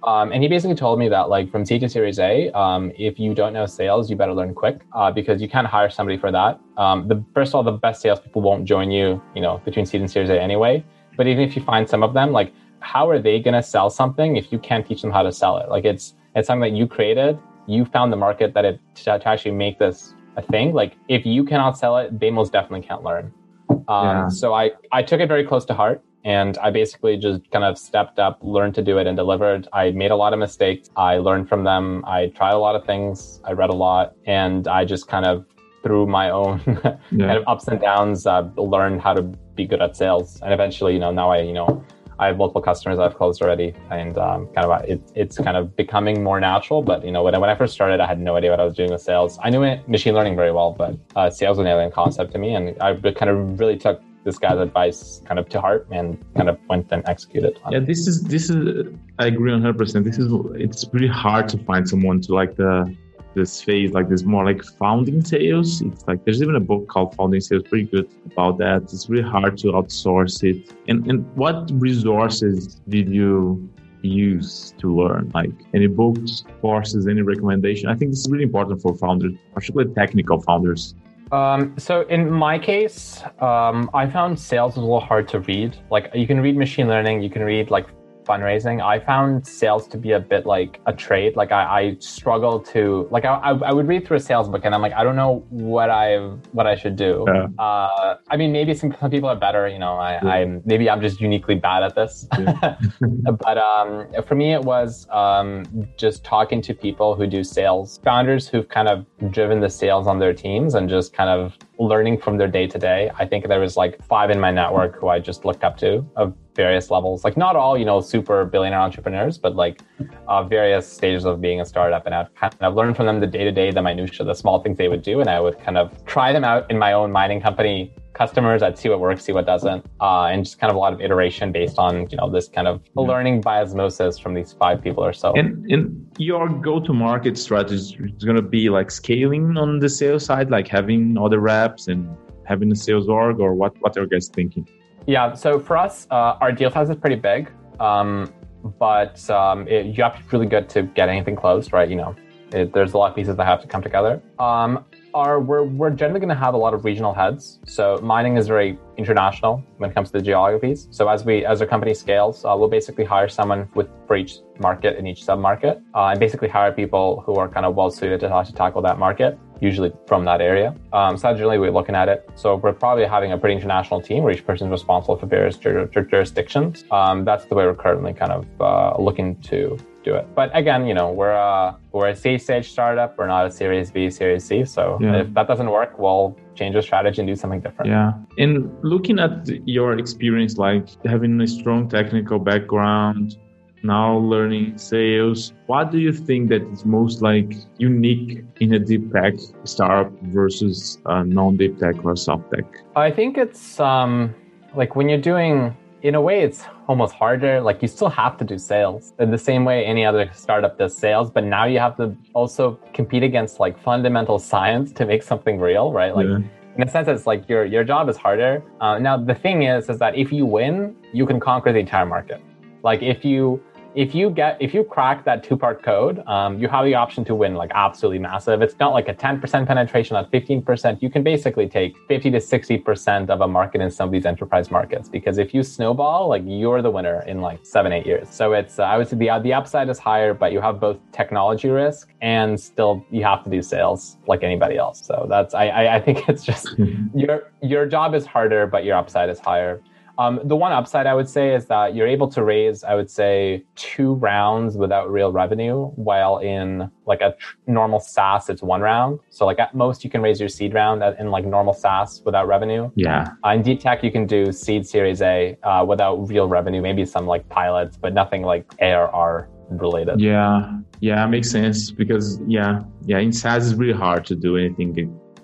Um, 0.03 0.31
and 0.31 0.43
he 0.43 0.49
basically 0.49 0.75
told 0.75 0.99
me 0.99 1.09
that 1.09 1.29
like 1.29 1.51
from 1.51 1.65
seed 1.65 1.81
to 1.81 1.89
Series 1.89 2.19
A, 2.19 2.51
um, 2.51 2.91
if 2.95 3.19
you 3.19 3.33
don't 3.33 3.53
know 3.53 3.65
sales, 3.65 4.09
you 4.09 4.15
better 4.15 4.33
learn 4.33 4.53
quick 4.53 4.81
uh, 4.93 5.11
because 5.11 5.41
you 5.41 5.49
can't 5.49 5.65
hire 5.65 5.89
somebody 5.89 6.17
for 6.17 6.31
that. 6.31 6.59
Um, 6.77 7.07
the 7.07 7.23
first 7.33 7.49
of 7.51 7.55
all, 7.55 7.63
the 7.63 7.71
best 7.71 8.01
salespeople 8.01 8.41
won't 8.41 8.65
join 8.65 8.91
you, 8.91 9.21
you 9.33 9.41
know, 9.41 9.61
between 9.65 9.85
seed 9.85 10.01
and 10.01 10.11
Series 10.11 10.29
A 10.29 10.39
anyway. 10.39 10.85
But 11.17 11.27
even 11.27 11.43
if 11.43 11.55
you 11.55 11.63
find 11.63 11.89
some 11.89 12.03
of 12.03 12.13
them, 12.13 12.31
like 12.31 12.53
how 12.81 13.09
are 13.09 13.19
they 13.19 13.39
going 13.39 13.55
to 13.55 13.63
sell 13.63 13.89
something 13.89 14.35
if 14.35 14.51
you 14.51 14.59
can't 14.59 14.85
teach 14.85 15.01
them 15.01 15.11
how 15.11 15.23
to 15.23 15.31
sell 15.31 15.57
it? 15.57 15.69
Like 15.69 15.85
it's 15.85 16.13
it's 16.35 16.47
something 16.47 16.71
that 16.71 16.77
you 16.77 16.85
created, 16.85 17.39
you 17.65 17.85
found 17.85 18.13
the 18.13 18.17
market 18.17 18.53
that 18.53 18.65
it 18.65 18.79
to, 18.95 19.17
to 19.17 19.27
actually 19.27 19.51
make 19.51 19.79
this 19.79 20.13
a 20.35 20.41
thing. 20.41 20.73
Like 20.73 20.97
if 21.07 21.25
you 21.25 21.43
cannot 21.43 21.77
sell 21.77 21.97
it, 21.97 22.19
they 22.19 22.29
most 22.29 22.51
definitely 22.51 22.85
can't 22.85 23.03
learn. 23.03 23.33
Um, 23.69 23.79
yeah. 23.87 24.27
So 24.29 24.53
I 24.53 24.71
I 24.91 25.03
took 25.03 25.19
it 25.19 25.27
very 25.27 25.45
close 25.45 25.65
to 25.65 25.73
heart. 25.73 26.03
And 26.25 26.57
I 26.57 26.71
basically 26.71 27.17
just 27.17 27.51
kind 27.51 27.63
of 27.63 27.77
stepped 27.77 28.17
up, 28.17 28.39
learned 28.41 28.73
to 28.75 28.81
do 28.81 28.97
it, 28.97 29.05
and 29.05 29.15
delivered. 29.15 29.67
I 29.73 29.91
made 29.91 30.09
a 30.09 30.15
lot 30.15 30.33
of 30.33 30.39
mistakes. 30.39 30.89
I 30.97 31.17
learned 31.19 31.47
from 31.47 31.63
them. 31.63 32.03
I 32.07 32.33
tried 32.35 32.53
a 32.53 32.57
lot 32.57 32.75
of 32.75 32.83
things. 32.83 33.39
I 33.45 33.51
read 33.51 33.69
a 33.69 33.75
lot. 33.75 34.15
And 34.25 34.67
I 34.67 34.85
just 34.85 35.07
kind 35.07 35.27
of, 35.27 35.45
through 35.83 36.07
my 36.07 36.31
own 36.31 36.63
yeah. 37.11 37.27
kind 37.27 37.37
of 37.37 37.43
ups 37.45 37.67
and 37.67 37.79
downs, 37.79 38.25
uh, 38.25 38.49
learned 38.57 39.01
how 39.01 39.13
to 39.13 39.21
be 39.21 39.67
good 39.67 39.83
at 39.83 39.95
sales. 39.95 40.41
And 40.41 40.51
eventually, 40.51 40.93
you 40.93 40.99
know, 40.99 41.11
now 41.11 41.29
I, 41.29 41.41
you 41.41 41.53
know, 41.53 41.85
I 42.19 42.27
have 42.27 42.37
multiple 42.37 42.61
customers 42.61 42.99
I've 42.99 43.15
closed 43.15 43.41
already, 43.41 43.73
and 43.89 44.17
um, 44.17 44.47
kind 44.47 44.65
of 44.65 44.71
uh, 44.71 44.83
it, 44.87 45.01
it's 45.15 45.37
kind 45.37 45.57
of 45.57 45.75
becoming 45.75 46.23
more 46.23 46.39
natural. 46.39 46.81
But 46.81 47.05
you 47.05 47.11
know, 47.11 47.23
when 47.23 47.35
I, 47.35 47.37
when 47.37 47.49
I 47.49 47.55
first 47.55 47.73
started, 47.73 47.99
I 47.99 48.07
had 48.07 48.19
no 48.19 48.35
idea 48.35 48.51
what 48.51 48.59
I 48.59 48.65
was 48.65 48.75
doing 48.75 48.91
with 48.91 49.01
sales. 49.01 49.37
I 49.43 49.49
knew 49.49 49.61
machine 49.87 50.13
learning 50.13 50.35
very 50.35 50.51
well, 50.51 50.71
but 50.71 50.97
uh, 51.15 51.29
sales 51.29 51.57
was 51.57 51.65
an 51.65 51.71
alien 51.71 51.91
concept 51.91 52.31
to 52.33 52.37
me, 52.37 52.55
and 52.55 52.81
I 52.81 52.95
kind 53.11 53.29
of 53.29 53.59
really 53.59 53.77
took 53.77 54.01
this 54.23 54.39
guy's 54.39 54.57
advice 54.57 55.21
kind 55.25 55.39
of 55.39 55.47
to 55.49 55.61
heart 55.61 55.87
and 55.91 56.17
kind 56.35 56.49
of 56.49 56.57
went 56.67 56.91
and 56.91 57.07
executed. 57.07 57.59
yeah, 57.69 57.79
this 57.79 58.07
is 58.07 58.23
this 58.23 58.49
is 58.49 58.87
I 59.19 59.27
agree 59.27 59.51
on 59.51 59.61
hundred 59.61 59.77
percent. 59.77 60.03
This 60.03 60.17
is 60.17 60.31
it's 60.55 60.83
pretty 60.83 61.07
hard 61.07 61.47
to 61.49 61.57
find 61.59 61.87
someone 61.87 62.21
to 62.21 62.33
like 62.33 62.55
the 62.55 62.95
this 63.35 63.61
phase 63.61 63.91
like 63.91 64.09
this 64.09 64.23
more 64.23 64.45
like 64.45 64.63
founding 64.63 65.23
sales. 65.23 65.81
It's 65.81 66.07
like 66.07 66.23
there's 66.25 66.41
even 66.41 66.55
a 66.55 66.59
book 66.59 66.87
called 66.87 67.15
Founding 67.15 67.41
Sales, 67.41 67.63
pretty 67.63 67.85
good 67.85 68.09
about 68.31 68.57
that. 68.59 68.83
It's 68.83 69.09
really 69.09 69.29
hard 69.29 69.57
to 69.59 69.67
outsource 69.73 70.43
it. 70.43 70.73
And 70.87 71.05
and 71.07 71.17
what 71.35 71.69
resources 71.73 72.81
did 72.89 73.09
you 73.09 73.69
use 74.01 74.73
to 74.79 74.95
learn? 74.95 75.31
Like 75.33 75.51
any 75.73 75.87
books, 75.87 76.43
courses, 76.61 77.07
any 77.07 77.21
recommendation? 77.21 77.89
I 77.89 77.95
think 77.95 78.11
this 78.11 78.21
is 78.21 78.29
really 78.29 78.43
important 78.43 78.81
for 78.81 78.95
founders, 78.95 79.33
particularly 79.53 79.93
technical 79.93 80.41
founders. 80.41 80.95
Um, 81.31 81.73
so 81.77 82.01
in 82.03 82.31
my 82.31 82.59
case, 82.59 83.23
um, 83.39 83.89
I 83.93 84.07
found 84.07 84.39
sales 84.39 84.75
was 84.75 84.77
a 84.77 84.81
little 84.81 84.99
hard 84.99 85.27
to 85.29 85.39
read. 85.39 85.77
Like 85.89 86.11
you 86.13 86.27
can 86.27 86.39
read 86.39 86.55
machine 86.55 86.87
learning, 86.87 87.23
you 87.23 87.29
can 87.29 87.43
read 87.43 87.71
like 87.71 87.87
fundraising, 88.25 88.83
I 88.83 88.99
found 88.99 89.47
sales 89.47 89.87
to 89.89 89.97
be 89.97 90.11
a 90.11 90.19
bit 90.19 90.45
like 90.45 90.79
a 90.85 90.93
trade. 90.93 91.35
Like 91.35 91.51
I, 91.51 91.63
I 91.63 91.95
struggle 91.99 92.59
to 92.73 93.07
like 93.11 93.25
I, 93.25 93.51
I 93.51 93.71
would 93.71 93.87
read 93.87 94.05
through 94.05 94.17
a 94.17 94.19
sales 94.19 94.49
book 94.49 94.61
and 94.65 94.73
I'm 94.73 94.81
like 94.81 94.93
I 94.93 95.03
don't 95.03 95.15
know 95.15 95.45
what 95.49 95.89
I 95.89 96.17
what 96.51 96.67
I 96.67 96.75
should 96.75 96.95
do. 96.95 97.25
Yeah. 97.27 97.47
Uh, 97.57 98.17
I 98.29 98.37
mean 98.37 98.51
maybe 98.51 98.73
some, 98.73 98.95
some 98.99 99.11
people 99.11 99.29
are 99.29 99.35
better. 99.35 99.67
You 99.67 99.79
know 99.79 99.93
I, 99.93 100.13
yeah. 100.13 100.29
I'm 100.29 100.61
maybe 100.65 100.89
I'm 100.89 101.01
just 101.01 101.21
uniquely 101.21 101.55
bad 101.55 101.83
at 101.83 101.95
this. 101.95 102.27
Yeah. 102.37 102.77
but 103.45 103.57
um, 103.57 104.07
for 104.27 104.35
me 104.35 104.53
it 104.53 104.61
was 104.61 105.07
um, 105.09 105.87
just 105.97 106.23
talking 106.23 106.61
to 106.63 106.73
people 106.73 107.15
who 107.15 107.27
do 107.27 107.43
sales, 107.43 107.99
founders 108.03 108.47
who've 108.47 108.67
kind 108.67 108.87
of 108.87 109.05
driven 109.31 109.59
the 109.59 109.69
sales 109.69 110.07
on 110.07 110.19
their 110.19 110.33
teams 110.33 110.75
and 110.75 110.89
just 110.89 111.13
kind 111.13 111.29
of 111.29 111.57
learning 111.79 112.19
from 112.19 112.37
their 112.37 112.47
day 112.47 112.67
to 112.67 112.77
day. 112.79 113.11
I 113.17 113.25
think 113.25 113.47
there 113.47 113.59
was 113.59 113.75
like 113.77 114.03
five 114.05 114.29
in 114.29 114.39
my 114.39 114.51
network 114.51 114.99
who 114.99 115.09
I 115.09 115.19
just 115.19 115.45
looked 115.45 115.63
up 115.63 115.77
to 115.77 116.07
of 116.15 116.33
various 116.55 116.89
levels. 116.89 117.23
Like 117.23 117.37
not 117.37 117.55
all, 117.55 117.77
you 117.77 117.85
know, 117.85 117.99
super 117.99 118.45
billionaire 118.45 118.79
entrepreneurs, 118.79 119.37
but 119.37 119.55
like 119.55 119.81
uh, 120.27 120.43
various 120.43 120.87
stages 120.91 121.25
of 121.25 121.41
being 121.41 121.61
a 121.61 121.65
startup. 121.65 122.05
And 122.05 122.15
I've 122.15 122.33
kind 122.35 122.53
of 122.61 122.75
learned 122.75 122.95
from 122.95 123.05
them 123.05 123.19
the 123.19 123.27
day 123.27 123.43
to 123.43 123.51
day, 123.51 123.71
the 123.71 123.81
minutia, 123.81 124.25
the 124.25 124.33
small 124.33 124.61
things 124.61 124.77
they 124.77 124.87
would 124.87 125.01
do, 125.01 125.19
and 125.19 125.29
I 125.29 125.39
would 125.39 125.59
kind 125.59 125.77
of 125.77 126.05
try 126.05 126.31
them 126.31 126.43
out 126.43 126.69
in 126.71 126.79
my 126.79 126.93
own 126.93 127.11
mining 127.11 127.41
company 127.41 127.93
customers. 128.15 128.63
I'd 128.63 128.77
see 128.77 128.89
what 128.89 128.99
works, 128.99 129.23
see 129.23 129.31
what 129.31 129.45
doesn't, 129.45 129.85
uh, 130.01 130.25
and 130.25 130.43
just 130.43 130.59
kind 130.59 130.71
of 130.71 130.75
a 130.75 130.79
lot 130.79 130.93
of 130.93 131.01
iteration 131.01 131.51
based 131.51 131.77
on 131.77 132.09
you 132.09 132.17
know 132.17 132.29
this 132.29 132.47
kind 132.47 132.67
of 132.67 132.81
yeah. 132.85 133.03
learning 133.03 133.41
by 133.41 133.61
osmosis 133.61 134.17
from 134.17 134.33
these 134.33 134.53
five 134.53 134.81
people 134.81 135.03
or 135.03 135.13
so. 135.13 135.33
And 135.33 135.69
and 135.71 135.83
your 136.17 136.49
go-to-market 136.49 137.37
strategy 137.37 137.97
is 138.17 138.23
going 138.23 138.37
to 138.37 138.41
be 138.41 138.69
like 138.69 138.89
scaling 138.89 139.57
on 139.57 139.79
the 139.79 139.89
sales 139.89 140.25
side, 140.25 140.49
like 140.49 140.67
having 140.67 141.17
other 141.17 141.39
reps 141.39 141.87
and 141.87 142.15
having 142.45 142.71
a 142.71 142.75
sales 142.75 143.07
org, 143.07 143.39
or 143.39 143.53
what? 143.53 143.79
What 143.81 143.97
are 143.97 144.03
you 144.03 144.09
guys 144.09 144.27
thinking? 144.27 144.67
Yeah. 145.07 145.33
So 145.33 145.59
for 145.59 145.77
us, 145.77 146.07
uh, 146.09 146.41
our 146.41 146.51
deal 146.51 146.71
size 146.71 146.89
is 146.89 146.95
pretty 146.95 147.17
big, 147.17 147.51
um, 147.79 148.33
but 148.79 149.29
um, 149.29 149.67
it, 149.67 149.85
you 149.85 150.03
have 150.03 150.15
to 150.17 150.23
be 150.23 150.29
really 150.31 150.47
good 150.47 150.69
to 150.69 150.83
get 150.83 151.09
anything 151.09 151.35
closed, 151.35 151.71
right? 151.73 151.89
You 151.89 151.97
know, 151.97 152.15
it, 152.51 152.73
there's 152.73 152.93
a 152.93 152.97
lot 152.97 153.09
of 153.11 153.15
pieces 153.15 153.35
that 153.35 153.45
have 153.45 153.61
to 153.61 153.67
come 153.67 153.81
together. 153.81 154.21
Um, 154.39 154.85
are 155.15 155.39
we're, 155.39 155.63
we're 155.63 155.89
generally 155.89 156.19
going 156.19 156.29
to 156.29 156.35
have 156.35 156.53
a 156.53 156.57
lot 156.57 156.73
of 156.73 156.83
regional 156.83 157.13
heads. 157.13 157.59
So 157.65 157.97
mining 158.03 158.35
is 158.35 158.47
very 158.47 158.77
international 158.97 159.63
when 159.77 159.89
it 159.89 159.93
comes 159.93 160.11
to 160.11 160.17
the 160.19 160.21
geographies. 160.21 160.89
So 160.91 161.07
as 161.07 161.23
we 161.23 161.45
as 161.45 161.61
our 161.61 161.67
company 161.67 161.93
scales, 161.93 162.43
uh, 162.43 162.53
we'll 162.57 162.67
basically 162.67 163.05
hire 163.05 163.29
someone 163.29 163.69
with 163.75 163.87
for 164.07 164.17
each 164.17 164.33
market 164.59 164.97
in 164.99 165.07
each 165.07 165.23
sub 165.23 165.39
market, 165.39 165.81
uh, 165.95 166.07
and 166.07 166.19
basically 166.19 166.49
hire 166.49 166.71
people 166.71 167.23
who 167.25 167.35
are 167.35 167.47
kind 167.47 167.65
of 167.65 167.75
well 167.75 167.89
suited 167.89 168.19
to 168.19 168.27
to 168.45 168.53
tackle 168.53 168.81
that 168.81 168.99
market 168.99 169.39
usually 169.61 169.93
from 170.05 170.25
that 170.25 170.41
area. 170.41 170.75
Um, 170.91 171.15
so 171.17 171.31
generally 171.31 171.57
we're 171.57 171.71
looking 171.71 171.95
at 171.95 172.09
it. 172.09 172.29
So 172.35 172.57
we're 172.57 172.73
probably 172.73 173.05
having 173.05 173.31
a 173.31 173.37
pretty 173.37 173.55
international 173.55 174.01
team 174.01 174.23
where 174.23 174.33
each 174.33 174.45
person 174.45 174.67
is 174.67 174.71
responsible 174.71 175.15
for 175.15 175.27
various 175.27 175.57
jur- 175.57 175.85
jur- 175.85 176.03
jurisdictions. 176.03 176.83
Um, 176.91 177.23
that's 177.23 177.45
the 177.45 177.55
way 177.55 177.65
we're 177.65 177.73
currently 177.73 178.13
kind 178.13 178.33
of 178.33 178.45
uh, 178.59 179.01
looking 179.01 179.37
to 179.43 179.77
do 180.05 180.15
it. 180.15 180.25
But 180.35 180.49
again, 180.53 180.85
you 180.85 180.93
know, 180.93 181.11
we're 181.11 181.31
a 181.31 181.75
we're 181.91 182.09
a 182.09 182.15
C 182.15 182.37
stage 182.37 182.69
startup. 182.71 183.17
We're 183.17 183.27
not 183.27 183.45
a 183.47 183.51
Series 183.51 183.91
B, 183.91 184.09
Series 184.09 184.45
C. 184.45 184.63
So 184.63 184.97
yeah. 185.01 185.21
if 185.21 185.33
that 185.33 185.47
doesn't 185.47 185.69
work, 185.69 185.99
we'll 185.99 186.37
change 186.59 186.75
our 186.75 186.81
strategy 186.81 187.19
and 187.21 187.27
do 187.27 187.35
something 187.35 187.59
different. 187.59 187.91
Yeah. 187.91 188.13
And 188.37 188.53
looking 188.83 189.19
at 189.19 189.35
your 189.67 189.97
experience, 189.97 190.57
like 190.57 190.87
having 191.05 191.41
a 191.41 191.47
strong 191.47 191.89
technical 191.89 192.39
background, 192.39 193.37
now 193.83 194.17
learning 194.17 194.77
sales. 194.77 195.53
What 195.67 195.91
do 195.91 195.99
you 195.99 196.13
think 196.13 196.49
that 196.49 196.63
is 196.73 196.85
most 196.85 197.21
like 197.21 197.53
unique 197.77 198.43
in 198.59 198.73
a 198.73 198.79
deep 198.79 199.11
tech 199.13 199.33
startup 199.63 200.11
versus 200.23 200.99
a 201.05 201.23
non-deep 201.23 201.79
tech 201.79 202.03
or 202.03 202.15
soft 202.15 202.51
tech? 202.53 202.65
I 202.95 203.11
think 203.11 203.37
it's 203.37 203.79
um, 203.79 204.33
like 204.75 204.95
when 204.95 205.07
you're 205.09 205.25
doing, 205.33 205.75
in 206.05 206.13
a 206.13 206.21
way, 206.21 206.41
it's 206.41 206.63
almost 206.87 207.15
harder. 207.15 207.59
Like 207.59 207.81
you 207.81 207.87
still 207.87 208.09
have 208.09 208.37
to 208.37 208.45
do 208.45 208.59
sales 208.59 209.13
in 209.17 209.31
the 209.31 209.39
same 209.39 209.65
way 209.65 209.83
any 209.83 210.05
other 210.05 210.29
startup 210.33 210.77
does 210.77 210.95
sales, 210.95 211.31
but 211.31 211.43
now 211.43 211.65
you 211.65 211.79
have 211.79 211.97
to 211.97 212.15
also 212.33 212.79
compete 212.93 213.23
against 213.23 213.59
like 213.59 213.75
fundamental 213.81 214.37
science 214.37 214.91
to 214.93 215.05
make 215.07 215.23
something 215.23 215.59
real, 215.59 215.91
right? 215.91 216.15
Like. 216.15 216.27
Yeah 216.27 216.39
in 216.77 216.83
a 216.83 216.91
sense 216.91 217.07
it's 217.07 217.25
like 217.25 217.47
your 217.47 217.63
your 217.63 217.85
job 217.85 218.09
is 218.09 218.17
harder 218.17 218.61
uh, 218.81 218.99
now 218.99 219.15
the 219.15 219.33
thing 219.33 219.63
is 219.63 219.89
is 219.89 219.97
that 219.97 220.13
if 220.17 220.29
you 220.29 220.45
win 220.45 220.93
you 221.13 221.25
can 221.25 221.39
conquer 221.39 221.71
the 221.71 221.79
entire 221.79 222.05
market 222.05 222.41
like 222.83 223.01
if 223.01 223.23
you 223.23 223.63
if 223.95 224.13
you 224.13 224.29
get 224.29 224.57
if 224.59 224.73
you 224.73 224.83
crack 224.83 225.23
that 225.23 225.43
two 225.43 225.55
part 225.55 225.81
code, 225.81 226.21
um, 226.27 226.59
you 226.59 226.67
have 226.67 226.83
the 226.85 226.93
option 226.93 227.23
to 227.25 227.33
win 227.33 227.55
like 227.55 227.71
absolutely 227.73 228.19
massive. 228.19 228.61
It's 228.61 228.77
not 228.77 228.91
like 228.91 229.07
a 229.07 229.13
10% 229.13 229.41
penetration, 229.65 230.15
not 230.15 230.31
15%. 230.31 231.01
You 231.01 231.09
can 231.09 231.23
basically 231.23 231.67
take 231.67 231.95
50 232.09 232.31
to 232.31 232.39
60% 232.39 233.29
of 233.29 233.41
a 233.41 233.47
market 233.47 233.79
in 233.81 233.89
some 233.89 234.09
of 234.09 234.11
these 234.11 234.25
enterprise 234.25 234.69
markets 234.69 235.07
because 235.07 235.37
if 235.37 235.53
you 235.53 235.63
snowball, 235.63 236.27
like 236.27 236.43
you're 236.45 236.81
the 236.81 236.91
winner 236.91 237.23
in 237.25 237.39
like 237.39 237.65
seven 237.65 237.93
eight 237.93 238.05
years. 238.05 238.29
So 238.29 238.51
it's 238.51 238.79
uh, 238.79 238.83
I 238.83 238.97
would 238.97 239.07
say 239.07 239.15
the 239.15 239.39
the 239.41 239.53
upside 239.53 239.87
is 239.89 239.97
higher, 239.97 240.33
but 240.33 240.51
you 240.51 240.59
have 240.59 240.79
both 240.79 240.97
technology 241.13 241.69
risk 241.69 242.13
and 242.21 242.59
still 242.59 243.05
you 243.11 243.23
have 243.23 243.43
to 243.45 243.49
do 243.49 243.61
sales 243.61 244.17
like 244.27 244.43
anybody 244.43 244.75
else. 244.77 245.05
So 245.05 245.25
that's 245.29 245.53
I 245.53 245.67
I, 245.67 245.95
I 245.95 246.01
think 246.01 246.27
it's 246.27 246.43
just 246.43 246.67
your 247.15 247.51
your 247.61 247.85
job 247.85 248.13
is 248.13 248.25
harder, 248.25 248.67
but 248.67 248.83
your 248.83 248.97
upside 248.97 249.29
is 249.29 249.39
higher. 249.39 249.81
Um, 250.17 250.39
the 250.43 250.55
one 250.55 250.71
upside 250.71 251.07
I 251.07 251.13
would 251.13 251.29
say 251.29 251.53
is 251.53 251.65
that 251.67 251.95
you're 251.95 252.07
able 252.07 252.27
to 252.29 252.43
raise, 252.43 252.83
I 252.83 252.95
would 252.95 253.09
say, 253.09 253.63
two 253.75 254.13
rounds 254.15 254.77
without 254.77 255.11
real 255.11 255.31
revenue, 255.31 255.87
while 255.95 256.37
in 256.37 256.89
like 257.05 257.21
a 257.21 257.35
tr- 257.37 257.55
normal 257.67 257.99
SaaS, 257.99 258.49
it's 258.49 258.61
one 258.61 258.81
round. 258.81 259.19
So 259.29 259.45
like 259.45 259.59
at 259.59 259.75
most, 259.75 260.03
you 260.03 260.09
can 260.09 260.21
raise 260.21 260.39
your 260.39 260.49
seed 260.49 260.73
round 260.73 261.03
in 261.19 261.31
like 261.31 261.45
normal 261.45 261.73
SaaS 261.73 262.21
without 262.25 262.47
revenue. 262.47 262.91
Yeah. 262.95 263.29
Uh, 263.45 263.49
in 263.49 263.61
deep 263.61 263.79
tech, 263.79 264.03
you 264.03 264.11
can 264.11 264.25
do 264.25 264.51
seed 264.51 264.87
Series 264.87 265.21
A 265.21 265.57
uh, 265.63 265.85
without 265.87 266.27
real 266.27 266.47
revenue, 266.47 266.81
maybe 266.81 267.05
some 267.05 267.27
like 267.27 267.47
pilots, 267.49 267.97
but 267.97 268.13
nothing 268.13 268.41
like 268.41 268.65
ARR 268.79 269.49
related. 269.69 270.19
Yeah. 270.19 270.79
Yeah, 271.01 271.25
makes 271.27 271.51
sense 271.51 271.91
because 271.91 272.39
yeah, 272.47 272.81
yeah, 273.05 273.19
in 273.19 273.31
SaaS 273.31 273.69
it's 273.69 273.77
really 273.77 273.97
hard 273.97 274.25
to 274.25 274.35
do 274.35 274.57
anything 274.57 274.93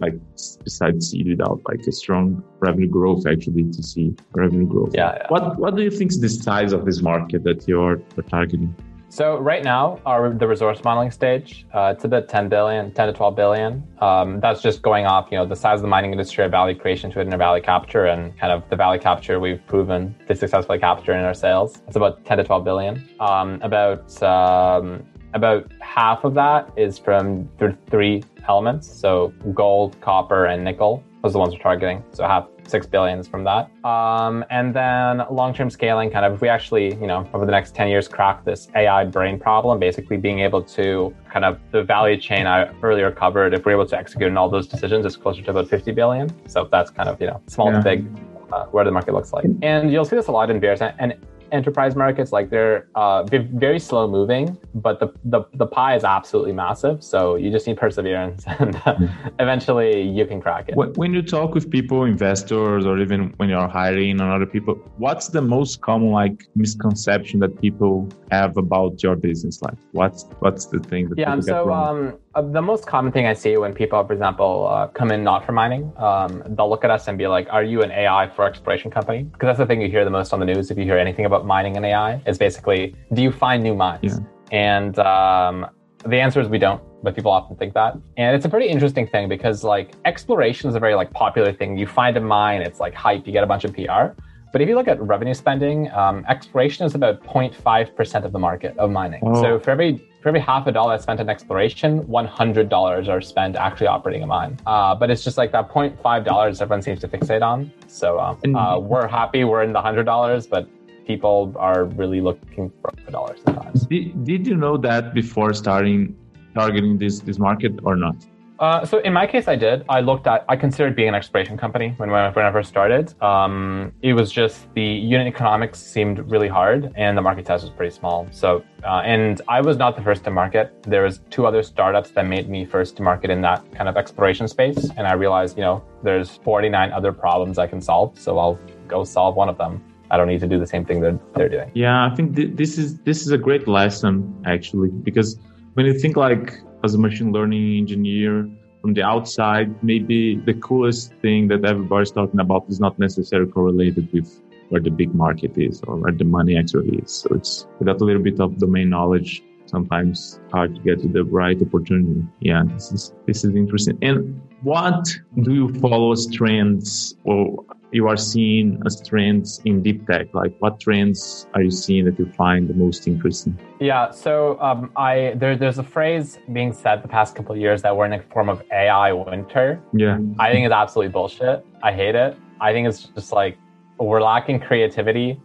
like 0.01 0.15
besides 0.63 1.09
seed 1.09 1.27
without 1.27 1.61
like 1.69 1.81
a 1.87 1.91
strong 1.91 2.43
revenue 2.59 2.89
growth 2.89 3.25
actually 3.27 3.63
to 3.71 3.83
see 3.83 4.15
revenue 4.33 4.67
growth. 4.67 4.91
Yeah, 4.93 5.15
yeah. 5.15 5.27
What 5.29 5.57
what 5.57 5.75
do 5.75 5.83
you 5.83 5.91
think 5.91 6.11
is 6.11 6.19
the 6.19 6.29
size 6.29 6.73
of 6.73 6.85
this 6.85 7.01
market 7.01 7.43
that 7.43 7.67
you're 7.67 7.97
targeting? 8.29 8.75
So 9.11 9.37
right 9.39 9.61
now, 9.61 9.99
our 10.05 10.29
the 10.29 10.47
resource 10.47 10.85
modeling 10.85 11.11
stage, 11.11 11.65
uh, 11.73 11.93
it's 11.93 12.05
about 12.05 12.29
10 12.29 12.47
billion, 12.47 12.93
10 12.93 13.07
to 13.07 13.13
12 13.13 13.35
billion. 13.35 13.83
Um, 13.99 14.39
that's 14.39 14.61
just 14.61 14.81
going 14.81 15.05
off, 15.05 15.27
you 15.31 15.37
know, 15.37 15.45
the 15.45 15.55
size 15.55 15.79
of 15.79 15.81
the 15.81 15.89
mining 15.89 16.13
industry, 16.13 16.45
our 16.45 16.49
value 16.49 16.79
creation 16.79 17.11
to 17.11 17.19
it, 17.19 17.23
and 17.23 17.33
our 17.33 17.37
value 17.37 17.61
capture, 17.61 18.05
and 18.05 18.37
kind 18.39 18.53
of 18.53 18.63
the 18.69 18.77
value 18.77 19.01
capture 19.01 19.37
we've 19.37 19.61
proven 19.67 20.15
to 20.29 20.33
successfully 20.33 20.79
capture 20.79 21.11
in 21.11 21.25
our 21.25 21.33
sales. 21.33 21.81
It's 21.87 21.97
about 21.97 22.23
10 22.23 22.37
to 22.37 22.45
12 22.45 22.63
billion. 22.63 23.09
Um, 23.19 23.59
about 23.61 24.23
um, 24.23 25.03
about 25.33 25.71
half 25.79 26.23
of 26.23 26.33
that 26.35 26.69
is 26.75 26.97
from 26.97 27.49
th- 27.59 27.75
three 27.89 28.23
elements. 28.47 28.91
So 28.91 29.33
gold, 29.53 29.99
copper, 30.01 30.45
and 30.45 30.63
nickel. 30.63 31.03
Those 31.21 31.31
are 31.31 31.33
the 31.33 31.39
ones 31.39 31.53
we're 31.53 31.59
targeting. 31.59 32.03
So 32.11 32.25
half 32.25 32.47
six 32.67 32.87
billions 32.87 33.27
from 33.27 33.43
that. 33.43 33.69
Um, 33.85 34.43
and 34.49 34.73
then 34.73 35.21
long-term 35.29 35.69
scaling, 35.69 36.09
kind 36.09 36.25
of, 36.25 36.33
if 36.33 36.41
we 36.41 36.47
actually, 36.47 36.95
you 36.95 37.05
know, 37.07 37.29
over 37.33 37.45
the 37.45 37.51
next 37.51 37.75
10 37.75 37.89
years, 37.89 38.07
crack 38.07 38.43
this 38.43 38.69
AI 38.75 39.03
brain 39.03 39.39
problem, 39.39 39.79
basically 39.79 40.17
being 40.17 40.39
able 40.39 40.63
to 40.63 41.13
kind 41.31 41.45
of 41.45 41.59
the 41.71 41.83
value 41.83 42.19
chain 42.19 42.47
I 42.47 42.71
earlier 42.81 43.11
covered, 43.11 43.53
if 43.53 43.65
we're 43.65 43.73
able 43.73 43.85
to 43.87 43.97
execute 43.97 44.29
on 44.29 44.37
all 44.37 44.49
those 44.49 44.67
decisions, 44.67 45.05
it's 45.05 45.17
closer 45.17 45.41
to 45.43 45.51
about 45.51 45.67
50 45.67 45.91
billion. 45.91 46.31
So 46.49 46.67
that's 46.71 46.89
kind 46.89 47.09
of, 47.09 47.19
you 47.21 47.27
know, 47.27 47.41
small 47.47 47.71
yeah. 47.71 47.77
to 47.77 47.83
big, 47.83 48.07
uh, 48.51 48.65
where 48.67 48.85
the 48.85 48.91
market 48.91 49.13
looks 49.13 49.33
like. 49.33 49.45
And 49.61 49.91
you'll 49.91 50.05
see 50.05 50.15
this 50.15 50.27
a 50.27 50.31
lot 50.31 50.49
in 50.49 50.59
bears. 50.59 50.81
And 50.81 51.15
enterprise 51.51 51.95
markets 51.95 52.31
like 52.31 52.49
they're 52.49 52.87
uh, 52.95 53.23
very 53.23 53.79
slow 53.79 54.07
moving 54.07 54.57
but 54.75 54.99
the, 54.99 55.07
the 55.25 55.41
the 55.53 55.65
pie 55.65 55.95
is 55.95 56.03
absolutely 56.03 56.53
massive. 56.53 57.03
So 57.03 57.35
you 57.35 57.51
just 57.51 57.67
need 57.67 57.77
perseverance 57.77 58.43
and 58.59 58.75
uh, 58.85 58.95
eventually 59.39 60.01
you 60.01 60.25
can 60.25 60.41
crack 60.41 60.69
it. 60.69 60.75
When 60.75 61.13
you 61.13 61.21
talk 61.21 61.53
with 61.53 61.69
people 61.69 62.05
investors 62.05 62.85
or 62.85 62.99
even 62.99 63.33
when 63.37 63.49
you're 63.49 63.67
hiring 63.67 64.21
on 64.21 64.29
other 64.29 64.45
people 64.45 64.75
what's 64.97 65.27
the 65.29 65.41
most 65.41 65.81
common 65.81 66.11
like 66.11 66.47
misconception 66.55 67.39
that 67.39 67.59
people 67.59 68.07
have 68.31 68.57
about 68.57 69.03
your 69.03 69.15
business? 69.15 69.61
Like 69.61 69.77
what's 69.91 70.23
what's 70.39 70.65
the 70.65 70.79
thing 70.79 71.09
that 71.09 71.17
yeah 71.17 71.39
so 71.39 71.71
um, 71.71 72.17
uh, 72.33 72.41
the 72.41 72.61
most 72.61 72.85
common 72.85 73.11
thing 73.11 73.25
I 73.25 73.33
see 73.33 73.57
when 73.57 73.73
people, 73.73 74.03
for 74.05 74.13
example, 74.13 74.67
uh, 74.67 74.87
come 74.87 75.11
in 75.11 75.23
not 75.23 75.45
for 75.45 75.51
mining, 75.51 75.91
um, 75.97 76.43
they'll 76.47 76.69
look 76.69 76.85
at 76.85 76.91
us 76.91 77.07
and 77.07 77.17
be 77.17 77.27
like, 77.27 77.47
"Are 77.49 77.63
you 77.63 77.81
an 77.81 77.91
AI 77.91 78.29
for 78.29 78.45
exploration 78.45 78.89
company?" 78.89 79.23
Because 79.23 79.47
that's 79.47 79.59
the 79.59 79.65
thing 79.65 79.81
you 79.81 79.89
hear 79.89 80.05
the 80.05 80.11
most 80.11 80.31
on 80.31 80.39
the 80.39 80.45
news. 80.45 80.71
If 80.71 80.77
you 80.77 80.85
hear 80.85 80.97
anything 80.97 81.25
about 81.25 81.45
mining 81.45 81.75
and 81.75 81.85
AI, 81.85 82.21
is 82.25 82.37
basically, 82.37 82.95
"Do 83.13 83.21
you 83.21 83.31
find 83.31 83.61
new 83.61 83.75
mines?" 83.75 84.19
Yeah. 84.19 84.69
And 84.73 84.99
um, 84.99 85.67
the 86.05 86.19
answer 86.19 86.39
is 86.39 86.47
we 86.47 86.57
don't, 86.57 86.81
but 87.03 87.15
people 87.15 87.31
often 87.31 87.57
think 87.57 87.73
that. 87.73 87.97
And 88.17 88.35
it's 88.35 88.45
a 88.45 88.49
pretty 88.49 88.67
interesting 88.67 89.07
thing 89.07 89.27
because 89.27 89.63
like 89.63 89.93
exploration 90.05 90.69
is 90.69 90.75
a 90.75 90.79
very 90.79 90.95
like 90.95 91.11
popular 91.11 91.51
thing. 91.51 91.77
You 91.77 91.87
find 91.87 92.15
a 92.17 92.21
mine, 92.21 92.61
it's 92.61 92.79
like 92.79 92.93
hype, 92.93 93.25
you 93.25 93.33
get 93.33 93.43
a 93.43 93.47
bunch 93.47 93.65
of 93.65 93.73
PR. 93.73 94.15
But 94.51 94.61
if 94.61 94.67
you 94.67 94.75
look 94.75 94.87
at 94.87 95.01
revenue 95.01 95.33
spending, 95.33 95.89
um, 95.91 96.25
exploration 96.27 96.85
is 96.85 96.93
about 96.95 97.23
0.5% 97.23 98.25
of 98.25 98.33
the 98.33 98.39
market 98.39 98.77
of 98.77 98.91
mining. 98.91 99.21
Oh. 99.25 99.41
So 99.41 99.59
for 99.59 99.71
every 99.71 100.10
for 100.21 100.29
every 100.29 100.39
half 100.39 100.67
a 100.67 100.71
dollar 100.71 100.97
spent 100.99 101.19
on 101.19 101.29
exploration, 101.29 102.03
$100 102.03 103.07
are 103.09 103.21
spent 103.21 103.55
actually 103.55 103.87
operating 103.87 104.21
a 104.21 104.27
mine. 104.27 104.57
Uh, 104.67 104.93
but 104.93 105.09
it's 105.09 105.23
just 105.23 105.37
like 105.37 105.51
that 105.51 105.69
$0.5 105.69 106.61
everyone 106.61 106.81
seems 106.81 106.99
to 106.99 107.07
fixate 107.07 107.41
on. 107.41 107.71
So 107.87 108.19
um, 108.19 108.55
uh, 108.55 108.77
we're 108.77 109.07
happy 109.07 109.43
we're 109.43 109.63
in 109.63 109.73
the 109.73 109.81
$100, 109.81 110.49
but 110.49 110.67
people 111.07 111.53
are 111.57 111.85
really 111.85 112.21
looking 112.21 112.71
for 112.81 112.91
a 113.07 113.11
dollar 113.11 113.35
sometimes. 113.43 113.87
Did, 113.87 114.23
did 114.23 114.45
you 114.45 114.55
know 114.55 114.77
that 114.77 115.13
before 115.13 115.53
starting 115.53 116.15
targeting 116.53 116.99
this, 116.99 117.19
this 117.19 117.39
market 117.39 117.73
or 117.83 117.95
not? 117.95 118.15
Uh, 118.61 118.85
so 118.85 118.99
in 118.99 119.11
my 119.11 119.25
case, 119.25 119.47
I 119.47 119.55
did. 119.55 119.83
I 119.89 120.01
looked 120.01 120.27
at. 120.27 120.45
I 120.47 120.55
considered 120.55 120.95
being 120.95 121.09
an 121.09 121.15
exploration 121.15 121.57
company 121.57 121.95
when 121.97 122.11
when 122.11 122.45
I 122.45 122.51
first 122.51 122.69
started. 122.69 123.19
Um, 123.19 123.91
it 124.03 124.13
was 124.13 124.31
just 124.31 124.71
the 124.75 124.83
unit 124.83 125.25
economics 125.25 125.79
seemed 125.79 126.19
really 126.29 126.47
hard, 126.47 126.93
and 126.95 127.17
the 127.17 127.23
market 127.23 127.47
size 127.47 127.63
was 127.63 127.71
pretty 127.71 127.93
small. 127.93 128.27
So, 128.29 128.63
uh, 128.83 129.01
and 129.03 129.41
I 129.47 129.61
was 129.61 129.77
not 129.77 129.95
the 129.95 130.03
first 130.03 130.23
to 130.25 130.31
market. 130.31 130.65
There 130.83 131.01
was 131.01 131.21
two 131.31 131.47
other 131.47 131.63
startups 131.63 132.11
that 132.11 132.27
made 132.27 132.49
me 132.49 132.63
first 132.63 132.95
to 132.97 133.01
market 133.01 133.31
in 133.31 133.41
that 133.41 133.59
kind 133.73 133.89
of 133.89 133.97
exploration 133.97 134.47
space, 134.47 134.91
and 134.95 135.07
I 135.07 135.13
realized, 135.13 135.57
you 135.57 135.63
know, 135.63 135.83
there's 136.03 136.29
49 136.29 136.91
other 136.91 137.11
problems 137.11 137.57
I 137.57 137.65
can 137.65 137.81
solve, 137.81 138.19
so 138.19 138.37
I'll 138.37 138.59
go 138.87 139.03
solve 139.03 139.35
one 139.35 139.49
of 139.49 139.57
them. 139.57 139.83
I 140.11 140.17
don't 140.17 140.27
need 140.27 140.41
to 140.41 140.47
do 140.47 140.59
the 140.59 140.67
same 140.67 140.85
thing 140.85 141.01
that 141.01 141.17
they're 141.33 141.49
doing. 141.49 141.71
Yeah, 141.73 142.05
I 142.05 142.13
think 142.13 142.35
th- 142.35 142.51
this 142.53 142.77
is 142.77 142.99
this 142.99 143.25
is 143.25 143.31
a 143.31 143.39
great 143.39 143.67
lesson 143.67 144.13
actually 144.45 144.89
because 144.89 145.39
when 145.73 145.85
you 145.87 145.97
think 145.97 146.15
like 146.15 146.61
as 146.83 146.95
a 146.95 146.97
machine 146.97 147.31
learning 147.31 147.77
engineer 147.77 148.49
from 148.81 148.93
the 148.93 149.03
outside, 149.03 149.83
maybe 149.83 150.37
the 150.37 150.55
coolest 150.55 151.13
thing 151.21 151.47
that 151.49 151.63
everybody's 151.63 152.11
talking 152.11 152.39
about 152.39 152.65
is 152.67 152.79
not 152.79 152.97
necessarily 152.97 153.51
correlated 153.51 154.11
with 154.11 154.41
where 154.69 154.81
the 154.81 154.89
big 154.89 155.13
market 155.13 155.57
is 155.57 155.81
or 155.83 155.97
where 155.97 156.11
the 156.11 156.23
money 156.23 156.57
actually 156.57 156.97
is. 156.97 157.11
So 157.11 157.35
it's 157.35 157.67
without 157.79 158.01
a 158.01 158.03
little 158.03 158.23
bit 158.23 158.39
of 158.39 158.57
domain 158.57 158.89
knowledge, 158.89 159.43
sometimes 159.71 160.39
hard 160.51 160.75
to 160.75 160.81
get 160.81 161.01
to 161.01 161.07
the 161.07 161.23
right 161.23 161.59
opportunity. 161.61 162.27
Yeah, 162.39 162.63
this 162.67 162.91
is 162.91 163.13
this 163.25 163.43
is 163.45 163.55
interesting. 163.55 163.97
And 164.01 164.41
what 164.61 165.03
do 165.41 165.53
you 165.53 165.67
follow 165.79 166.11
as 166.11 166.27
trends 166.27 167.15
or 167.23 167.65
you 167.91 168.07
are 168.07 168.17
seeing 168.17 168.81
as 168.85 169.01
trends 169.07 169.61
in 169.65 169.81
deep 169.81 170.05
tech? 170.07 170.27
Like 170.33 170.53
what 170.59 170.79
trends 170.79 171.47
are 171.53 171.61
you 171.61 171.71
seeing 171.71 172.05
that 172.05 172.19
you 172.19 172.27
find 172.33 172.67
the 172.67 172.73
most 172.73 173.07
interesting? 173.07 173.57
Yeah, 173.79 174.11
so 174.11 174.59
um, 174.61 174.91
I 174.95 175.33
there, 175.35 175.55
there's 175.55 175.79
a 175.79 175.83
phrase 175.83 176.37
being 176.53 176.73
said 176.73 177.01
the 177.01 177.07
past 177.07 177.35
couple 177.35 177.55
of 177.55 177.61
years 177.61 177.81
that 177.81 177.95
we're 177.95 178.05
in 178.05 178.13
a 178.13 178.21
form 178.33 178.49
of 178.49 178.63
AI 178.71 179.13
winter. 179.13 179.81
Yeah, 179.93 180.19
I 180.39 180.51
think 180.51 180.65
it's 180.65 180.73
absolutely 180.73 181.11
bullshit. 181.11 181.65
I 181.81 181.91
hate 181.93 182.15
it. 182.15 182.37
I 182.59 182.73
think 182.73 182.87
it's 182.87 183.03
just 183.03 183.31
like 183.31 183.57
we're 183.97 184.21
lacking 184.21 184.59
creativity 184.59 185.39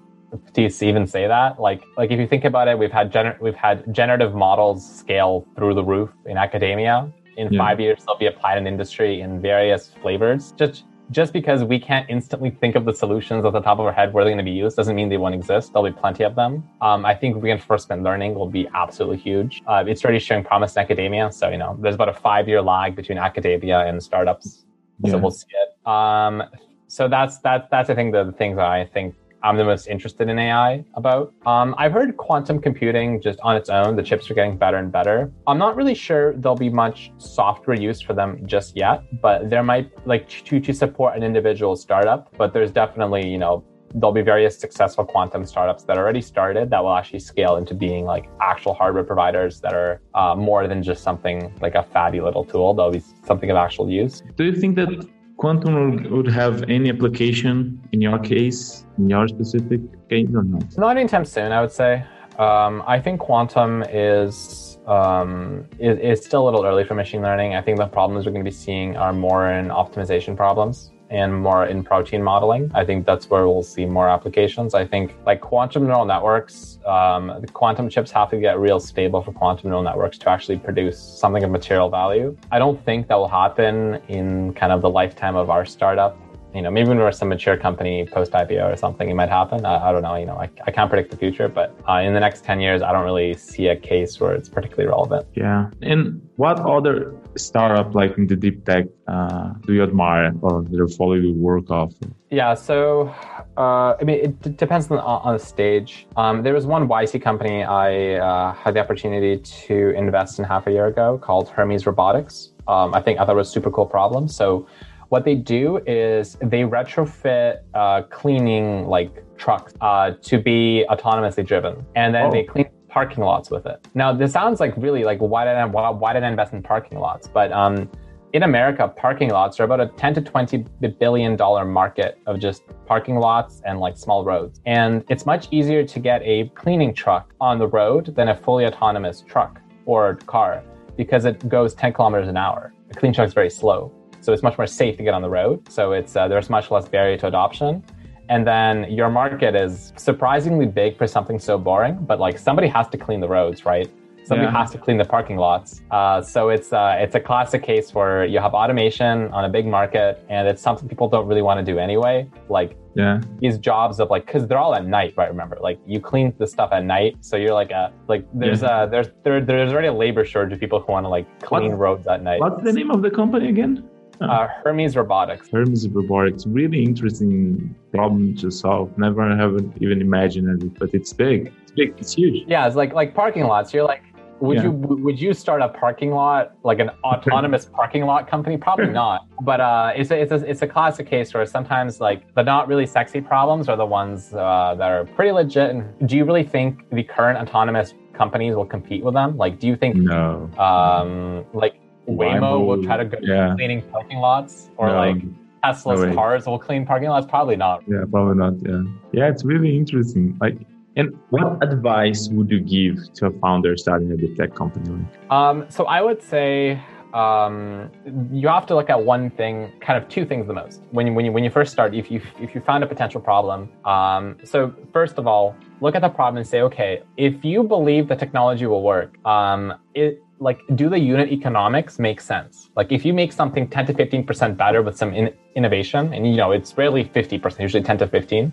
to 0.55 0.87
even 0.87 1.07
say 1.07 1.27
that. 1.27 1.61
Like 1.61 1.83
like 1.97 2.11
if 2.11 2.19
you 2.19 2.27
think 2.27 2.45
about 2.45 2.69
it, 2.69 2.79
we've 2.79 2.93
had 2.93 3.13
gener- 3.13 3.41
we've 3.41 3.55
had 3.55 3.93
generative 3.95 4.35
models 4.35 4.85
scale 4.99 5.47
through 5.57 5.75
the 5.75 5.85
roof 5.85 6.11
in 6.27 6.37
academia. 6.37 7.13
In 7.37 7.53
yeah. 7.53 7.61
five 7.61 7.79
years, 7.81 8.03
they'll 8.07 8.17
be 8.17 8.27
applied 8.27 8.57
in 8.59 8.67
industry 8.67 9.21
in 9.21 9.43
various 9.43 9.91
flavors. 10.03 10.53
Just 10.53 10.85
just 11.11 11.33
because 11.33 11.63
we 11.63 11.79
can't 11.79 12.09
instantly 12.11 12.51
think 12.51 12.75
of 12.75 12.85
the 12.85 12.93
solutions 12.93 13.45
at 13.45 13.53
the 13.53 13.61
top 13.61 13.79
of 13.79 13.87
our 13.87 13.93
head 13.93 14.13
where 14.13 14.25
they're 14.25 14.33
going 14.33 14.45
to 14.45 14.51
be 14.51 14.57
used 14.57 14.77
doesn't 14.77 14.97
mean 14.97 15.09
they 15.09 15.17
won't 15.17 15.35
exist. 15.35 15.73
There'll 15.73 15.89
be 15.89 15.97
plenty 15.97 16.25
of 16.25 16.35
them. 16.35 16.65
Um, 16.81 17.07
I 17.07 17.15
think 17.15 17.43
reinforcement 17.43 18.03
learning 18.03 18.35
will 18.35 18.49
be 18.49 18.69
absolutely 18.75 19.19
huge. 19.19 19.63
Uh, 19.67 19.85
it's 19.87 20.05
already 20.05 20.19
showing 20.19 20.43
promise 20.43 20.75
in 20.75 20.83
academia. 20.83 21.31
So, 21.31 21.49
you 21.49 21.59
know, 21.59 21.79
there's 21.81 21.95
about 21.95 22.09
a 22.09 22.15
five 22.15 22.49
year 22.49 22.61
lag 22.61 22.97
between 22.97 23.19
academia 23.19 23.81
and 23.87 24.03
startups. 24.03 24.65
Yeah. 25.01 25.13
So 25.13 25.19
we'll 25.19 25.31
see 25.31 25.47
it. 25.51 25.89
Um, 25.89 26.43
so 26.89 27.07
that's, 27.09 27.39
that's, 27.39 27.69
that's, 27.71 27.89
I 27.89 27.95
think, 27.95 28.13
the, 28.13 28.25
the 28.25 28.33
things 28.33 28.57
that 28.57 28.67
I 28.67 28.85
think 28.87 29.15
I'm 29.47 29.57
the 29.57 29.65
most 29.65 29.87
interested 29.87 30.29
in 30.29 30.41
AI 30.41 30.85
about. 30.95 31.33
Um, 31.47 31.77
I've 31.79 31.93
heard 31.93 32.17
quantum 32.17 32.61
computing 32.61 33.23
just 33.23 33.39
on 33.45 33.55
its 33.55 33.69
own, 33.69 33.95
the 33.95 34.03
chips 34.03 34.29
are 34.29 34.35
getting 34.35 34.59
better 34.59 34.77
and 34.79 34.91
better. 34.91 35.31
I'm 35.47 35.57
not 35.57 35.77
really 35.77 35.95
sure 35.95 36.35
there'll 36.35 36.57
be 36.57 36.69
much 36.69 37.13
software 37.19 37.81
use 37.81 38.01
for 38.01 38.13
them 38.13 38.43
just 38.47 38.77
yet, 38.77 39.05
but 39.23 39.49
there 39.49 39.63
might 39.63 39.89
like 40.05 40.29
to, 40.29 40.59
to 40.59 40.73
support 40.73 41.17
an 41.17 41.23
individual 41.23 41.77
startup, 41.77 42.37
but 42.37 42.53
there's 42.53 42.73
definitely, 42.73 43.29
you 43.29 43.39
know, 43.39 43.65
there'll 43.95 44.13
be 44.13 44.21
various 44.21 44.59
successful 44.59 45.05
quantum 45.05 45.47
startups 45.47 45.85
that 45.85 45.97
already 45.97 46.21
started 46.21 46.69
that 46.71 46.83
will 46.83 46.97
actually 46.97 47.21
scale 47.21 47.55
into 47.55 47.73
being 47.73 48.05
like 48.05 48.29
actual 48.41 48.75
hardware 48.75 49.05
providers 49.05 49.61
that 49.61 49.75
are 49.75 50.01
uh, 50.15 50.35
more 50.35 50.67
than 50.67 50.83
just 50.83 51.05
something 51.05 51.55
like 51.61 51.77
a 51.77 51.85
fatty 51.85 52.21
little 52.21 52.45
tool. 52.45 52.75
There'll 52.75 52.91
be 52.91 53.03
something 53.25 53.49
of 53.49 53.57
actual 53.57 53.89
use. 53.89 54.25
Do 54.37 54.43
you 54.43 54.57
think 54.57 54.75
that 54.75 55.09
quantum 55.37 56.11
would 56.11 56.29
have 56.29 56.63
any 56.69 56.89
application 56.89 57.81
in 57.93 58.01
your 58.01 58.19
case, 58.19 58.87
in 58.99 59.09
your 59.09 59.29
specific 59.29 59.81
case 60.09 60.29
or 60.35 60.43
not? 60.43 60.77
Not 60.79 60.97
anytime 60.97 61.25
soon, 61.25 61.53
I 61.53 61.61
would 61.61 61.73
say. 61.73 62.05
Um, 62.39 62.83
I 62.87 63.01
think 63.01 63.21
quantum 63.21 63.83
is, 63.85 64.79
um, 64.87 65.67
is 65.79 65.99
is 65.99 66.25
still 66.25 66.43
a 66.43 66.47
little 66.47 66.65
early 66.65 66.85
for 66.85 66.95
machine 66.95 67.23
learning. 67.23 67.55
I 67.55 67.63
think 67.63 67.79
the 67.79 67.87
problems 67.87 68.27
we're 68.27 68.33
going 68.33 68.45
to 68.45 68.51
be 68.51 68.55
seeing 68.55 68.97
are 68.97 69.13
more 69.13 69.51
in 69.51 69.69
optimization 69.69 70.37
problems 70.37 70.91
and 71.11 71.41
more 71.41 71.67
in 71.67 71.83
protein 71.83 72.23
modeling. 72.23 72.71
I 72.75 72.85
think 72.85 73.07
that's 73.07 73.31
where 73.31 73.47
we'll 73.47 73.63
see 73.63 73.87
more 73.87 74.09
applications. 74.09 74.75
I 74.75 74.87
think 74.87 75.15
like 75.25 75.41
quantum 75.41 75.87
neural 75.87 76.05
networks, 76.05 76.79
um, 76.87 77.33
the 77.41 77.47
quantum 77.47 77.89
chips 77.89 78.11
have 78.13 78.31
to 78.31 78.39
get 78.39 78.59
real 78.59 78.81
stable 78.81 79.23
for 79.23 79.33
quantum 79.33 79.71
neural 79.71 79.83
networks 79.83 80.19
to 80.19 80.31
actually 80.31 80.59
produce 80.59 80.99
something 80.99 81.45
of 81.45 81.51
material 81.51 81.89
value. 81.89 82.37
I 82.51 82.59
don't 82.59 82.83
think 82.85 83.09
that 83.09 83.17
will 83.17 83.29
happen 83.29 84.01
in 84.09 84.53
kind 84.55 84.73
of 84.73 84.83
the 84.83 84.91
lifetime 84.91 85.37
of 85.37 85.51
our 85.51 85.65
startup 85.65 86.19
you 86.57 86.63
know, 86.63 86.71
maybe 86.71 86.89
when 86.89 86.99
we're 86.99 87.13
some 87.13 87.29
mature 87.29 87.57
company 87.57 88.07
post 88.07 88.33
IPO 88.33 88.73
or 88.73 88.77
something, 88.77 89.11
it 89.11 89.15
might 89.15 89.29
happen. 89.29 89.67
I, 89.67 89.89
I 89.89 89.93
don't 89.93 90.03
know. 90.03 90.17
You 90.17 90.25
know, 90.25 90.37
I, 90.37 90.49
I 90.67 90.71
can't 90.71 90.89
predict 90.89 91.11
the 91.11 91.17
future, 91.19 91.49
but 91.49 91.77
uh, 91.87 91.97
in 91.97 92.15
the 92.15 92.21
next 92.21 92.45
10 92.45 92.61
years, 92.61 92.81
I 92.81 92.93
don't 92.93 93.05
really 93.05 93.35
see 93.35 93.67
a 93.67 93.77
case 93.77 94.19
where 94.19 94.33
it's 94.33 94.49
particularly 94.49 94.89
relevant. 94.89 95.27
Yeah. 95.35 95.69
And 95.83 96.27
what 96.37 96.59
other 96.61 97.15
startup 97.37 97.95
like 97.95 98.17
in 98.17 98.27
the 98.27 98.37
deep 98.37 98.65
tech 98.65 98.87
uh, 99.07 99.53
do 99.67 99.75
you 99.75 99.83
admire 99.83 100.33
or 100.41 100.65
you 100.71 100.89
follow 100.89 101.13
your 101.13 101.35
work 101.35 101.67
of? 101.69 101.95
Yeah. 102.31 102.55
So, 102.55 103.15
uh, 103.59 103.95
I 104.01 104.05
mean, 104.05 104.21
it 104.21 104.41
d- 104.41 104.51
depends 104.51 104.91
on, 104.91 104.99
on 104.99 105.35
the 105.35 105.45
stage. 105.45 106.07
Um, 106.17 106.43
there 106.43 106.55
was 106.55 106.65
one 106.65 106.89
YC 106.89 107.21
company 107.21 107.65
I 107.65 108.15
uh, 108.15 108.55
had 108.55 108.73
the 108.73 108.81
opportunity 108.81 109.37
to 109.67 109.91
invest 109.91 110.39
in 110.39 110.47
half 110.47 110.67
a 110.67 110.73
year 110.73 110.87
ago 110.87 111.19
called 111.19 111.51
Hermes 111.51 111.87
Robotics. 111.87 112.53
Um, 112.67 112.95
I 112.95 113.03
think 113.03 113.21
I 113.21 113.27
thought 113.27 113.33
it 113.33 113.37
was 113.37 113.49
a 113.49 113.53
super 113.53 113.71
cool 113.71 113.87
problem. 113.87 114.27
So 114.27 114.67
what 115.09 115.25
they 115.25 115.35
do 115.35 115.79
is 115.87 116.37
they 116.41 116.63
retrofit 116.63 117.61
uh, 117.75 118.03
cleaning 118.03 118.87
like 118.87 119.25
trucks 119.37 119.73
uh, 119.81 120.13
to 120.23 120.39
be 120.39 120.85
autonomously 120.91 121.47
driven, 121.47 121.85
and 121.95 122.15
then 122.15 122.27
oh. 122.27 122.31
they 122.31 122.43
clean 122.43 122.69
parking 122.89 123.23
lots 123.23 123.51
with 123.51 123.67
it. 123.67 123.87
Now, 123.95 124.13
this 124.13 124.33
sounds 124.33 124.59
like 124.59 124.75
really 124.77 125.05
like 125.05 125.19
why 125.19 125.45
did 125.45 125.55
I 125.55 125.65
why, 125.65 125.91
why 125.91 126.13
did 126.13 126.25
I 126.25 126.29
invest 126.29 126.53
in 126.53 126.63
parking 126.63 126.99
lots? 126.99 127.29
But 127.29 127.53
um, 127.53 127.91
in 128.33 128.43
America, 128.43 128.89
parking 128.89 129.31
lots 129.31 129.61
are 129.61 129.65
about 129.65 129.81
a 129.81 129.87
10 129.87 130.15
to 130.15 130.21
20 130.21 130.65
billion 130.99 131.37
dollar 131.37 131.65
market 131.65 132.19
of 132.27 132.39
just 132.39 132.63
parking 132.87 133.17
lots 133.17 133.63
and 133.65 133.81
like 133.81 133.97
small 133.97 134.25
roads. 134.25 134.61
And 134.67 135.05
it's 135.09 135.25
much 135.25 135.49
easier 135.51 135.85
to 135.85 135.99
get 136.01 136.23
a 136.23 136.49
cleaning 136.55 136.93
truck 136.93 137.33
on 137.41 137.59
the 137.59 137.67
road 137.67 138.15
than 138.17 138.29
a 138.29 138.37
fully 138.37 138.67
autonomous 138.67 139.23
truck 139.23 139.61
or 139.87 140.17
car 140.27 140.63
because 140.97 141.25
it 141.25 141.49
goes 141.49 141.75
10 141.75 141.93
kilometers 141.93 142.29
an 142.29 142.37
hour. 142.37 142.73
A 142.91 142.95
clean 142.95 143.13
truck 143.13 143.29
is 143.29 143.35
very 143.35 143.51
slow. 143.51 143.93
So 144.27 144.33
it's 144.33 144.43
much 144.43 144.59
more 144.59 144.67
safe 144.67 144.97
to 144.97 145.05
get 145.05 145.15
on 145.15 145.23
the 145.23 145.31
road. 145.31 145.71
So 145.71 145.93
it's 145.93 146.17
uh, 146.17 146.27
there's 146.27 146.51
much 146.51 146.73
less 146.73 146.89
barrier 146.89 147.17
to 147.19 147.29
adoption. 147.29 147.85
And 148.29 148.45
then 148.45 148.91
your 148.91 149.09
market 149.09 149.55
is 149.55 149.93
surprisingly 149.97 150.67
big 150.67 150.99
for 150.99 151.07
something 151.07 151.39
so 151.39 151.57
boring, 151.57 151.97
but 152.01 152.19
like 152.19 152.37
somebody 152.37 152.67
has 152.67 152.89
to 152.89 152.99
clean 152.99 153.21
the 153.21 153.29
roads, 153.29 153.65
right? 153.65 153.89
Somebody 154.25 154.51
yeah. 154.51 154.59
has 154.59 154.73
to 154.73 154.79
clean 154.79 154.97
the 154.97 155.05
parking 155.05 155.37
lots. 155.37 155.83
Uh, 155.93 156.21
so 156.21 156.49
it's 156.49 156.73
uh, 156.73 156.97
it's 156.99 157.15
a 157.15 157.21
classic 157.21 157.63
case 157.63 157.95
where 157.95 158.25
you 158.25 158.41
have 158.41 158.53
automation 158.53 159.29
on 159.29 159.45
a 159.45 159.49
big 159.49 159.65
market, 159.65 160.21
and 160.29 160.49
it's 160.49 160.61
something 160.61 160.89
people 160.89 161.09
don't 161.09 161.29
really 161.29 161.43
want 161.43 161.65
to 161.65 161.73
do 161.73 161.79
anyway. 161.79 162.29
Like 162.49 162.77
yeah. 162.97 163.21
these 163.39 163.59
jobs 163.59 164.01
of 164.01 164.11
like, 164.11 164.27
because 164.27 164.49
they're 164.49 164.59
all 164.59 164.75
at 164.75 164.87
night, 164.87 165.15
right? 165.17 165.29
Remember, 165.29 165.57
like 165.61 165.79
you 165.87 166.01
clean 166.01 166.35
the 166.39 166.49
stuff 166.49 166.71
at 166.73 166.85
night, 166.85 167.15
so 167.21 167.37
you're 167.37 167.55
like 167.55 167.71
a 167.71 167.93
like 168.09 168.27
there's 168.35 168.63
yeah. 168.63 168.83
a 168.83 168.91
there's 168.91 169.07
there, 169.23 169.41
there's 169.41 169.73
already 169.73 169.87
a 169.87 169.95
labor 169.95 170.25
shortage 170.25 170.53
of 170.55 170.59
people 170.59 170.81
who 170.81 170.91
want 170.91 171.05
to 171.05 171.11
like 171.11 171.29
clean 171.43 171.71
what, 171.71 171.79
roads 171.79 172.09
at 172.09 172.25
night. 172.25 172.41
What's 172.41 172.65
the 172.65 172.73
name 172.73 172.91
of 172.91 173.03
the 173.03 173.11
company 173.11 173.49
again? 173.49 173.89
Uh, 174.21 174.49
Hermes 174.65 174.97
Robotics. 174.97 175.49
Hermes 175.53 175.89
Robotics, 175.89 176.47
really 176.47 176.83
interesting 176.83 177.75
problem 177.93 178.35
to 178.37 178.51
solve. 178.51 178.97
Never 178.99 179.37
have 179.37 179.55
even 179.81 180.01
imagined 180.01 180.63
it, 180.63 180.79
but 180.79 180.95
it's 180.95 181.13
big. 181.13 181.53
It's 181.63 181.73
big. 181.73 181.95
It's 181.99 182.15
huge. 182.15 182.45
Yeah, 182.47 182.67
it's 182.67 182.77
like 182.77 182.93
like 182.93 183.15
parking 183.15 183.45
lots. 183.45 183.75
You're 183.75 183.85
like, 183.85 184.03
would 184.41 184.59
yeah. 184.59 184.65
you 184.65 184.71
would 184.71 185.21
you 185.21 185.33
start 185.33 185.63
a 185.63 185.69
parking 185.69 186.11
lot 186.11 186.53
like 186.63 186.79
an 186.79 186.91
autonomous 187.05 187.67
parking 187.67 188.05
lot 188.05 188.29
company? 188.29 188.57
Probably 188.57 188.87
not. 189.05 189.27
But 189.43 189.61
uh, 189.61 189.93
it's 189.95 190.11
a, 190.11 190.21
it's 190.21 190.33
a 190.33 190.51
it's 190.51 190.63
a 190.63 190.67
classic 190.67 191.07
case 191.07 191.33
where 191.33 191.45
sometimes 191.47 192.01
like 192.01 192.35
the 192.35 192.43
not 192.43 192.69
really 192.69 192.87
sexy 192.87 193.21
problems 193.21 193.69
are 193.69 193.77
the 193.77 193.87
ones 193.87 194.33
uh, 194.33 194.75
that 194.79 194.91
are 194.91 195.05
pretty 195.05 195.33
legit. 195.33 195.71
And 195.71 196.09
do 196.09 196.17
you 196.17 196.25
really 196.25 196.45
think 196.45 196.89
the 196.91 197.03
current 197.03 197.39
autonomous 197.39 197.95
companies 198.15 198.55
will 198.55 198.67
compete 198.67 199.05
with 199.05 199.15
them? 199.15 199.37
Like, 199.37 199.59
do 199.59 199.67
you 199.67 199.77
think 199.77 199.97
no? 199.97 200.51
Um, 200.59 201.45
like 201.53 201.81
Waymo 202.09 202.65
will 202.65 202.83
try 202.83 202.97
to 202.97 203.05
go 203.05 203.19
yeah. 203.21 203.55
cleaning 203.57 203.83
parking 203.83 204.19
lots, 204.19 204.71
or 204.77 204.89
no, 204.89 204.95
like 204.95 205.23
Tesla's 205.65 206.03
no 206.03 206.15
cars 206.15 206.47
will 206.47 206.59
clean 206.59 206.87
parking 206.87 207.09
lots. 207.09 207.27
Probably 207.27 207.57
not. 207.57 207.83
Yeah, 207.87 208.05
probably 208.11 208.37
not. 208.37 208.55
Yeah, 208.63 208.83
yeah, 209.13 209.29
it's 209.29 209.45
really 209.45 209.77
interesting. 209.77 210.37
Like, 210.41 210.59
and 210.97 211.19
what 211.31 211.63
advice 211.63 212.29
would 212.29 212.51
you 212.51 212.61
give 212.61 213.13
to 213.15 213.27
a 213.27 213.31
founder 213.41 213.77
starting 213.77 214.11
a 214.13 214.35
tech 214.37 214.55
company? 214.55 215.05
Um, 215.31 215.67
so 215.69 215.87
I 215.87 216.01
would 216.01 216.23
say 216.23 216.81
um, 217.13 217.91
you 218.31 218.49
have 218.49 218.67
to 218.67 218.75
look 218.75 218.91
at 218.91 219.03
one 219.03 219.31
thing, 219.31 219.73
kind 219.81 220.03
of 220.03 220.09
two 220.09 220.25
things 220.27 220.47
the 220.47 220.53
most 220.53 220.83
when 220.91 221.07
you, 221.07 221.15
when 221.15 221.25
you 221.25 221.33
when 221.33 221.45
you 221.45 221.51
first 221.51 221.73
start. 221.73 221.95
If 221.95 222.11
you 222.11 222.21
if 222.41 222.55
you 222.55 222.61
found 222.61 222.85
a 222.85 222.87
potential 222.87 223.21
problem, 223.21 223.71
um, 223.85 224.37
so 224.45 224.75
first 224.93 225.19
of 225.19 225.27
all, 225.27 225.57
look 225.81 225.95
at 225.95 226.03
the 226.03 226.09
problem 226.09 226.39
and 226.39 226.47
say, 226.47 226.61
okay, 226.63 227.03
if 227.17 227.45
you 227.45 227.63
believe 227.63 228.09
the 228.09 228.17
technology 228.17 228.67
will 228.67 228.83
work, 228.83 229.17
um, 229.27 229.75
it 229.95 230.23
like 230.39 230.61
do 230.75 230.89
the 230.89 230.99
unit 230.99 231.31
economics 231.31 231.99
make 231.99 232.21
sense? 232.21 232.71
Like 232.77 232.93
if 232.93 233.05
you 233.05 233.15
make 233.15 233.33
something 233.33 233.69
10 233.69 233.87
to 233.87 233.95
15% 233.95 234.57
better 234.57 234.83
with 234.83 234.97
some 234.97 235.15
in- 235.15 235.35
innovation 235.55 236.13
and 236.13 236.29
you 236.29 236.37
know 236.37 236.53
it's 236.53 236.77
rarely 236.77 237.05
50% 237.05 237.61
usually 237.61 237.83
10 237.83 237.99
to 237.99 238.07
15 238.07 238.53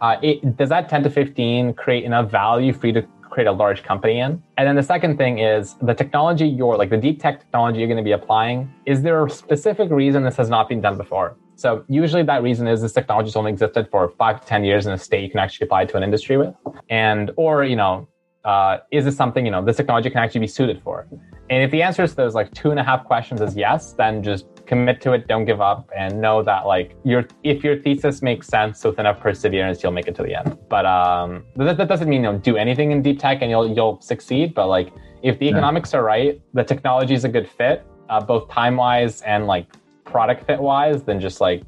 uh, 0.00 0.16
it, 0.22 0.56
does 0.56 0.70
that 0.70 0.88
10 0.88 1.02
to 1.02 1.10
15 1.10 1.74
create 1.74 2.04
enough 2.04 2.30
value 2.30 2.72
for 2.72 2.86
you 2.86 2.92
to 2.94 3.02
create 3.22 3.46
a 3.46 3.52
large 3.52 3.82
company 3.82 4.18
in? 4.18 4.42
And 4.56 4.66
then 4.66 4.74
the 4.74 4.82
second 4.82 5.16
thing 5.18 5.38
is 5.38 5.76
the 5.82 5.94
technology 5.94 6.46
you're 6.46 6.76
like 6.76 6.90
the 6.90 6.96
deep 6.96 7.20
tech 7.20 7.40
technology 7.40 7.78
you're 7.78 7.88
going 7.88 7.98
to 7.98 8.02
be 8.02 8.12
applying 8.12 8.72
is 8.86 9.02
there 9.02 9.24
a 9.24 9.30
specific 9.30 9.90
reason 9.90 10.24
this 10.24 10.36
has 10.36 10.48
not 10.48 10.68
been 10.68 10.80
done 10.80 10.96
before? 10.96 11.36
So 11.56 11.84
usually 11.88 12.22
that 12.22 12.42
reason 12.42 12.66
is 12.66 12.80
this 12.80 12.92
technology 12.92 13.26
has 13.26 13.36
only 13.36 13.52
existed 13.52 13.88
for 13.90 14.08
five 14.08 14.40
to 14.40 14.46
10 14.46 14.64
years 14.64 14.86
in 14.86 14.92
a 14.94 14.98
state 14.98 15.22
you 15.22 15.30
can 15.30 15.40
actually 15.40 15.66
apply 15.66 15.84
to 15.84 15.96
an 15.98 16.02
industry 16.02 16.38
with. 16.38 16.54
And, 16.88 17.30
or, 17.36 17.64
you 17.64 17.76
know, 17.76 18.08
uh, 18.44 18.78
is 18.90 19.04
this 19.04 19.16
something 19.16 19.44
you 19.44 19.50
know 19.50 19.64
this 19.64 19.76
technology 19.76 20.10
can 20.10 20.18
actually 20.18 20.40
be 20.40 20.46
suited 20.46 20.80
for? 20.82 21.06
And 21.50 21.64
if 21.64 21.70
the 21.70 21.82
answer 21.82 22.06
to 22.06 22.14
those 22.14 22.34
like 22.34 22.52
two 22.54 22.70
and 22.70 22.78
a 22.78 22.84
half 22.84 23.04
questions 23.04 23.40
is 23.40 23.56
yes, 23.56 23.92
then 23.92 24.22
just 24.22 24.46
commit 24.66 25.00
to 25.02 25.12
it, 25.12 25.26
don't 25.26 25.44
give 25.44 25.60
up, 25.60 25.90
and 25.96 26.20
know 26.20 26.42
that 26.44 26.66
like 26.66 26.96
your 27.04 27.26
if 27.42 27.64
your 27.64 27.76
thesis 27.76 28.22
makes 28.22 28.46
sense 28.46 28.84
with 28.84 28.98
enough 28.98 29.20
perseverance, 29.20 29.82
you'll 29.82 29.92
make 29.92 30.06
it 30.06 30.14
to 30.14 30.22
the 30.22 30.34
end. 30.34 30.56
But 30.68 30.86
um, 30.86 31.44
that, 31.56 31.76
that 31.76 31.88
doesn't 31.88 32.08
mean 32.08 32.24
you 32.24 32.32
know 32.32 32.38
do 32.38 32.56
anything 32.56 32.92
in 32.92 33.02
deep 33.02 33.18
tech 33.18 33.38
and 33.42 33.50
you'll 33.50 33.74
you'll 33.74 34.00
succeed. 34.00 34.54
But 34.54 34.68
like 34.68 34.92
if 35.22 35.38
the 35.38 35.48
economics 35.48 35.92
are 35.92 36.02
right, 36.02 36.40
the 36.54 36.64
technology 36.64 37.14
is 37.14 37.24
a 37.24 37.28
good 37.28 37.48
fit, 37.48 37.84
uh, 38.08 38.20
both 38.20 38.48
time 38.48 38.76
wise 38.76 39.20
and 39.22 39.46
like 39.46 39.66
product 40.04 40.46
fit 40.46 40.60
wise, 40.60 41.02
then 41.02 41.20
just 41.20 41.40
like 41.40 41.62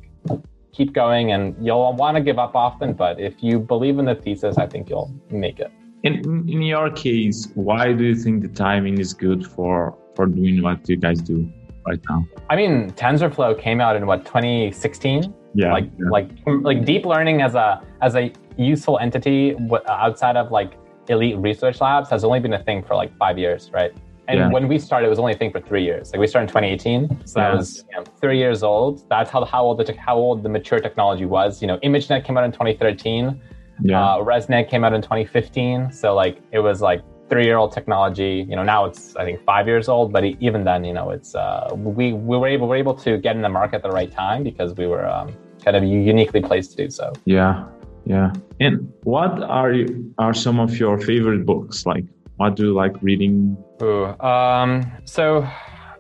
keep 0.72 0.92
going 0.92 1.32
and 1.32 1.54
you'll 1.64 1.92
want 1.92 2.16
to 2.16 2.22
give 2.22 2.38
up 2.38 2.54
often. 2.54 2.94
But 2.94 3.20
if 3.20 3.42
you 3.42 3.58
believe 3.58 3.98
in 3.98 4.06
the 4.06 4.14
thesis, 4.14 4.56
I 4.56 4.66
think 4.66 4.88
you'll 4.88 5.12
make 5.30 5.60
it. 5.60 5.70
In, 6.04 6.48
in 6.48 6.62
your 6.62 6.90
case, 6.90 7.48
why 7.54 7.92
do 7.92 8.04
you 8.04 8.14
think 8.14 8.42
the 8.42 8.48
timing 8.48 8.98
is 8.98 9.14
good 9.14 9.46
for, 9.46 9.96
for 10.16 10.26
doing 10.26 10.60
what 10.62 10.88
you 10.88 10.96
guys 10.96 11.20
do 11.20 11.48
right 11.86 12.00
now? 12.08 12.26
I 12.50 12.56
mean, 12.56 12.90
TensorFlow 12.92 13.60
came 13.60 13.80
out 13.80 13.94
in 13.94 14.06
what 14.06 14.24
2016. 14.24 15.34
Yeah, 15.54 15.72
like 15.72 15.84
yeah. 15.84 16.08
like 16.08 16.30
like 16.46 16.84
deep 16.86 17.04
learning 17.04 17.42
as 17.42 17.54
a 17.54 17.82
as 18.00 18.16
a 18.16 18.32
useful 18.56 18.98
entity 18.98 19.54
outside 19.86 20.36
of 20.36 20.50
like 20.50 20.78
elite 21.08 21.36
research 21.36 21.78
labs 21.80 22.08
has 22.08 22.24
only 22.24 22.40
been 22.40 22.54
a 22.54 22.62
thing 22.62 22.82
for 22.82 22.94
like 22.94 23.14
five 23.18 23.38
years, 23.38 23.70
right? 23.70 23.92
And 24.28 24.38
yeah. 24.38 24.48
when 24.48 24.68
we 24.68 24.78
started, 24.78 25.06
it 25.06 25.10
was 25.10 25.18
only 25.18 25.34
a 25.34 25.36
thing 25.36 25.50
for 25.50 25.60
three 25.60 25.84
years. 25.84 26.12
Like 26.12 26.20
we 26.20 26.26
started 26.26 26.48
in 26.48 26.78
2018, 26.78 27.26
so 27.26 27.40
yeah. 27.40 27.48
that 27.48 27.56
was 27.56 27.84
you 27.90 27.96
know, 27.96 28.04
three 28.20 28.38
years 28.38 28.62
old. 28.62 29.06
That's 29.10 29.30
how 29.30 29.44
how 29.44 29.64
old 29.64 29.78
the 29.78 29.94
how 29.98 30.16
old 30.16 30.42
the 30.42 30.48
mature 30.48 30.78
technology 30.78 31.26
was. 31.26 31.60
You 31.60 31.68
know, 31.68 31.78
ImageNet 31.78 32.24
came 32.24 32.38
out 32.38 32.44
in 32.44 32.52
2013. 32.52 33.40
Yeah. 33.82 34.04
Uh, 34.04 34.18
ResNet 34.18 34.68
came 34.68 34.84
out 34.84 34.92
in 34.92 35.02
2015, 35.02 35.92
so 35.92 36.14
like 36.14 36.38
it 36.52 36.60
was 36.60 36.80
like 36.80 37.02
three-year-old 37.28 37.72
technology. 37.72 38.44
You 38.48 38.56
know, 38.56 38.62
now 38.62 38.84
it's 38.84 39.16
I 39.16 39.24
think 39.24 39.42
five 39.44 39.66
years 39.66 39.88
old, 39.88 40.12
but 40.12 40.24
even 40.24 40.64
then, 40.64 40.84
you 40.84 40.92
know, 40.92 41.10
it's 41.10 41.34
uh, 41.34 41.70
we 41.74 42.12
we 42.12 42.36
were 42.36 42.46
able 42.46 42.66
we 42.66 42.70
were 42.70 42.76
able 42.76 42.94
to 43.06 43.18
get 43.18 43.36
in 43.36 43.42
the 43.42 43.48
market 43.48 43.76
at 43.76 43.82
the 43.82 43.90
right 43.90 44.12
time 44.12 44.44
because 44.44 44.74
we 44.74 44.86
were 44.86 45.06
um, 45.08 45.34
kind 45.64 45.76
of 45.76 45.82
uniquely 45.84 46.42
placed 46.42 46.72
to 46.72 46.76
do 46.84 46.90
so. 46.90 47.12
Yeah, 47.24 47.64
yeah. 48.04 48.32
And 48.60 48.92
what 49.04 49.42
are 49.42 49.72
you, 49.72 50.14
are 50.18 50.34
some 50.34 50.60
of 50.60 50.78
your 50.78 50.98
favorite 50.98 51.46
books? 51.46 51.86
Like, 51.86 52.04
what 52.36 52.54
do 52.54 52.66
you 52.66 52.74
like 52.74 52.94
reading? 53.02 53.56
Ooh, 53.82 54.06
um, 54.20 54.90
so. 55.04 55.48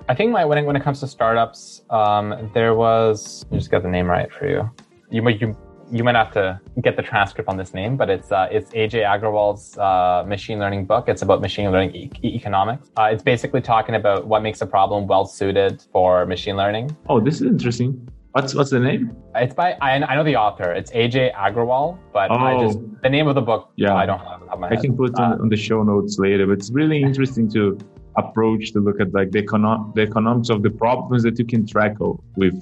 I 0.08 0.16
think 0.16 0.32
my 0.32 0.44
when 0.44 0.58
it, 0.58 0.64
when 0.66 0.74
it 0.74 0.82
comes 0.82 0.98
to 1.00 1.06
startups, 1.06 1.82
um, 1.88 2.50
there 2.54 2.74
was 2.74 3.46
I 3.52 3.54
just 3.54 3.70
got 3.70 3.84
the 3.84 3.88
name 3.88 4.08
right 4.10 4.30
for 4.32 4.48
you. 4.48 4.68
You 5.10 5.26
you 5.28 5.56
you 5.92 6.02
might 6.02 6.14
have 6.14 6.32
to 6.32 6.58
get 6.80 6.96
the 6.96 7.02
transcript 7.02 7.48
on 7.48 7.56
this 7.58 7.74
name, 7.74 7.96
but 7.96 8.08
it's 8.08 8.32
uh, 8.32 8.48
it's 8.50 8.70
Ajay 8.70 9.04
Agrawal's 9.04 9.76
uh, 9.76 10.24
machine 10.26 10.58
learning 10.58 10.86
book. 10.86 11.08
It's 11.08 11.22
about 11.22 11.40
machine 11.42 11.70
learning 11.70 11.94
e- 11.94 12.34
economics. 12.34 12.90
Uh, 12.96 13.10
it's 13.12 13.22
basically 13.22 13.60
talking 13.60 13.94
about 13.94 14.26
what 14.26 14.42
makes 14.42 14.62
a 14.62 14.66
problem 14.66 15.06
well 15.06 15.26
suited 15.26 15.84
for 15.92 16.24
machine 16.24 16.56
learning. 16.56 16.96
Oh, 17.08 17.20
this 17.20 17.36
is 17.36 17.42
interesting. 17.42 18.08
What's 18.32 18.54
what's 18.54 18.70
the 18.70 18.80
name? 18.80 19.14
It's 19.34 19.54
by 19.54 19.76
I, 19.82 19.92
I 19.92 20.14
know 20.16 20.24
the 20.24 20.36
author. 20.36 20.72
It's 20.72 20.90
Ajay 20.92 21.34
Agrawal, 21.34 21.98
but 22.14 22.30
oh. 22.30 22.36
I 22.36 22.58
just 22.58 22.78
the 23.02 23.10
name 23.10 23.28
of 23.28 23.34
the 23.34 23.42
book. 23.42 23.70
Yeah, 23.76 23.94
I 23.94 24.06
don't 24.06 24.20
have. 24.20 24.40
I 24.62 24.76
can 24.76 24.96
put 24.96 25.18
uh, 25.18 25.22
on, 25.22 25.40
on 25.42 25.48
the 25.50 25.56
show 25.56 25.82
notes 25.82 26.18
later. 26.18 26.46
But 26.46 26.54
it's 26.54 26.70
really 26.70 27.02
interesting 27.08 27.50
to 27.50 27.78
approach 28.16 28.72
to 28.72 28.80
look 28.80 29.00
at 29.00 29.12
like 29.12 29.30
the, 29.30 29.42
econo- 29.42 29.94
the 29.94 30.02
economics 30.02 30.50
of 30.50 30.62
the 30.62 30.70
problems 30.70 31.22
that 31.22 31.38
you 31.38 31.44
can 31.44 31.66
tackle 31.66 32.22
with 32.36 32.54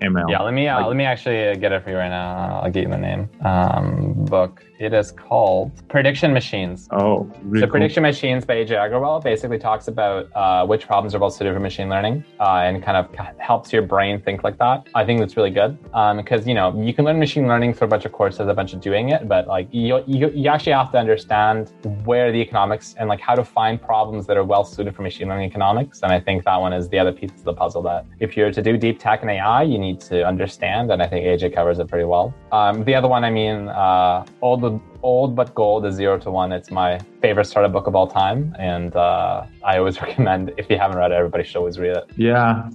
Yeah, 0.00 0.42
let 0.42 0.54
me 0.54 0.68
uh, 0.68 0.78
like, 0.78 0.86
let 0.86 0.96
me 0.96 1.04
actually 1.04 1.56
get 1.58 1.72
it 1.72 1.82
for 1.84 1.90
you 1.90 1.96
right 1.96 2.08
now. 2.08 2.60
I'll 2.62 2.70
get 2.70 2.84
you 2.84 2.88
the 2.88 2.98
name. 2.98 3.28
Um, 3.44 4.24
book. 4.26 4.62
It 4.78 4.92
is 4.92 5.10
called 5.10 5.72
Prediction 5.88 6.32
Machines. 6.32 6.86
Oh, 6.92 7.28
really 7.42 7.62
so 7.62 7.66
cool. 7.66 7.72
Prediction 7.72 8.04
Machines 8.04 8.44
by 8.44 8.64
Ajay 8.64 8.78
Agrawal 8.78 9.20
basically 9.22 9.58
talks 9.58 9.88
about 9.88 10.28
uh, 10.36 10.64
which 10.66 10.86
problems 10.86 11.16
are 11.16 11.18
most 11.18 11.36
suited 11.36 11.52
for 11.52 11.58
machine 11.58 11.88
learning 11.88 12.24
uh, 12.38 12.60
and 12.62 12.80
kind 12.80 12.96
of 12.96 13.12
helps 13.38 13.72
your 13.72 13.82
brain 13.82 14.22
think 14.22 14.44
like 14.44 14.56
that. 14.58 14.86
I 14.94 15.04
think 15.04 15.18
that's 15.18 15.36
really 15.36 15.50
good 15.50 15.82
because 15.82 16.42
um, 16.42 16.48
you 16.48 16.54
know 16.54 16.80
you 16.80 16.94
can 16.94 17.04
learn 17.04 17.18
machine 17.18 17.48
learning 17.48 17.74
through 17.74 17.86
a 17.86 17.90
bunch 17.90 18.04
of 18.04 18.12
courses, 18.12 18.46
a 18.46 18.54
bunch 18.54 18.72
of 18.72 18.80
doing 18.80 19.08
it, 19.08 19.26
but 19.26 19.48
like 19.48 19.66
you, 19.72 20.00
you 20.06 20.30
you 20.30 20.48
actually 20.48 20.74
have 20.74 20.92
to 20.92 20.98
understand 20.98 21.72
where 22.04 22.30
the 22.30 22.38
economics 22.38 22.94
and 23.00 23.08
like 23.08 23.20
how 23.20 23.34
to 23.34 23.44
find 23.44 23.82
problems 23.82 24.28
that 24.28 24.36
are 24.36 24.44
well 24.44 24.64
suited 24.64 24.94
for 24.94 25.02
machine 25.02 25.26
learning 25.26 25.50
economics. 25.50 26.02
And 26.02 26.12
I 26.12 26.20
think 26.20 26.44
that 26.44 26.56
one 26.56 26.72
is 26.72 26.88
the 26.88 27.00
other 27.00 27.12
piece 27.12 27.32
of 27.32 27.42
the 27.42 27.54
puzzle 27.54 27.82
that 27.82 28.06
if 28.20 28.36
you're 28.36 28.52
to 28.52 28.62
do 28.62 28.76
deep 28.76 29.00
tech 29.00 29.22
and 29.22 29.30
AI, 29.30 29.64
you 29.64 29.78
need 29.78 30.00
to 30.02 30.24
understand, 30.24 30.92
and 30.92 31.02
I 31.02 31.08
think 31.08 31.26
Ajay 31.26 31.52
covers 31.52 31.80
it 31.80 31.88
pretty 31.88 32.04
well. 32.04 32.32
Um, 32.52 32.84
the 32.84 32.94
other 32.94 33.08
one, 33.08 33.24
I 33.24 33.30
mean, 33.30 33.68
uh, 33.68 34.24
all 34.40 34.56
the 34.56 34.67
Old 35.02 35.36
But 35.36 35.54
Gold 35.54 35.86
is 35.86 35.94
Zero 35.94 36.18
to 36.18 36.30
One. 36.30 36.52
It's 36.52 36.70
my 36.70 36.98
favorite 37.22 37.46
startup 37.46 37.72
book 37.72 37.86
of 37.86 37.94
all 37.94 38.06
time. 38.06 38.54
And 38.58 38.94
uh, 38.96 39.46
I 39.64 39.78
always 39.78 40.00
recommend, 40.06 40.52
if 40.56 40.68
you 40.70 40.78
haven't 40.78 40.98
read 40.98 41.12
it, 41.12 41.14
everybody 41.14 41.44
should 41.44 41.56
always 41.56 41.78
read 41.78 41.96
it. 41.96 42.04
Yeah. 42.16 42.68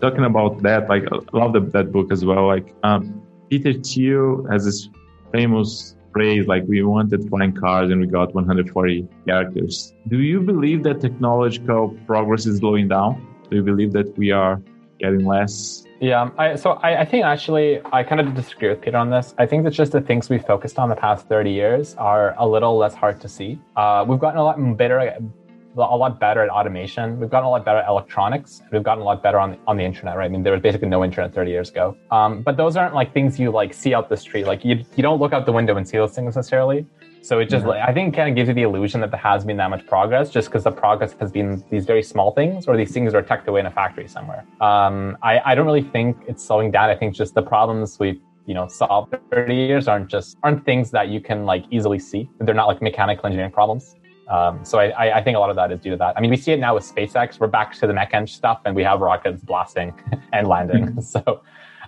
Talking 0.00 0.24
about 0.24 0.62
that, 0.62 0.88
like, 0.88 1.04
I 1.12 1.36
love 1.36 1.52
the, 1.52 1.60
that 1.60 1.92
book 1.92 2.12
as 2.12 2.24
well. 2.24 2.46
Like, 2.46 2.74
um, 2.82 3.22
Peter 3.50 3.72
Thiel 3.72 4.46
has 4.50 4.64
this 4.64 4.88
famous 5.32 5.96
phrase, 6.12 6.46
like, 6.46 6.64
we 6.66 6.82
wanted 6.82 7.28
flying 7.28 7.52
cars 7.52 7.90
and 7.90 8.00
we 8.00 8.06
got 8.06 8.34
140 8.34 9.08
characters. 9.26 9.92
Do 10.08 10.20
you 10.20 10.40
believe 10.40 10.82
that 10.84 11.00
technological 11.00 11.96
progress 12.06 12.46
is 12.46 12.58
slowing 12.58 12.88
down? 12.88 13.26
Do 13.50 13.56
you 13.56 13.62
believe 13.62 13.92
that 13.92 14.16
we 14.16 14.30
are 14.30 14.62
getting 14.98 15.24
less 15.24 15.84
yeah, 16.00 16.30
I, 16.38 16.54
so 16.54 16.72
I, 16.72 17.00
I, 17.00 17.04
think 17.04 17.24
actually 17.24 17.80
I 17.92 18.04
kind 18.04 18.20
of 18.20 18.32
disagree 18.34 18.68
with 18.68 18.80
Peter 18.80 18.96
on 18.96 19.10
this. 19.10 19.34
I 19.36 19.46
think 19.46 19.64
that 19.64 19.72
just 19.72 19.90
the 19.90 20.00
things 20.00 20.28
we 20.28 20.38
focused 20.38 20.78
on 20.78 20.88
the 20.88 20.94
past 20.94 21.26
30 21.26 21.50
years 21.50 21.96
are 21.96 22.36
a 22.38 22.46
little 22.46 22.76
less 22.76 22.94
hard 22.94 23.20
to 23.20 23.28
see. 23.28 23.58
Uh, 23.74 24.04
we've 24.06 24.20
gotten 24.20 24.38
a 24.38 24.44
lot 24.44 24.76
better, 24.76 24.98
a 25.76 25.96
lot 25.96 26.20
better 26.20 26.40
at 26.40 26.50
automation. 26.50 27.18
We've 27.18 27.30
gotten 27.30 27.46
a 27.46 27.50
lot 27.50 27.64
better 27.64 27.78
at 27.78 27.88
electronics. 27.88 28.62
We've 28.70 28.82
gotten 28.84 29.02
a 29.02 29.04
lot 29.04 29.24
better 29.24 29.40
on 29.40 29.58
on 29.66 29.76
the 29.76 29.84
internet, 29.84 30.16
right? 30.16 30.26
I 30.26 30.28
mean, 30.28 30.44
there 30.44 30.52
was 30.52 30.62
basically 30.62 30.88
no 30.88 31.04
internet 31.04 31.34
30 31.34 31.50
years 31.50 31.70
ago. 31.70 31.96
Um, 32.12 32.42
but 32.42 32.56
those 32.56 32.76
aren't 32.76 32.94
like 32.94 33.12
things 33.12 33.38
you 33.38 33.50
like 33.50 33.74
see 33.74 33.92
out 33.92 34.08
the 34.08 34.16
street. 34.16 34.46
Like 34.46 34.64
you, 34.64 34.84
you 34.94 35.02
don't 35.02 35.20
look 35.20 35.32
out 35.32 35.46
the 35.46 35.52
window 35.52 35.76
and 35.76 35.88
see 35.88 35.96
those 35.96 36.14
things 36.14 36.36
necessarily. 36.36 36.86
So 37.22 37.38
it 37.40 37.48
just, 37.48 37.66
yeah. 37.66 37.84
I 37.86 37.92
think, 37.92 38.14
kind 38.14 38.28
of 38.28 38.36
gives 38.36 38.48
you 38.48 38.54
the 38.54 38.62
illusion 38.62 39.00
that 39.00 39.10
there 39.10 39.20
has 39.20 39.44
been 39.44 39.56
that 39.58 39.70
much 39.70 39.86
progress, 39.86 40.30
just 40.30 40.48
because 40.48 40.64
the 40.64 40.72
progress 40.72 41.14
has 41.20 41.30
been 41.30 41.62
these 41.70 41.84
very 41.84 42.02
small 42.02 42.32
things, 42.32 42.66
or 42.66 42.76
these 42.76 42.92
things 42.92 43.14
are 43.14 43.22
tucked 43.22 43.48
away 43.48 43.60
in 43.60 43.66
a 43.66 43.70
factory 43.70 44.08
somewhere. 44.08 44.44
Um, 44.60 45.18
I, 45.22 45.40
I 45.44 45.54
don't 45.54 45.66
really 45.66 45.82
think 45.82 46.16
it's 46.26 46.44
slowing 46.44 46.70
down. 46.70 46.90
I 46.90 46.96
think 46.96 47.14
just 47.14 47.34
the 47.34 47.42
problems 47.42 47.98
we've 47.98 48.20
you 48.46 48.54
know 48.54 48.66
solved 48.66 49.14
30 49.30 49.54
years 49.54 49.88
aren't 49.88 50.08
just 50.08 50.38
aren't 50.42 50.64
things 50.64 50.90
that 50.90 51.08
you 51.08 51.20
can 51.20 51.44
like 51.44 51.64
easily 51.70 51.98
see. 51.98 52.28
They're 52.40 52.54
not 52.54 52.66
like 52.66 52.80
mechanical 52.80 53.26
engineering 53.26 53.52
problems. 53.52 53.94
Um, 54.28 54.64
so 54.64 54.78
I, 54.78 55.18
I, 55.18 55.24
think 55.24 55.36
a 55.36 55.40
lot 55.40 55.48
of 55.48 55.56
that 55.56 55.72
is 55.72 55.80
due 55.80 55.92
to 55.92 55.96
that. 55.96 56.14
I 56.14 56.20
mean, 56.20 56.30
we 56.30 56.36
see 56.36 56.52
it 56.52 56.60
now 56.60 56.74
with 56.74 56.84
SpaceX. 56.84 57.40
We're 57.40 57.46
back 57.46 57.72
to 57.76 57.86
the 57.86 57.94
mech 57.94 58.12
eng 58.12 58.26
stuff, 58.26 58.60
and 58.66 58.76
we 58.76 58.82
have 58.82 59.00
rockets 59.00 59.42
blasting 59.42 59.94
and 60.34 60.46
landing. 60.46 61.00
so 61.14 61.40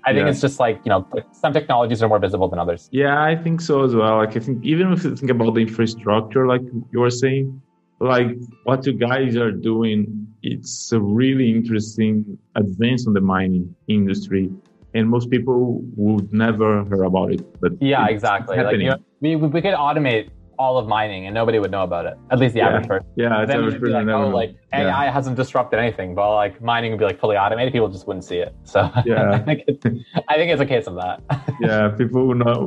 I 0.04 0.12
think 0.12 0.24
yeah. 0.24 0.30
it's 0.30 0.40
just 0.40 0.58
like, 0.60 0.80
you 0.84 0.90
know, 0.90 1.06
some 1.32 1.52
technologies 1.52 2.02
are 2.02 2.08
more 2.08 2.18
visible 2.18 2.48
than 2.48 2.58
others. 2.58 2.88
Yeah, 2.92 3.22
I 3.22 3.36
think 3.36 3.60
so 3.60 3.84
as 3.84 3.94
well. 3.94 4.16
Like, 4.16 4.36
I 4.36 4.40
think 4.40 4.64
even 4.64 4.92
if 4.92 5.04
you 5.04 5.14
think 5.16 5.30
about 5.30 5.54
the 5.54 5.60
infrastructure, 5.60 6.46
like 6.46 6.62
you 6.92 7.00
were 7.00 7.10
saying, 7.10 7.60
like 8.00 8.36
what 8.64 8.86
you 8.86 8.94
guys 8.94 9.36
are 9.36 9.52
doing, 9.52 10.26
it's 10.42 10.90
a 10.92 11.00
really 11.00 11.50
interesting 11.50 12.38
advance 12.56 13.06
on 13.06 13.12
the 13.12 13.20
mining 13.20 13.74
industry. 13.88 14.50
And 14.94 15.08
most 15.08 15.30
people 15.30 15.82
would 15.96 16.32
never 16.32 16.84
hear 16.84 17.04
about 17.04 17.32
it. 17.32 17.60
But 17.60 17.72
yeah, 17.80 18.08
exactly. 18.08 18.56
Like, 18.56 18.76
you 18.76 18.88
know, 18.88 18.96
we, 19.20 19.36
we 19.36 19.62
could 19.62 19.74
automate 19.74 20.30
all 20.60 20.76
of 20.76 20.86
mining 20.86 21.24
and 21.24 21.34
nobody 21.34 21.58
would 21.58 21.70
know 21.70 21.84
about 21.84 22.04
it. 22.04 22.18
At 22.30 22.38
least 22.38 22.52
the 22.52 22.60
yeah. 22.60 22.68
average 22.68 22.86
person. 22.86 23.08
Yeah, 23.16 23.42
it's 23.42 23.50
average 23.50 23.80
person. 23.80 24.06
Like, 24.06 24.14
oh, 24.14 24.28
like 24.28 24.54
AI 24.74 25.06
yeah. 25.06 25.10
hasn't 25.10 25.36
disrupted 25.36 25.78
anything, 25.78 26.14
but 26.14 26.34
like 26.34 26.60
mining 26.60 26.90
would 26.92 26.98
be 26.98 27.06
like 27.06 27.18
fully 27.18 27.38
automated. 27.38 27.72
People 27.72 27.88
just 27.88 28.06
wouldn't 28.06 28.26
see 28.26 28.36
it. 28.36 28.54
So 28.64 28.80
yeah, 29.06 29.30
I 29.32 29.38
think 29.38 29.64
it's, 29.66 29.86
I 30.28 30.34
think 30.34 30.52
it's 30.52 30.60
a 30.60 30.66
case 30.66 30.86
of 30.86 30.96
that. 30.96 31.22
yeah, 31.60 31.88
people 31.88 32.26
will 32.26 32.34
not 32.34 32.60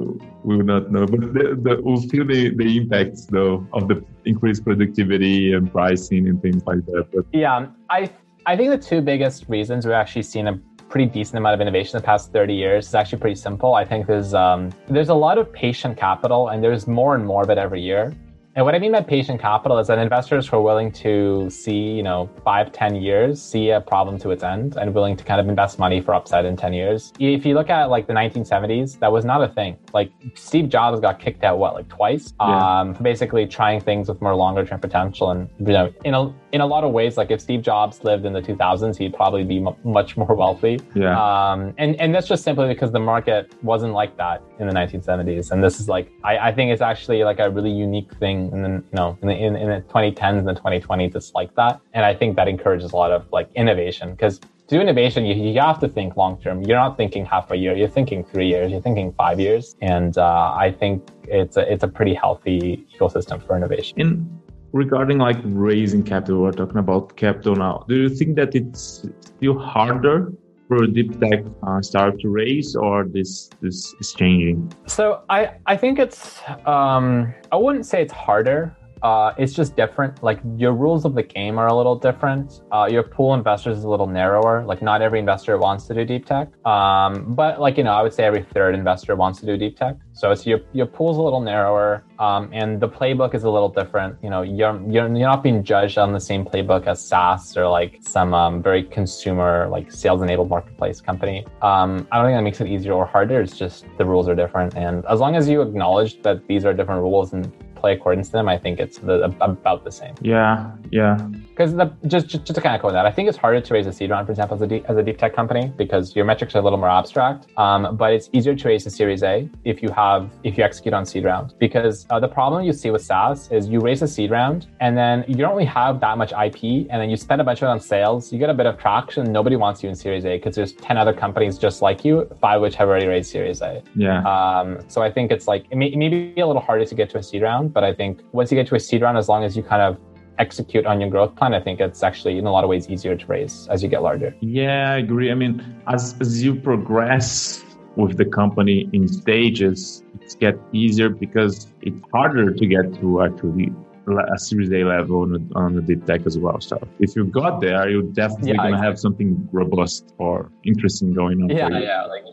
will 0.43 0.63
not 0.63 0.91
know, 0.91 1.05
but 1.05 1.21
the, 1.35 1.45
the, 1.61 1.81
will 1.83 2.01
feel 2.09 2.25
the 2.25 2.49
the 2.55 2.77
impacts 2.77 3.27
though 3.27 3.65
of 3.73 3.87
the 3.87 4.03
increased 4.25 4.65
productivity 4.65 5.53
and 5.53 5.71
pricing 5.71 6.27
and 6.27 6.41
things 6.41 6.63
like 6.65 6.83
that. 6.87 7.05
But 7.13 7.25
yeah, 7.31 7.67
I 7.91 8.09
I 8.47 8.57
think 8.57 8.71
the 8.71 8.77
two 8.89 9.01
biggest 9.01 9.45
reasons 9.49 9.85
we're 9.85 9.93
actually 9.93 10.23
seeing 10.23 10.47
a 10.47 10.59
pretty 10.93 11.09
decent 11.09 11.39
amount 11.39 11.55
of 11.55 11.59
innovation 11.59 11.97
in 11.97 12.03
the 12.03 12.05
past 12.05 12.31
30 12.31 12.53
years. 12.53 12.85
It's 12.85 12.93
actually 12.93 13.17
pretty 13.17 13.35
simple. 13.35 13.73
I 13.73 13.83
think 13.83 14.05
there's 14.05 14.35
um, 14.35 14.71
there's 14.87 15.09
a 15.09 15.13
lot 15.15 15.39
of 15.39 15.51
patient 15.51 15.97
capital, 15.97 16.49
and 16.49 16.63
there's 16.63 16.85
more 16.85 17.15
and 17.15 17.25
more 17.25 17.41
of 17.41 17.49
it 17.49 17.57
every 17.57 17.81
year. 17.81 18.13
And 18.55 18.65
what 18.65 18.75
I 18.75 18.79
mean 18.79 18.91
by 18.91 19.01
patient 19.01 19.41
capital 19.41 19.79
is 19.79 19.87
that 19.87 19.97
investors 19.97 20.47
who 20.47 20.57
are 20.57 20.61
willing 20.61 20.91
to 20.91 21.49
see, 21.49 21.73
you 21.73 22.03
know, 22.03 22.29
five, 22.43 22.71
ten 22.71 22.95
years, 22.95 23.41
see 23.41 23.71
a 23.71 23.81
problem 23.81 24.19
to 24.19 24.29
its 24.29 24.43
end 24.43 24.77
and 24.77 24.93
willing 24.93 25.17
to 25.17 25.23
kind 25.23 25.41
of 25.41 25.49
invest 25.49 25.79
money 25.79 26.01
for 26.01 26.13
upside 26.13 26.45
in 26.45 26.55
10 26.55 26.71
years. 26.73 27.13
If 27.19 27.47
you 27.47 27.55
look 27.55 27.71
at 27.71 27.89
like 27.89 28.05
the 28.05 28.13
1970s, 28.13 28.99
that 28.99 29.11
was 29.11 29.25
not 29.25 29.43
a 29.43 29.47
thing. 29.47 29.77
Like 29.91 30.11
Steve 30.35 30.69
Jobs 30.69 30.99
got 30.99 31.19
kicked 31.19 31.43
out, 31.43 31.57
what, 31.57 31.73
like 31.73 31.89
twice? 31.89 32.33
Yeah. 32.39 32.81
Um, 32.81 32.93
basically 33.01 33.47
trying 33.47 33.81
things 33.81 34.07
with 34.07 34.21
more 34.21 34.35
longer 34.35 34.63
term 34.65 34.79
potential. 34.79 35.31
And, 35.31 35.49
you 35.59 35.73
know, 35.73 35.91
in 36.05 36.13
a, 36.13 36.31
in 36.51 36.61
a 36.61 36.65
lot 36.67 36.83
of 36.83 36.91
ways, 36.91 37.17
like 37.17 37.31
if 37.31 37.41
Steve 37.41 37.63
Jobs 37.63 38.03
lived 38.03 38.23
in 38.23 38.33
the 38.33 38.41
2000s, 38.41 38.97
he'd 38.97 39.15
probably 39.15 39.43
be 39.43 39.57
m- 39.57 39.75
much 39.83 40.15
more 40.15 40.35
wealthy. 40.35 40.79
Yeah. 40.93 41.17
Um, 41.17 41.73
and, 41.79 41.95
and 41.99 42.13
that's 42.13 42.27
just 42.27 42.43
simply 42.43 42.67
because 42.67 42.91
the 42.91 42.99
market 42.99 43.51
wasn't 43.63 43.93
like 43.93 44.15
that 44.17 44.43
in 44.59 44.67
the 44.67 44.73
1970s. 44.73 45.49
And 45.49 45.63
this 45.63 45.79
is 45.79 45.89
like, 45.89 46.11
I, 46.23 46.37
I 46.37 46.51
think 46.53 46.71
it's 46.71 46.81
actually 46.81 47.23
like 47.23 47.39
a 47.39 47.49
really 47.49 47.71
unique 47.71 48.13
thing 48.15 48.42
and 48.51 48.63
then 48.63 48.83
you 48.91 48.95
know 48.95 49.17
in 49.21 49.27
the 49.27 49.35
in, 49.35 49.55
in 49.55 49.69
the 49.69 49.81
2010s 49.93 50.39
and 50.39 50.47
the 50.47 50.53
2020s 50.53 51.15
it's 51.15 51.33
like 51.33 51.53
that. 51.55 51.79
And 51.93 52.05
i 52.05 52.13
think 52.13 52.35
that 52.35 52.47
encourages 52.47 52.91
a 52.91 52.95
lot 52.95 53.11
of 53.11 53.31
like 53.31 53.49
innovation. 53.55 54.11
Because 54.11 54.39
to 54.39 54.75
do 54.75 54.81
innovation 54.81 55.25
you, 55.25 55.35
you 55.35 55.59
have 55.59 55.79
to 55.79 55.87
think 55.87 56.17
long 56.17 56.41
term. 56.41 56.63
You're 56.63 56.77
not 56.77 56.97
thinking 56.97 57.25
half 57.25 57.51
a 57.51 57.55
year. 57.55 57.75
You're 57.75 57.95
thinking 57.99 58.23
three 58.23 58.47
years. 58.47 58.71
You're 58.71 58.81
thinking 58.81 59.13
five 59.13 59.39
years. 59.39 59.75
And 59.81 60.17
uh, 60.17 60.53
i 60.65 60.71
think 60.71 61.07
it's 61.27 61.57
a, 61.57 61.71
it's 61.71 61.83
a 61.83 61.87
pretty 61.87 62.13
healthy 62.13 62.85
ecosystem 62.93 63.45
for 63.45 63.55
innovation. 63.55 63.99
In 63.99 64.39
regarding 64.73 65.19
like 65.19 65.37
raising 65.43 66.03
capital 66.03 66.41
we're 66.41 66.51
talking 66.51 66.77
about 66.77 67.15
capital 67.15 67.55
now. 67.55 67.85
Do 67.87 67.95
you 67.95 68.09
think 68.09 68.35
that 68.37 68.55
it's 68.55 69.05
still 69.21 69.57
harder 69.57 70.33
for 70.67 70.85
deep 70.87 71.19
tech 71.19 71.43
uh, 71.63 71.81
to 72.11 72.29
raise, 72.29 72.75
or 72.75 73.05
this 73.05 73.49
this 73.61 73.93
is 73.99 74.13
changing? 74.13 74.73
So 74.87 75.23
I 75.29 75.51
I 75.65 75.77
think 75.77 75.99
it's 75.99 76.41
um, 76.65 77.33
I 77.51 77.57
wouldn't 77.57 77.85
say 77.85 78.01
it's 78.01 78.13
harder. 78.13 78.75
Uh, 79.03 79.33
it's 79.37 79.53
just 79.53 79.75
different. 79.75 80.23
Like 80.23 80.39
your 80.55 80.71
rules 80.71 81.03
of 81.03 81.13
the 81.13 81.23
game 81.23 81.59
are 81.59 81.67
a 81.67 81.75
little 81.75 81.95
different. 81.95 82.61
Uh, 82.71 82.87
your 82.89 83.03
pool 83.03 83.33
investors 83.33 83.77
is 83.77 83.83
a 83.83 83.89
little 83.89 84.07
narrower. 84.07 84.63
Like 84.63 84.81
not 84.81 85.01
every 85.01 85.19
investor 85.19 85.57
wants 85.57 85.85
to 85.87 85.93
do 85.93 86.05
deep 86.05 86.25
tech. 86.25 86.47
Um, 86.65 87.33
but 87.35 87.59
like 87.59 87.77
you 87.77 87.83
know, 87.83 87.91
I 87.91 88.01
would 88.01 88.13
say 88.13 88.23
every 88.23 88.43
third 88.43 88.75
investor 88.75 89.17
wants 89.17 89.41
to 89.41 89.45
do 89.45 89.57
deep 89.57 89.77
tech. 89.77 89.97
So 90.13 90.31
it's 90.31 90.45
your 90.45 90.61
your 90.71 90.85
pool's 90.85 91.17
a 91.17 91.21
little 91.21 91.41
narrower, 91.41 92.05
um, 92.17 92.49
and 92.53 92.79
the 92.79 92.87
playbook 92.87 93.35
is 93.35 93.43
a 93.43 93.49
little 93.49 93.67
different. 93.67 94.15
You 94.23 94.29
know, 94.29 94.41
you're 94.41 94.81
you're 94.89 95.07
you're 95.07 95.27
not 95.27 95.43
being 95.43 95.63
judged 95.63 95.97
on 95.97 96.13
the 96.13 96.19
same 96.19 96.45
playbook 96.45 96.87
as 96.87 97.05
SaaS 97.05 97.57
or 97.57 97.67
like 97.67 97.97
some 98.01 98.33
um, 98.33 98.63
very 98.63 98.83
consumer 98.83 99.67
like 99.69 99.91
sales 99.91 100.21
enabled 100.21 100.49
marketplace 100.49 101.01
company. 101.01 101.45
Um, 101.61 102.07
I 102.11 102.17
don't 102.17 102.27
think 102.27 102.37
that 102.37 102.43
makes 102.43 102.61
it 102.61 102.67
easier 102.67 102.93
or 102.93 103.05
harder. 103.05 103.41
It's 103.41 103.57
just 103.57 103.85
the 103.97 104.05
rules 104.05 104.29
are 104.29 104.35
different, 104.35 104.75
and 104.75 105.05
as 105.07 105.19
long 105.19 105.35
as 105.35 105.49
you 105.49 105.61
acknowledge 105.61 106.21
that 106.21 106.47
these 106.47 106.63
are 106.63 106.73
different 106.73 107.01
rules 107.01 107.33
and 107.33 107.51
play 107.83 107.93
according 107.93 108.23
to 108.23 108.31
them, 108.31 108.47
I 108.47 108.57
think 108.57 108.79
it's 108.79 108.97
the, 108.97 109.15
about 109.41 109.83
the 109.83 109.91
same. 109.91 110.15
Yeah, 110.21 110.71
yeah. 110.89 111.17
Because 111.55 111.73
just, 112.07 112.27
just, 112.27 112.45
just 112.45 112.55
to 112.55 112.61
kind 112.61 112.75
of 112.75 112.81
quote 112.81 112.93
that, 112.93 113.05
I 113.05 113.11
think 113.11 113.29
it's 113.29 113.37
harder 113.37 113.61
to 113.61 113.73
raise 113.73 113.85
a 113.87 113.93
seed 113.93 114.09
round, 114.09 114.25
for 114.25 114.31
example, 114.31 114.55
as 114.55 114.61
a, 114.61 114.67
deep, 114.67 114.85
as 114.89 114.97
a 114.97 115.03
deep 115.03 115.17
tech 115.17 115.35
company 115.35 115.71
because 115.77 116.15
your 116.15 116.25
metrics 116.25 116.55
are 116.55 116.59
a 116.59 116.61
little 116.61 116.79
more 116.79 116.89
abstract. 116.89 117.47
Um, 117.57 117.95
but 117.95 118.13
it's 118.13 118.29
easier 118.33 118.55
to 118.55 118.67
raise 118.67 118.85
a 118.85 118.89
Series 118.89 119.23
A 119.23 119.49
if 119.63 119.83
you 119.83 119.89
have 119.89 120.31
if 120.43 120.57
you 120.57 120.63
execute 120.63 120.93
on 120.93 121.05
seed 121.05 121.25
round. 121.25 121.53
Because 121.59 122.05
uh, 122.09 122.19
the 122.19 122.27
problem 122.27 122.63
you 122.63 122.73
see 122.73 122.91
with 122.91 123.03
SaaS 123.03 123.51
is 123.51 123.67
you 123.67 123.79
raise 123.79 124.01
a 124.01 124.07
seed 124.07 124.31
round 124.31 124.67
and 124.79 124.97
then 124.97 125.25
you 125.27 125.35
don't 125.35 125.51
really 125.51 125.65
have 125.65 125.99
that 125.99 126.17
much 126.17 126.31
IP, 126.31 126.87
and 126.89 127.01
then 127.01 127.09
you 127.09 127.17
spend 127.17 127.41
a 127.41 127.43
bunch 127.43 127.61
of 127.61 127.67
it 127.67 127.71
on 127.71 127.79
sales. 127.79 128.31
You 128.31 128.39
get 128.39 128.49
a 128.49 128.53
bit 128.53 128.65
of 128.65 128.77
traction. 128.77 129.31
Nobody 129.31 129.55
wants 129.55 129.83
you 129.83 129.89
in 129.89 129.95
Series 129.95 130.25
A 130.25 130.37
because 130.37 130.55
there's 130.55 130.73
ten 130.73 130.97
other 130.97 131.13
companies 131.13 131.57
just 131.57 131.81
like 131.81 132.03
you, 132.03 132.29
five 132.41 132.61
which 132.61 132.75
have 132.75 132.87
already 132.87 133.07
raised 133.07 133.29
Series 133.29 133.61
A. 133.61 133.83
Yeah. 133.95 134.21
Um, 134.23 134.79
so 134.87 135.01
I 135.01 135.11
think 135.11 135.31
it's 135.31 135.47
like 135.47 135.65
it 135.69 135.75
may, 135.75 135.87
it 135.87 135.97
may 135.97 136.09
be 136.09 136.41
a 136.41 136.47
little 136.47 136.61
harder 136.61 136.85
to 136.85 136.95
get 136.95 137.09
to 137.11 137.17
a 137.17 137.23
seed 137.23 137.41
round 137.41 137.73
but 137.73 137.83
I 137.83 137.93
think 137.93 138.21
once 138.31 138.51
you 138.51 138.55
get 138.55 138.67
to 138.67 138.75
a 138.75 138.79
seed 138.79 139.01
round, 139.01 139.17
as 139.17 139.29
long 139.29 139.43
as 139.43 139.55
you 139.55 139.63
kind 139.63 139.81
of 139.81 139.97
execute 140.39 140.85
on 140.85 140.99
your 141.01 141.09
growth 141.09 141.35
plan, 141.35 141.53
I 141.53 141.61
think 141.61 141.79
it's 141.79 142.03
actually 142.03 142.37
in 142.37 142.45
a 142.45 142.51
lot 142.51 142.63
of 142.63 142.69
ways 142.69 142.89
easier 142.89 143.15
to 143.15 143.25
raise 143.25 143.67
as 143.69 143.83
you 143.83 143.89
get 143.89 144.01
larger. 144.01 144.35
Yeah, 144.41 144.91
I 144.91 144.97
agree. 144.97 145.31
I 145.31 145.35
mean, 145.35 145.63
as, 145.87 146.15
as 146.19 146.43
you 146.43 146.55
progress 146.55 147.63
with 147.95 148.17
the 148.17 148.25
company 148.25 148.89
in 148.93 149.07
stages, 149.07 150.03
it's 150.19 150.35
get 150.35 150.55
easier 150.71 151.09
because 151.09 151.67
it's 151.81 152.03
harder 152.11 152.53
to 152.53 152.65
get 152.65 152.93
to 153.01 153.23
actually 153.23 153.71
a 154.07 154.37
Series 154.37 154.71
A 154.71 154.83
level 154.83 155.21
on, 155.21 155.51
on 155.55 155.75
the 155.75 155.81
deep 155.81 156.05
tech 156.05 156.25
as 156.25 156.37
well. 156.37 156.59
So 156.59 156.77
if 156.99 157.15
you 157.15 157.25
got 157.25 157.61
there, 157.61 157.89
you're 157.89 158.01
definitely 158.01 158.51
yeah, 158.51 158.57
going 158.57 158.73
to 158.73 158.79
have 158.79 158.99
something 158.99 159.47
robust 159.51 160.13
or 160.17 160.51
interesting 160.65 161.13
going 161.13 161.41
on. 161.41 161.49
Yeah, 161.49 161.69
yeah. 161.69 162.05
Like, 162.05 162.23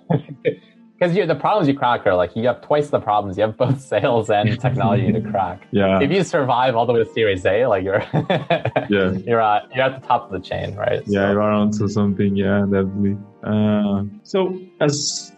because 1.01 1.15
the 1.15 1.35
problems 1.35 1.67
you 1.67 1.75
crack 1.75 2.07
are 2.07 2.15
like 2.15 2.37
you 2.37 2.47
have 2.47 2.61
twice 2.61 2.91
the 2.91 3.01
problems. 3.01 3.39
You 3.39 3.45
have 3.45 3.57
both 3.57 3.81
sales 3.93 4.29
and 4.29 4.61
technology 4.61 5.11
to 5.13 5.21
crack. 5.21 5.67
Yeah. 5.71 6.01
If 6.01 6.11
you 6.11 6.23
survive 6.25 6.77
all 6.77 6.87
the 6.87 6.93
way 6.93 7.05
to 7.05 7.11
Series 7.11 7.45
A, 7.47 7.67
like 7.67 7.85
you're 7.85 8.05
yeah 8.91 9.11
you're 9.27 9.41
at 9.41 9.75
you're 9.75 9.85
at 9.85 10.01
the 10.01 10.07
top 10.07 10.31
of 10.31 10.33
the 10.33 10.47
chain, 10.47 10.75
right? 10.77 11.03
Yeah, 11.07 11.29
so. 11.29 11.33
you're 11.33 11.43
onto 11.43 11.89
something. 11.89 12.37
Yeah, 12.37 12.67
definitely. 12.71 13.17
Uh, 13.43 14.05
so 14.23 14.61
as 14.81 15.33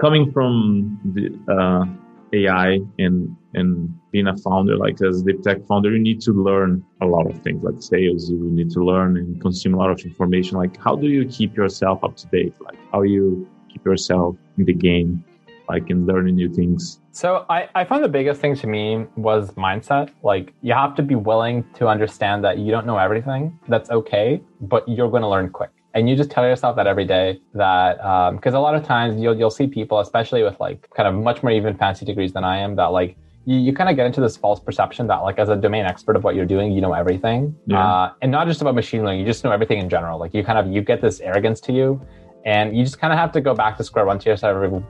coming 0.00 0.32
from 0.32 0.98
the 1.14 1.28
uh, 1.52 1.84
AI 2.32 2.80
and 2.98 3.36
and 3.52 3.94
being 4.12 4.28
a 4.28 4.36
founder, 4.38 4.76
like 4.76 5.00
as 5.02 5.22
deep 5.22 5.42
tech 5.42 5.58
founder, 5.66 5.90
you 5.90 5.98
need 5.98 6.22
to 6.22 6.32
learn 6.32 6.82
a 7.02 7.06
lot 7.06 7.30
of 7.30 7.38
things, 7.42 7.62
like 7.62 7.82
sales. 7.82 8.30
You 8.30 8.38
need 8.38 8.70
to 8.70 8.82
learn 8.82 9.18
and 9.18 9.40
consume 9.42 9.74
a 9.74 9.76
lot 9.76 9.90
of 9.90 10.00
information. 10.00 10.56
Like, 10.56 10.76
how 10.82 10.96
do 10.96 11.06
you 11.06 11.26
keep 11.26 11.54
yourself 11.54 12.02
up 12.02 12.16
to 12.16 12.26
date? 12.28 12.54
Like, 12.60 12.78
how 12.92 13.02
you 13.02 13.46
keep 13.76 13.84
yourself 13.84 14.36
in 14.56 14.64
the 14.64 14.72
game, 14.72 15.24
like 15.68 15.90
in 15.90 16.06
learning 16.06 16.36
new 16.36 16.48
things? 16.52 17.00
So 17.12 17.44
I, 17.50 17.68
I 17.74 17.84
found 17.84 18.04
the 18.04 18.08
biggest 18.08 18.40
thing 18.40 18.56
to 18.56 18.66
me 18.66 19.06
was 19.16 19.50
mindset. 19.52 20.10
Like 20.22 20.54
you 20.62 20.72
have 20.72 20.94
to 20.96 21.02
be 21.02 21.14
willing 21.14 21.64
to 21.74 21.88
understand 21.88 22.44
that 22.44 22.58
you 22.58 22.70
don't 22.70 22.86
know 22.86 22.98
everything. 22.98 23.58
That's 23.68 23.90
okay, 23.90 24.40
but 24.60 24.88
you're 24.88 25.10
going 25.10 25.22
to 25.22 25.28
learn 25.28 25.50
quick. 25.50 25.70
And 25.94 26.10
you 26.10 26.16
just 26.16 26.30
tell 26.30 26.44
yourself 26.44 26.76
that 26.76 26.86
every 26.86 27.06
day 27.06 27.40
that 27.54 27.96
because 28.34 28.54
um, 28.54 28.58
a 28.58 28.60
lot 28.60 28.74
of 28.74 28.84
times 28.84 29.18
you'll 29.20 29.36
you'll 29.36 29.50
see 29.50 29.66
people, 29.66 29.98
especially 30.00 30.42
with 30.42 30.60
like 30.60 30.88
kind 30.94 31.08
of 31.08 31.14
much 31.14 31.42
more 31.42 31.52
even 31.52 31.74
fancy 31.74 32.04
degrees 32.04 32.32
than 32.34 32.44
I 32.44 32.58
am, 32.58 32.76
that 32.76 32.86
like 32.86 33.16
you, 33.46 33.56
you 33.58 33.72
kind 33.72 33.88
of 33.88 33.96
get 33.96 34.04
into 34.04 34.20
this 34.20 34.36
false 34.36 34.60
perception 34.60 35.06
that 35.06 35.22
like 35.22 35.38
as 35.38 35.48
a 35.48 35.56
domain 35.56 35.86
expert 35.86 36.16
of 36.16 36.22
what 36.22 36.34
you're 36.34 36.44
doing, 36.44 36.72
you 36.72 36.82
know 36.82 36.92
everything. 36.92 37.56
Yeah. 37.66 37.82
Uh, 37.82 38.12
and 38.20 38.30
not 38.30 38.46
just 38.46 38.60
about 38.60 38.74
machine 38.74 39.04
learning, 39.04 39.20
you 39.20 39.26
just 39.26 39.42
know 39.42 39.52
everything 39.52 39.78
in 39.78 39.88
general. 39.88 40.18
Like 40.18 40.34
you 40.34 40.44
kind 40.44 40.58
of 40.58 40.66
you 40.66 40.82
get 40.82 41.00
this 41.00 41.20
arrogance 41.20 41.60
to 41.62 41.72
you 41.72 42.06
and 42.46 42.76
you 42.76 42.84
just 42.84 43.00
kind 43.00 43.12
of 43.12 43.18
have 43.18 43.32
to 43.32 43.40
go 43.40 43.54
back 43.54 43.76
to 43.76 43.84
square 43.84 44.06
one 44.06 44.20
to 44.20 44.30
yourself 44.30 44.54
every 44.54 44.82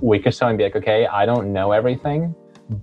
week 0.00 0.24
or 0.24 0.30
so 0.30 0.46
and 0.46 0.56
be 0.56 0.64
like, 0.64 0.76
okay, 0.76 1.06
I 1.06 1.26
don't 1.26 1.52
know 1.52 1.72
everything. 1.72 2.34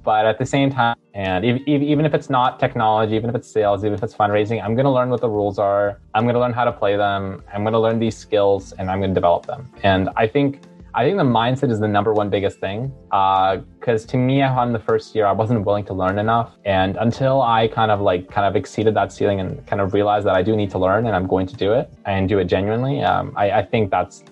But 0.03 0.25
at 0.25 0.37
the 0.37 0.45
same 0.45 0.69
time, 0.69 0.97
and 1.13 1.43
even 1.45 2.05
if 2.05 2.13
it's 2.13 2.29
not 2.29 2.59
technology, 2.59 3.15
even 3.15 3.29
if 3.29 3.35
it's 3.35 3.49
sales, 3.49 3.83
even 3.83 3.93
if 3.93 4.03
it's 4.03 4.13
fundraising, 4.13 4.61
I'm 4.63 4.75
going 4.75 4.85
to 4.85 4.91
learn 4.91 5.09
what 5.09 5.21
the 5.21 5.29
rules 5.29 5.57
are. 5.57 5.99
I'm 6.13 6.25
going 6.25 6.35
to 6.35 6.39
learn 6.39 6.53
how 6.53 6.65
to 6.65 6.71
play 6.71 6.95
them. 6.97 7.41
I'm 7.51 7.63
going 7.63 7.73
to 7.73 7.79
learn 7.79 7.97
these 7.97 8.15
skills 8.15 8.73
and 8.73 8.91
I'm 8.91 8.99
going 8.99 9.11
to 9.11 9.15
develop 9.15 9.45
them. 9.45 9.71
And 9.83 10.09
I 10.17 10.27
think 10.27 10.61
I 10.99 11.05
think 11.05 11.15
the 11.15 11.23
mindset 11.23 11.71
is 11.71 11.79
the 11.79 11.87
number 11.87 12.11
one 12.13 12.29
biggest 12.29 12.59
thing. 12.59 12.91
Because 13.05 14.03
uh, 14.03 14.07
to 14.09 14.17
me, 14.17 14.41
on 14.41 14.73
the 14.73 14.79
first 14.79 15.15
year, 15.15 15.25
I 15.27 15.31
wasn't 15.31 15.65
willing 15.65 15.85
to 15.85 15.93
learn 15.93 16.19
enough, 16.19 16.57
and 16.65 16.97
until 16.97 17.41
I 17.41 17.69
kind 17.69 17.89
of 17.89 18.01
like 18.01 18.29
kind 18.29 18.45
of 18.45 18.57
exceeded 18.57 18.93
that 18.95 19.13
ceiling 19.13 19.39
and 19.39 19.65
kind 19.65 19.81
of 19.81 19.93
realized 19.93 20.25
that 20.27 20.35
I 20.35 20.41
do 20.41 20.57
need 20.57 20.69
to 20.71 20.77
learn 20.77 21.07
and 21.07 21.15
I'm 21.15 21.25
going 21.25 21.47
to 21.47 21.55
do 21.55 21.71
it 21.71 21.89
and 22.03 22.27
do 22.27 22.37
it 22.39 22.45
genuinely, 22.55 23.01
um, 23.01 23.31
I, 23.37 23.49
I 23.59 23.63
think 23.63 23.91
that's 23.91 24.25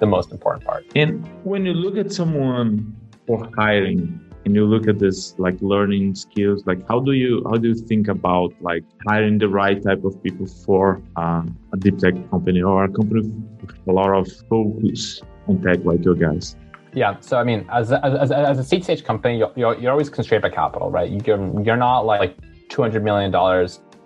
the 0.00 0.06
most 0.06 0.32
important 0.32 0.64
part. 0.64 0.84
And 0.96 1.24
when 1.44 1.64
you 1.64 1.74
look 1.74 1.96
at 1.96 2.12
someone 2.12 2.96
for 3.28 3.48
hiring, 3.56 4.18
and 4.44 4.56
you 4.56 4.64
look 4.66 4.88
at 4.88 4.98
this 4.98 5.38
like 5.38 5.56
learning 5.60 6.14
skills 6.14 6.64
like 6.66 6.80
how 6.88 6.98
do 6.98 7.12
you 7.12 7.42
how 7.50 7.56
do 7.56 7.68
you 7.68 7.74
think 7.74 8.08
about 8.08 8.54
like 8.62 8.82
hiring 9.06 9.36
the 9.36 9.46
right 9.46 9.82
type 9.82 10.02
of 10.02 10.20
people 10.22 10.46
for 10.46 11.02
um, 11.16 11.54
a 11.74 11.76
deep 11.76 11.98
tech 11.98 12.14
company 12.30 12.62
or 12.62 12.84
a 12.84 12.88
company 12.88 13.20
with 13.60 13.76
a 13.86 13.92
lot 13.92 14.12
of 14.14 14.26
focus 14.48 15.20
like 15.84 16.04
your 16.04 16.14
guys? 16.14 16.56
Yeah, 16.92 17.18
so 17.20 17.38
I 17.38 17.44
mean, 17.44 17.66
as 17.70 17.92
a, 17.92 18.04
as, 18.04 18.32
as 18.32 18.58
a 18.58 18.64
seed 18.64 18.82
stage 18.82 19.04
company, 19.04 19.38
you're, 19.38 19.52
you're, 19.54 19.78
you're 19.78 19.92
always 19.92 20.10
constrained 20.10 20.42
by 20.42 20.50
capital, 20.50 20.90
right? 20.90 21.08
You're, 21.08 21.62
you're 21.62 21.76
not 21.76 22.00
like, 22.00 22.20
like 22.20 22.36
$200 22.68 23.02
million 23.02 23.30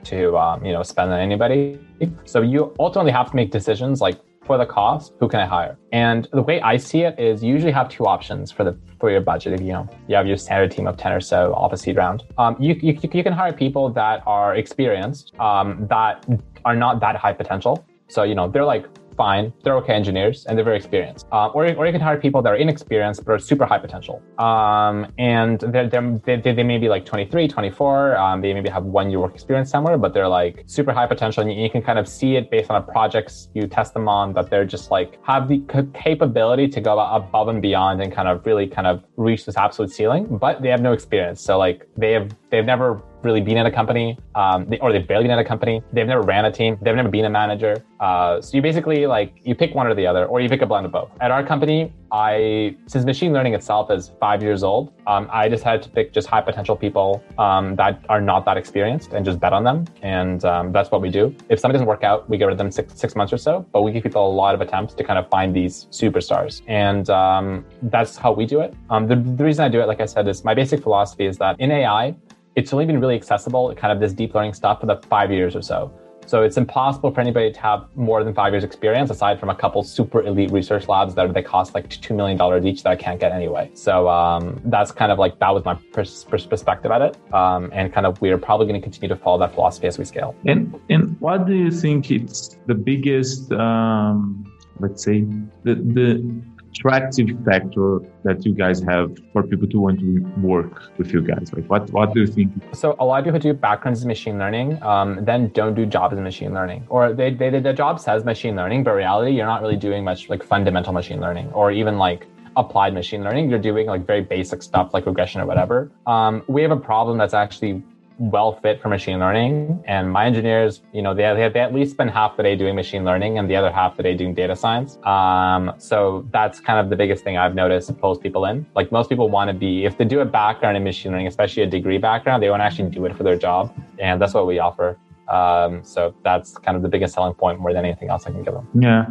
to 0.05 0.36
um, 0.36 0.64
you 0.64 0.72
know 0.72 0.82
spend 0.82 1.12
on 1.12 1.20
anybody. 1.20 1.78
So 2.24 2.42
you 2.42 2.74
ultimately 2.78 3.12
have 3.12 3.30
to 3.30 3.36
make 3.36 3.51
decisions 3.51 4.01
like 4.01 4.20
for 4.45 4.59
the 4.59 4.66
cost, 4.66 5.14
who 5.20 5.28
can 5.28 5.40
I 5.40 5.47
hire? 5.47 5.78
And 5.92 6.28
the 6.32 6.42
way 6.42 6.61
I 6.61 6.76
see 6.76 7.01
it 7.01 7.18
is 7.18 7.42
you 7.42 7.51
usually 7.51 7.72
have 7.72 7.88
two 7.88 8.07
options 8.07 8.53
for 8.53 8.62
the 8.62 8.76
for 9.01 9.11
your 9.11 9.22
budget. 9.22 9.55
If 9.55 9.61
you 9.62 9.72
know 9.72 9.88
you 10.07 10.16
have 10.16 10.26
your 10.26 10.36
standard 10.36 10.70
team 10.70 10.86
of 10.86 10.97
ten 10.97 11.12
or 11.12 11.20
so 11.20 11.55
off 11.55 11.72
a 11.72 11.76
seed 11.76 11.97
round, 11.97 12.24
um, 12.38 12.57
you, 12.61 12.74
you 12.82 12.99
you 13.01 13.22
can 13.22 13.32
hire 13.32 13.53
people 13.53 13.88
that 13.90 14.22
are 14.26 14.55
experienced, 14.55 15.34
um, 15.40 15.86
that 15.88 16.26
are 16.64 16.76
not 16.76 17.01
that 17.01 17.16
high 17.16 17.32
potential. 17.32 17.84
So 18.09 18.22
you 18.22 18.34
know 18.34 18.49
they're 18.49 18.66
like 18.66 18.86
fine. 19.17 19.53
They're 19.62 19.77
okay 19.77 19.95
engineers 19.95 20.47
and 20.47 20.57
they're 20.57 20.65
very 20.65 20.77
experienced. 20.77 21.27
Um, 21.33 21.51
or, 21.55 21.67
or 21.75 21.87
you 21.87 21.93
can 21.93 22.01
hire 22.01 22.19
people 22.19 22.43
that 22.43 22.51
are 22.51 22.57
inexperienced 22.57 23.25
but 23.25 23.33
are 23.33 23.39
super 23.39 23.65
high 23.67 23.79
potential. 23.79 24.23
Um, 24.39 25.12
and 25.19 25.61
they're, 25.61 25.89
they're, 25.89 26.21
they, 26.25 26.53
they 26.53 26.62
may 26.62 26.79
be 26.79 26.89
like 26.89 27.05
23, 27.05 27.49
24. 27.49 28.17
Um, 28.17 28.41
they 28.41 28.53
maybe 28.53 28.69
have 28.69 28.85
one 28.85 29.11
year 29.11 29.21
work 29.21 29.35
experience 29.35 29.71
somewhere, 29.71 29.99
but 29.99 30.15
they're 30.15 30.29
like 30.29 30.65
super 30.67 30.93
high 30.93 31.07
potential. 31.07 31.43
And 31.43 31.53
you, 31.53 31.62
you, 31.62 31.71
can 31.71 31.83
kind 31.83 31.99
of 31.99 32.07
see 32.07 32.37
it 32.37 32.51
based 32.51 32.71
on 32.71 32.81
the 32.81 32.93
projects 32.93 33.49
you 33.55 33.67
test 33.67 33.95
them 33.95 34.09
on 34.09 34.33
that 34.35 34.51
they're 34.51 34.65
just 34.65 34.91
like 34.91 35.19
have 35.25 35.49
the 35.49 35.62
capability 35.95 36.69
to 36.69 36.81
go 36.81 36.99
above 36.99 37.49
and 37.49 37.61
beyond 37.61 38.01
and 38.01 38.12
kind 38.12 38.29
of 38.29 38.45
really 38.47 38.67
kind 38.67 38.87
of 38.87 39.03
reach 39.17 39.45
this 39.45 39.57
absolute 39.57 39.91
ceiling, 39.91 40.27
but 40.39 40.62
they 40.62 40.69
have 40.69 40.81
no 40.81 40.93
experience. 40.93 41.41
So 41.41 41.59
like 41.59 41.89
they 41.97 42.12
have, 42.12 42.31
they've 42.55 42.64
never 42.64 43.02
really 43.24 43.40
been 43.40 43.57
in 43.57 43.66
a 43.66 43.72
company, 43.72 44.18
um, 44.34 44.66
they, 44.68 44.78
or 44.78 44.92
they've 44.92 45.09
barely 45.09 45.24
been 45.24 45.32
in 45.32 45.38
a 45.38 45.44
company. 45.44 45.82
They've 45.92 46.07
never 46.07 46.22
ran 46.22 46.44
a 46.44 46.52
team. 46.52 46.78
They've 46.82 46.94
never 46.94 47.09
been 47.09 47.24
a 47.24 47.30
manager. 47.30 47.82
Uh, 47.98 48.40
so 48.40 48.57
you 48.57 48.62
basically 48.62 49.07
like 49.07 49.40
you 49.44 49.55
pick 49.55 49.74
one 49.74 49.86
or 49.86 49.94
the 49.94 50.07
other, 50.07 50.26
or 50.26 50.40
you 50.40 50.48
pick 50.48 50.61
a 50.62 50.66
blend 50.66 50.86
of 50.86 50.92
both. 50.92 51.11
At 51.20 51.30
our 51.30 51.44
company, 51.44 51.92
I 52.12 52.76
since 52.86 53.05
machine 53.05 53.32
learning 53.32 53.55
itself 53.55 53.90
is 53.90 54.12
five 54.20 54.42
years 54.42 54.62
old, 54.62 54.92
um, 55.07 55.28
I 55.32 55.48
decided 55.48 55.82
to 55.82 55.88
pick 55.88 56.12
just 56.12 56.28
high 56.28 56.42
potential 56.42 56.76
people 56.76 57.24
um, 57.38 57.76
that 57.76 58.05
are 58.09 58.20
not 58.20 58.44
that 58.44 58.57
experienced 58.57 59.14
and 59.14 59.24
just 59.24 59.40
bet 59.40 59.52
on 59.52 59.64
them, 59.64 59.86
and 60.02 60.44
um, 60.44 60.70
that's 60.70 60.90
what 60.90 61.00
we 61.00 61.09
do. 61.09 61.34
If 61.48 61.59
something 61.59 61.74
doesn't 61.74 61.88
work 61.88 62.05
out, 62.05 62.28
we 62.28 62.36
get 62.36 62.44
rid 62.44 62.52
of 62.52 62.59
them 62.59 62.70
six 62.70 62.94
six 62.94 63.16
months 63.16 63.32
or 63.32 63.38
so, 63.38 63.66
but 63.72 63.82
we 63.82 63.90
give 63.90 64.02
people 64.02 64.26
a 64.26 64.34
lot 64.42 64.55
of 64.55 64.61
attempts 64.61 64.92
to 64.94 65.02
kind 65.02 65.18
of 65.18 65.28
find 65.30 65.57
these 65.57 65.86
superstars, 65.90 66.62
and 66.68 67.09
um, 67.09 67.64
that's 67.84 68.16
how 68.16 68.32
we 68.32 68.44
do 68.44 68.61
it. 68.61 68.74
Um, 68.90 69.07
the, 69.07 69.16
the 69.16 69.44
reason 69.44 69.64
I 69.64 69.68
do 69.70 69.80
it, 69.80 69.86
like 69.86 70.00
I 70.00 70.07
said, 70.07 70.28
is 70.28 70.44
my 70.44 70.55
basic 70.55 70.82
philosophy 70.82 71.24
is 71.24 71.38
that 71.38 71.59
in 71.59 71.70
AI, 71.70 72.14
it's 72.57 72.72
only 72.72 72.86
been 72.86 73.00
really 73.00 73.16
accessible, 73.16 73.74
kind 73.74 73.92
of 73.92 74.00
this 74.00 74.12
deep 74.12 74.34
learning 74.34 74.55
stuff, 74.55 74.80
for 74.80 74.86
the 74.86 74.96
five 75.09 75.30
years 75.30 75.57
or 75.57 75.62
so. 75.62 75.92
So 76.26 76.42
it's 76.42 76.57
impossible 76.57 77.11
for 77.11 77.20
anybody 77.20 77.52
to 77.52 77.61
have 77.61 77.84
more 77.96 78.24
than 78.24 78.32
five 78.32 78.55
years 78.55 78.64
experience, 78.64 79.11
aside 79.11 79.38
from 79.38 79.50
a 79.50 79.55
couple 79.55 79.82
super 79.82 80.22
elite 80.22 80.50
research 80.52 80.88
labs 80.88 81.14
that 81.16 81.34
they 81.34 81.42
cost 81.42 81.74
like 81.74 81.88
two 81.90 82.14
million 82.14 82.38
dollars 82.38 82.64
each 82.64 82.82
that 82.84 82.90
I 82.90 82.96
can't 82.96 83.20
get 83.20 83.32
anyway. 83.32 83.70
So 83.74 84.09
um, 84.09 84.59
that's 84.64 84.90
kind 84.90 85.12
of 85.12 85.18
like 85.18 85.38
that 85.40 85.50
was 85.50 85.64
my 85.66 85.74
pers- 85.92 86.24
perspective 86.24 86.90
at 86.90 87.02
it, 87.02 87.34
um, 87.34 87.70
and 87.74 87.92
kind 87.92 88.07
of 88.07 88.20
we're 88.22 88.38
probably 88.38 88.66
going 88.66 88.80
to 88.80 88.82
continue 88.82 89.14
to 89.14 89.20
follow 89.20 89.38
that 89.40 89.52
philosophy 89.55 89.86
as 89.86 89.98
we 89.98 90.05
scale. 90.07 90.34
And 90.46 90.80
and 90.88 91.20
what 91.20 91.46
do 91.46 91.55
you 91.55 91.70
think 91.70 92.11
it's 92.11 92.59
the 92.66 92.74
biggest, 92.74 93.52
um, 93.52 94.50
let's 94.80 95.05
say, 95.05 95.26
the 95.64 95.74
the 95.74 96.42
attractive 96.75 97.29
factor 97.45 98.01
that 98.25 98.45
you 98.45 98.53
guys 98.55 98.83
have 98.83 99.16
for 99.33 99.43
people 99.45 99.68
to 99.68 99.79
want 99.79 100.01
to 100.01 100.20
work 100.41 100.83
with 100.99 101.12
you 101.12 101.22
guys? 101.22 101.53
Like, 101.53 101.66
what 101.70 101.91
what 101.91 102.12
do 102.12 102.20
you 102.20 102.27
think? 102.27 102.51
So 102.72 102.97
a 102.99 103.05
lot 103.05 103.20
of 103.20 103.25
people 103.25 103.39
do 103.39 103.55
backgrounds 103.55 104.03
in 104.03 104.09
machine 104.09 104.39
learning, 104.39 104.83
um, 104.83 105.25
then 105.25 105.49
don't 105.49 105.75
do 105.75 105.87
jobs 105.87 106.16
in 106.16 106.25
machine 106.25 106.53
learning, 106.53 106.85
or 106.89 107.12
they, 107.12 107.31
they 107.31 107.51
the 107.51 107.72
job 107.72 108.01
says 108.01 108.25
machine 108.25 108.57
learning, 108.57 108.85
but 108.85 108.93
reality 108.93 109.33
you're 109.37 109.47
not 109.47 109.62
really 109.62 109.77
doing 109.77 110.05
much 110.05 110.29
like 110.29 110.43
fundamental 110.43 110.93
machine 110.93 111.20
learning, 111.20 111.51
or 111.53 111.70
even 111.70 111.97
like 111.99 112.27
applied 112.57 112.95
machine 112.95 113.22
learning. 113.22 113.51
You're 113.51 113.59
doing 113.59 113.87
like 113.87 114.07
very 114.07 114.22
basic 114.22 114.62
stuff 114.62 114.93
like 114.95 115.07
regression 115.07 115.41
or 115.41 115.47
whatever. 115.47 115.91
Um, 116.07 116.43
we 116.49 116.62
have 116.62 116.70
a 116.70 116.77
problem 116.77 117.18
that's 117.18 117.35
actually 117.35 117.83
well 118.19 118.59
fit 118.61 118.81
for 118.81 118.89
machine 118.89 119.19
learning. 119.19 119.83
And 119.87 120.12
my 120.12 120.27
engineers, 120.27 120.83
you 120.93 121.03
know, 121.03 121.15
they, 121.15 121.23
they, 121.35 121.49
they 121.49 121.61
at 121.61 121.75
least 121.75 121.93
spend 121.93 122.11
half 122.11 122.37
the 122.37 122.43
day 122.43 122.57
doing 122.57 122.75
machine 122.75 123.05
learning 123.05 123.39
and 123.39 123.51
the 123.51 123.57
other 123.57 123.73
half 123.73 123.97
the 123.97 124.03
day 124.03 124.15
doing 124.15 124.35
data 124.35 124.55
science. 124.55 124.99
Um, 125.05 125.73
so 125.79 126.27
that's 126.31 126.61
kind 126.61 126.79
of 126.79 126.91
the 126.91 126.97
biggest 126.97 127.25
thing 127.25 127.37
I've 127.37 127.55
noticed 127.55 127.97
pulls 127.99 128.19
people 128.19 128.45
in. 128.47 128.67
Like 128.75 128.93
most 128.93 129.09
people 129.09 129.29
want 129.29 129.49
to 129.49 129.55
be, 129.55 129.85
if 129.85 129.99
they 129.99 130.05
do 130.05 130.21
a 130.21 130.25
background 130.25 130.77
in 130.77 130.85
machine 130.85 131.12
learning, 131.12 131.27
especially 131.27 131.62
a 131.62 131.67
degree 131.67 131.99
background, 131.99 132.43
they 132.43 132.51
want 132.51 132.61
to 132.61 132.65
actually 132.65 132.91
do 132.91 133.05
it 133.07 133.17
for 133.17 133.23
their 133.23 133.37
job. 133.37 133.75
And 133.99 134.21
that's 134.21 134.35
what 134.35 134.47
we 134.47 134.59
offer. 134.59 134.99
Um, 135.29 135.83
so 135.83 136.15
that's 136.23 136.59
kind 136.59 136.77
of 136.77 136.83
the 136.83 136.89
biggest 136.89 137.15
selling 137.15 137.35
point 137.35 137.59
more 137.59 137.73
than 137.73 137.85
anything 137.85 138.11
else 138.11 138.27
I 138.27 138.31
can 138.31 138.43
give 138.43 138.55
them. 138.55 138.69
Yeah. 138.75 139.07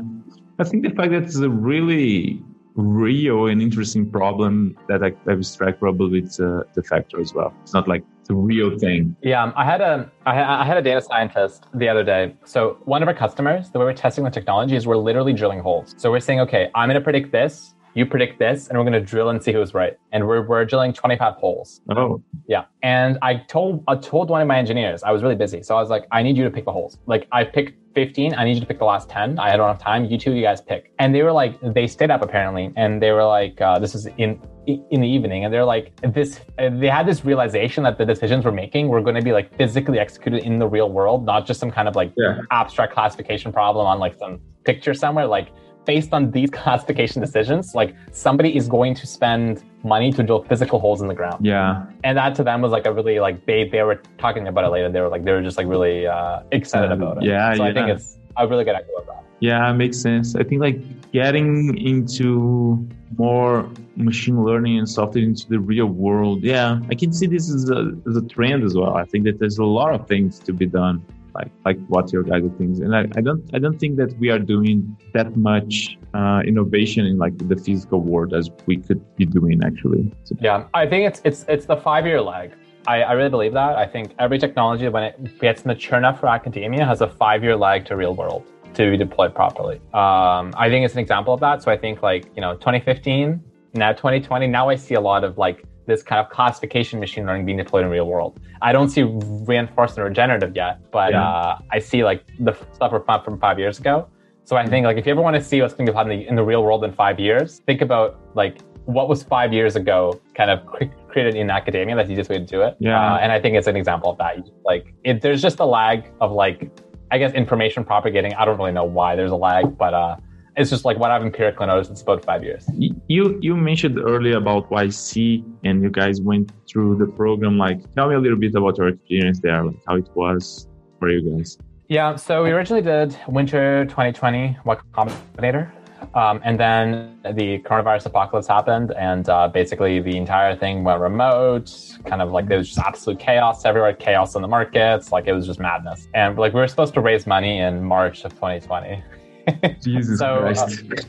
I 0.59 0.63
think 0.63 0.83
the 0.83 0.91
fact 0.91 1.11
that 1.11 1.23
it's 1.23 1.37
a 1.37 1.49
really 1.49 2.41
real 2.75 3.47
and 3.47 3.61
interesting 3.61 4.09
problem 4.09 4.77
that 4.87 5.03
I, 5.03 5.13
abstract 5.29 5.79
probably 5.79 6.19
it's 6.19 6.39
uh, 6.39 6.63
the 6.73 6.83
factor 6.83 7.19
as 7.19 7.33
well. 7.33 7.53
It's 7.63 7.73
not 7.73 7.87
like 7.87 8.03
it's 8.23 8.29
a 8.29 8.33
real 8.35 8.79
thing. 8.79 9.17
Yeah, 9.21 9.43
um, 9.43 9.51
I 9.57 9.65
had 9.65 9.81
a 9.81 10.09
I 10.25 10.63
had 10.63 10.77
a 10.77 10.81
data 10.81 11.01
scientist 11.01 11.65
the 11.73 11.89
other 11.89 12.05
day. 12.05 12.33
So 12.45 12.77
one 12.85 13.01
of 13.01 13.09
our 13.09 13.13
customers, 13.13 13.69
the 13.71 13.79
way 13.79 13.85
we're 13.85 13.93
testing 13.93 14.23
the 14.23 14.29
technology 14.29 14.77
is 14.77 14.87
we're 14.87 14.95
literally 14.95 15.33
drilling 15.33 15.59
holes. 15.59 15.93
So 15.97 16.09
we're 16.09 16.21
saying, 16.21 16.39
okay, 16.39 16.69
I'm 16.73 16.87
going 16.87 16.95
to 16.95 17.03
predict 17.03 17.33
this. 17.33 17.75
you 17.95 18.05
predict 18.05 18.39
this, 18.39 18.69
and 18.69 18.77
we're 18.77 18.85
going 18.85 18.93
to 18.93 19.01
drill 19.01 19.29
and 19.29 19.43
see 19.43 19.51
who's 19.51 19.73
right. 19.73 19.97
And 20.13 20.25
we're, 20.25 20.41
we're 20.47 20.63
drilling 20.63 20.93
25 20.93 21.33
holes. 21.35 21.81
Oh, 21.89 22.23
Yeah. 22.47 22.63
And 22.81 23.19
I 23.21 23.35
told 23.35 23.83
I 23.89 23.95
told 23.97 24.29
one 24.29 24.41
of 24.41 24.47
my 24.47 24.57
engineers, 24.57 25.03
I 25.03 25.11
was 25.11 25.21
really 25.21 25.35
busy. 25.35 25.61
So 25.61 25.75
I 25.75 25.81
was 25.81 25.89
like, 25.89 26.05
I 26.11 26.23
need 26.23 26.37
you 26.37 26.45
to 26.45 26.49
pick 26.49 26.63
the 26.63 26.71
holes. 26.71 26.97
Like 27.07 27.27
I 27.33 27.43
picked 27.43 27.73
15. 27.93 28.33
I 28.35 28.43
need 28.45 28.55
you 28.55 28.61
to 28.61 28.65
pick 28.65 28.79
the 28.79 28.85
last 28.85 29.09
10. 29.09 29.39
I 29.39 29.55
don't 29.57 29.67
have 29.67 29.79
time. 29.79 30.05
You 30.05 30.17
two, 30.17 30.33
you 30.33 30.41
guys 30.41 30.61
pick. 30.61 30.91
And 30.99 31.13
they 31.13 31.21
were 31.23 31.31
like, 31.31 31.59
they 31.61 31.87
stayed 31.87 32.11
up 32.11 32.21
apparently. 32.21 32.71
And 32.75 33.01
they 33.01 33.11
were 33.11 33.25
like, 33.25 33.59
uh, 33.61 33.79
this 33.79 33.95
is 33.95 34.07
in 34.17 34.39
in 34.65 35.01
the 35.01 35.07
evening. 35.07 35.43
And 35.43 35.53
they're 35.53 35.65
like, 35.65 35.91
this, 36.13 36.39
they 36.57 36.87
had 36.87 37.05
this 37.05 37.25
realization 37.25 37.83
that 37.83 37.97
the 37.97 38.05
decisions 38.05 38.45
we're 38.45 38.51
making 38.53 38.87
were 38.87 39.01
going 39.01 39.15
to 39.15 39.21
be 39.21 39.33
like 39.33 39.53
physically 39.57 39.99
executed 39.99 40.43
in 40.43 40.57
the 40.57 40.67
real 40.67 40.89
world, 40.89 41.25
not 41.25 41.45
just 41.45 41.59
some 41.59 41.69
kind 41.69 41.87
of 41.89 41.97
like 41.97 42.13
Yeah. 42.15 42.37
abstract 42.51 42.93
classification 42.93 43.51
problem 43.51 43.85
on 43.85 43.99
like 43.99 44.15
some 44.15 44.39
picture 44.63 44.93
somewhere. 44.93 45.25
Like 45.27 45.49
based 45.85 46.13
on 46.13 46.31
these 46.31 46.49
classification 46.59 47.21
decisions, 47.21 47.75
like 47.75 47.95
somebody 48.11 48.55
is 48.55 48.67
going 48.67 48.95
to 48.95 49.07
spend 49.07 49.63
money 49.83 50.11
to 50.13 50.23
drill 50.23 50.43
physical 50.43 50.79
holes 50.79 51.01
in 51.01 51.07
the 51.09 51.13
ground 51.13 51.45
yeah. 51.45 51.85
and 52.05 52.17
that 52.17 52.33
to 52.35 52.41
them 52.41 52.61
was 52.61 52.71
like 52.71 52.85
a 52.85 52.93
really 52.93 53.19
like 53.19 53.45
they 53.45 53.67
they 53.67 53.83
were 53.83 54.01
talking 54.17 54.47
about 54.47 54.63
it 54.63 54.69
later. 54.69 54.89
They 54.89 55.01
were 55.01 55.09
like 55.09 55.25
they 55.25 55.33
were 55.33 55.41
just 55.41 55.57
like 55.57 55.67
really 55.67 56.07
uh, 56.07 56.41
excited 56.51 56.91
Uh, 56.91 56.95
about 56.95 57.17
it. 57.17 57.23
yeah, 57.23 57.53
so 57.53 57.63
I 57.63 57.73
think 57.73 57.89
it's 57.89 58.17
a 58.37 58.47
really 58.47 58.63
good 58.63 58.75
echo 58.75 58.93
of 59.01 59.05
that. 59.07 59.23
Yeah, 59.39 59.69
it 59.69 59.73
makes 59.73 59.99
sense. 59.99 60.35
I 60.37 60.43
think 60.43 60.61
like 60.61 60.79
getting 61.11 61.77
into 61.77 62.87
more 63.17 63.69
machine 63.97 64.41
learning 64.43 64.77
and 64.79 64.89
software 64.89 65.23
into 65.23 65.47
the 65.49 65.59
real 65.59 65.87
world. 65.87 66.43
Yeah, 66.43 66.79
I 66.89 66.95
can 66.95 67.11
see 67.11 67.27
this 67.27 67.53
as 67.53 67.69
a, 67.69 67.91
as 68.07 68.15
a 68.15 68.21
trend 68.21 68.63
as 68.63 68.73
well. 68.75 68.95
I 68.95 69.03
think 69.03 69.25
that 69.25 69.39
there's 69.39 69.57
a 69.57 69.65
lot 69.65 69.93
of 69.93 70.07
things 70.07 70.39
to 70.39 70.53
be 70.53 70.65
done, 70.65 71.03
like 71.35 71.51
like 71.65 71.79
what 71.87 72.11
your 72.13 72.23
guys 72.23 72.43
things. 72.57 72.79
And 72.79 72.95
I, 72.95 73.01
I 73.15 73.21
don't 73.21 73.43
I 73.53 73.59
don't 73.59 73.79
think 73.79 73.97
that 73.97 74.17
we 74.17 74.29
are 74.29 74.39
doing 74.39 74.97
that 75.13 75.35
much 75.35 75.97
uh, 76.13 76.41
innovation 76.45 77.05
in 77.05 77.17
like 77.17 77.37
the 77.37 77.55
physical 77.55 78.01
world 78.01 78.33
as 78.33 78.49
we 78.65 78.77
could 78.77 79.01
be 79.15 79.25
doing 79.25 79.61
actually. 79.63 80.11
Yeah, 80.39 80.65
I 80.73 80.85
think 80.87 81.07
it's 81.07 81.21
it's 81.23 81.45
it's 81.47 81.65
the 81.65 81.77
five 81.77 82.05
year 82.05 82.21
lag. 82.21 82.51
I, 82.85 83.01
I 83.01 83.13
really 83.13 83.29
believe 83.29 83.53
that. 83.53 83.77
I 83.77 83.85
think 83.85 84.13
every 84.19 84.37
technology 84.37 84.89
when 84.89 85.03
it 85.03 85.39
gets 85.39 85.65
mature 85.65 85.97
enough 85.97 86.19
for 86.19 86.27
academia 86.27 86.85
has 86.85 87.01
a 87.01 87.07
five 87.07 87.43
year 87.43 87.55
lag 87.55 87.85
to 87.85 87.95
real 87.95 88.13
world 88.13 88.45
to 88.73 88.91
be 88.91 88.97
deployed 88.97 89.33
properly. 89.33 89.77
Um, 89.93 90.53
I 90.57 90.67
think 90.69 90.83
it's 90.85 90.95
an 90.95 90.99
example 90.99 91.33
of 91.33 91.39
that. 91.39 91.63
So 91.63 91.71
I 91.71 91.77
think 91.77 92.01
like 92.01 92.25
you 92.35 92.41
know 92.41 92.55
2015, 92.55 93.41
now 93.75 93.91
2020, 93.93 94.47
now 94.47 94.69
I 94.69 94.75
see 94.75 94.95
a 94.95 95.01
lot 95.01 95.23
of 95.23 95.37
like 95.37 95.63
this 95.85 96.03
kind 96.03 96.19
of 96.19 96.29
classification 96.29 96.99
machine 96.99 97.25
learning 97.25 97.45
being 97.45 97.57
deployed 97.57 97.83
in 97.85 97.91
real 97.91 98.07
world. 98.07 98.39
I 98.61 98.71
don't 98.71 98.89
see 98.89 99.03
reinforcement 99.03 99.99
or 100.05 100.09
regenerative 100.09 100.55
yet, 100.55 100.79
but 100.91 101.11
Yeah. 101.11 101.27
uh, 101.27 101.59
I 101.71 101.79
see 101.79 102.03
like 102.03 102.23
the 102.39 102.53
stuff 102.73 102.91
from 102.91 103.23
from 103.23 103.39
five 103.39 103.59
years 103.59 103.79
ago. 103.79 104.07
So 104.45 104.57
I 104.57 104.65
think 104.67 104.85
like 104.85 104.97
if 104.97 105.05
you 105.05 105.11
ever 105.11 105.21
want 105.21 105.35
to 105.35 105.41
see 105.43 105.61
what's 105.61 105.73
going 105.73 105.87
to 105.87 105.93
happen 105.93 106.11
in 106.11 106.35
the, 106.35 106.43
real 106.43 106.63
world 106.63 106.83
in 106.83 106.91
five 106.91 107.19
years, 107.19 107.59
think 107.65 107.81
about 107.81 108.19
like 108.35 108.57
what 108.85 109.07
was 109.07 109.23
five 109.23 109.53
years 109.53 109.75
ago 109.77 110.19
kind 110.35 110.51
of 110.51 110.65
cre- 110.65 110.91
created 111.07 111.35
in 111.35 111.49
academia. 111.49 111.95
That's 111.95 112.07
the 112.07 112.13
easiest 112.13 112.29
way 112.29 112.39
to 112.39 112.45
do 112.45 112.61
it. 112.61 112.75
Yeah. 112.79 113.13
Uh, 113.13 113.17
and 113.17 113.31
I 113.31 113.39
think 113.39 113.55
it's 113.55 113.67
an 113.67 113.77
example 113.77 114.11
of 114.11 114.17
that. 114.17 114.37
Like 114.65 114.93
it, 115.05 115.21
there's 115.21 115.41
just 115.41 115.59
a 115.59 115.65
lag 115.65 116.05
of 116.19 116.31
like 116.31 116.69
I 117.11 117.17
guess 117.19 117.33
information 117.33 117.83
propagating. 117.85 118.33
I 118.33 118.43
don't 118.43 118.57
really 118.57 118.71
know 118.71 118.83
why 118.85 119.15
there's 119.15 119.31
a 119.31 119.35
lag, 119.35 119.77
but 119.77 119.93
uh, 119.93 120.15
it's 120.55 120.69
just 120.69 120.85
like 120.85 120.97
what 120.97 121.11
I've 121.11 121.21
empirically 121.23 121.67
noticed. 121.67 121.91
It's 121.91 122.01
about 122.01 122.23
five 122.23 122.43
years. 122.43 122.67
You 123.07 123.39
you 123.41 123.55
mentioned 123.55 123.99
earlier 123.99 124.37
about 124.37 124.69
YC 124.69 125.43
and 125.63 125.81
you 125.81 125.89
guys 125.89 126.21
went 126.21 126.51
through 126.69 126.97
the 126.97 127.07
program. 127.07 127.57
Like, 127.57 127.79
tell 127.95 128.09
me 128.09 128.15
a 128.15 128.19
little 128.19 128.37
bit 128.37 128.55
about 128.55 128.77
your 128.77 128.89
experience 128.89 129.39
there, 129.39 129.63
like 129.65 129.75
how 129.87 129.95
it 129.95 130.09
was 130.15 130.67
for 130.99 131.09
you 131.09 131.37
guys. 131.37 131.57
Yeah, 131.89 132.15
so 132.15 132.43
we 132.43 132.51
originally 132.51 132.81
did 132.81 133.17
winter 133.27 133.85
2020 133.85 134.57
Y 134.65 134.75
Combinator. 134.93 135.71
Um, 136.15 136.41
and 136.43 136.59
then 136.59 137.19
the 137.23 137.59
coronavirus 137.59 138.07
apocalypse 138.07 138.47
happened, 138.47 138.93
and 138.97 139.27
uh, 139.29 139.47
basically 139.47 139.99
the 139.99 140.15
entire 140.17 140.55
thing 140.55 140.83
went 140.83 140.99
remote. 140.99 141.71
Kind 142.05 142.21
of 142.21 142.31
like 142.31 142.47
there 142.47 142.57
was 142.57 142.67
just 142.67 142.79
absolute 142.79 143.19
chaos 143.19 143.65
everywhere, 143.65 143.93
chaos 143.93 144.35
in 144.35 144.41
the 144.41 144.47
markets. 144.47 145.11
Like 145.11 145.27
it 145.27 145.33
was 145.33 145.47
just 145.47 145.59
madness. 145.59 146.07
And 146.13 146.37
like 146.37 146.53
we 146.53 146.59
were 146.59 146.67
supposed 146.67 146.93
to 146.95 147.01
raise 147.01 147.25
money 147.25 147.59
in 147.59 147.83
March 147.83 148.25
of 148.25 148.33
2020. 148.33 149.03
Jesus 149.81 150.19
So, 150.19 150.39
Christ. 150.39 151.07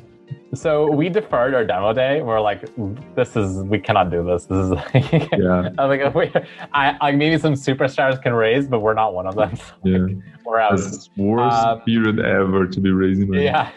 So 0.55 0.89
we 0.91 1.09
deferred 1.09 1.53
our 1.55 1.65
demo 1.65 1.93
day. 1.93 2.23
We're 2.23 2.41
like, 2.41 2.65
this 3.17 3.35
is 3.35 3.63
we 3.65 3.79
cannot 3.79 4.11
do 4.11 4.25
this. 4.25 4.45
This 4.47 4.59
is 4.67 5.29
yeah, 5.33 5.71
I'm 5.79 5.89
like, 5.89 6.15
we, 6.15 6.31
I, 6.73 6.97
I 7.01 7.11
maybe 7.13 7.39
some 7.39 7.55
superstars 7.55 8.23
can 8.23 8.33
raise, 8.33 8.69
but 8.69 8.81
we're 8.81 8.95
not 8.95 9.15
one 9.15 9.27
of 9.27 9.35
them. 9.35 9.57
So 9.57 9.73
yeah. 9.83 10.07
we're 10.45 10.61
out. 10.61 10.79
That's 10.79 11.11
worst 11.17 11.57
Um, 11.67 11.81
period 11.81 12.21
ever 12.21 12.67
to 12.69 12.81
be 12.81 12.91
raising 12.93 13.29
money. 13.31 13.45
Yeah. 13.45 13.71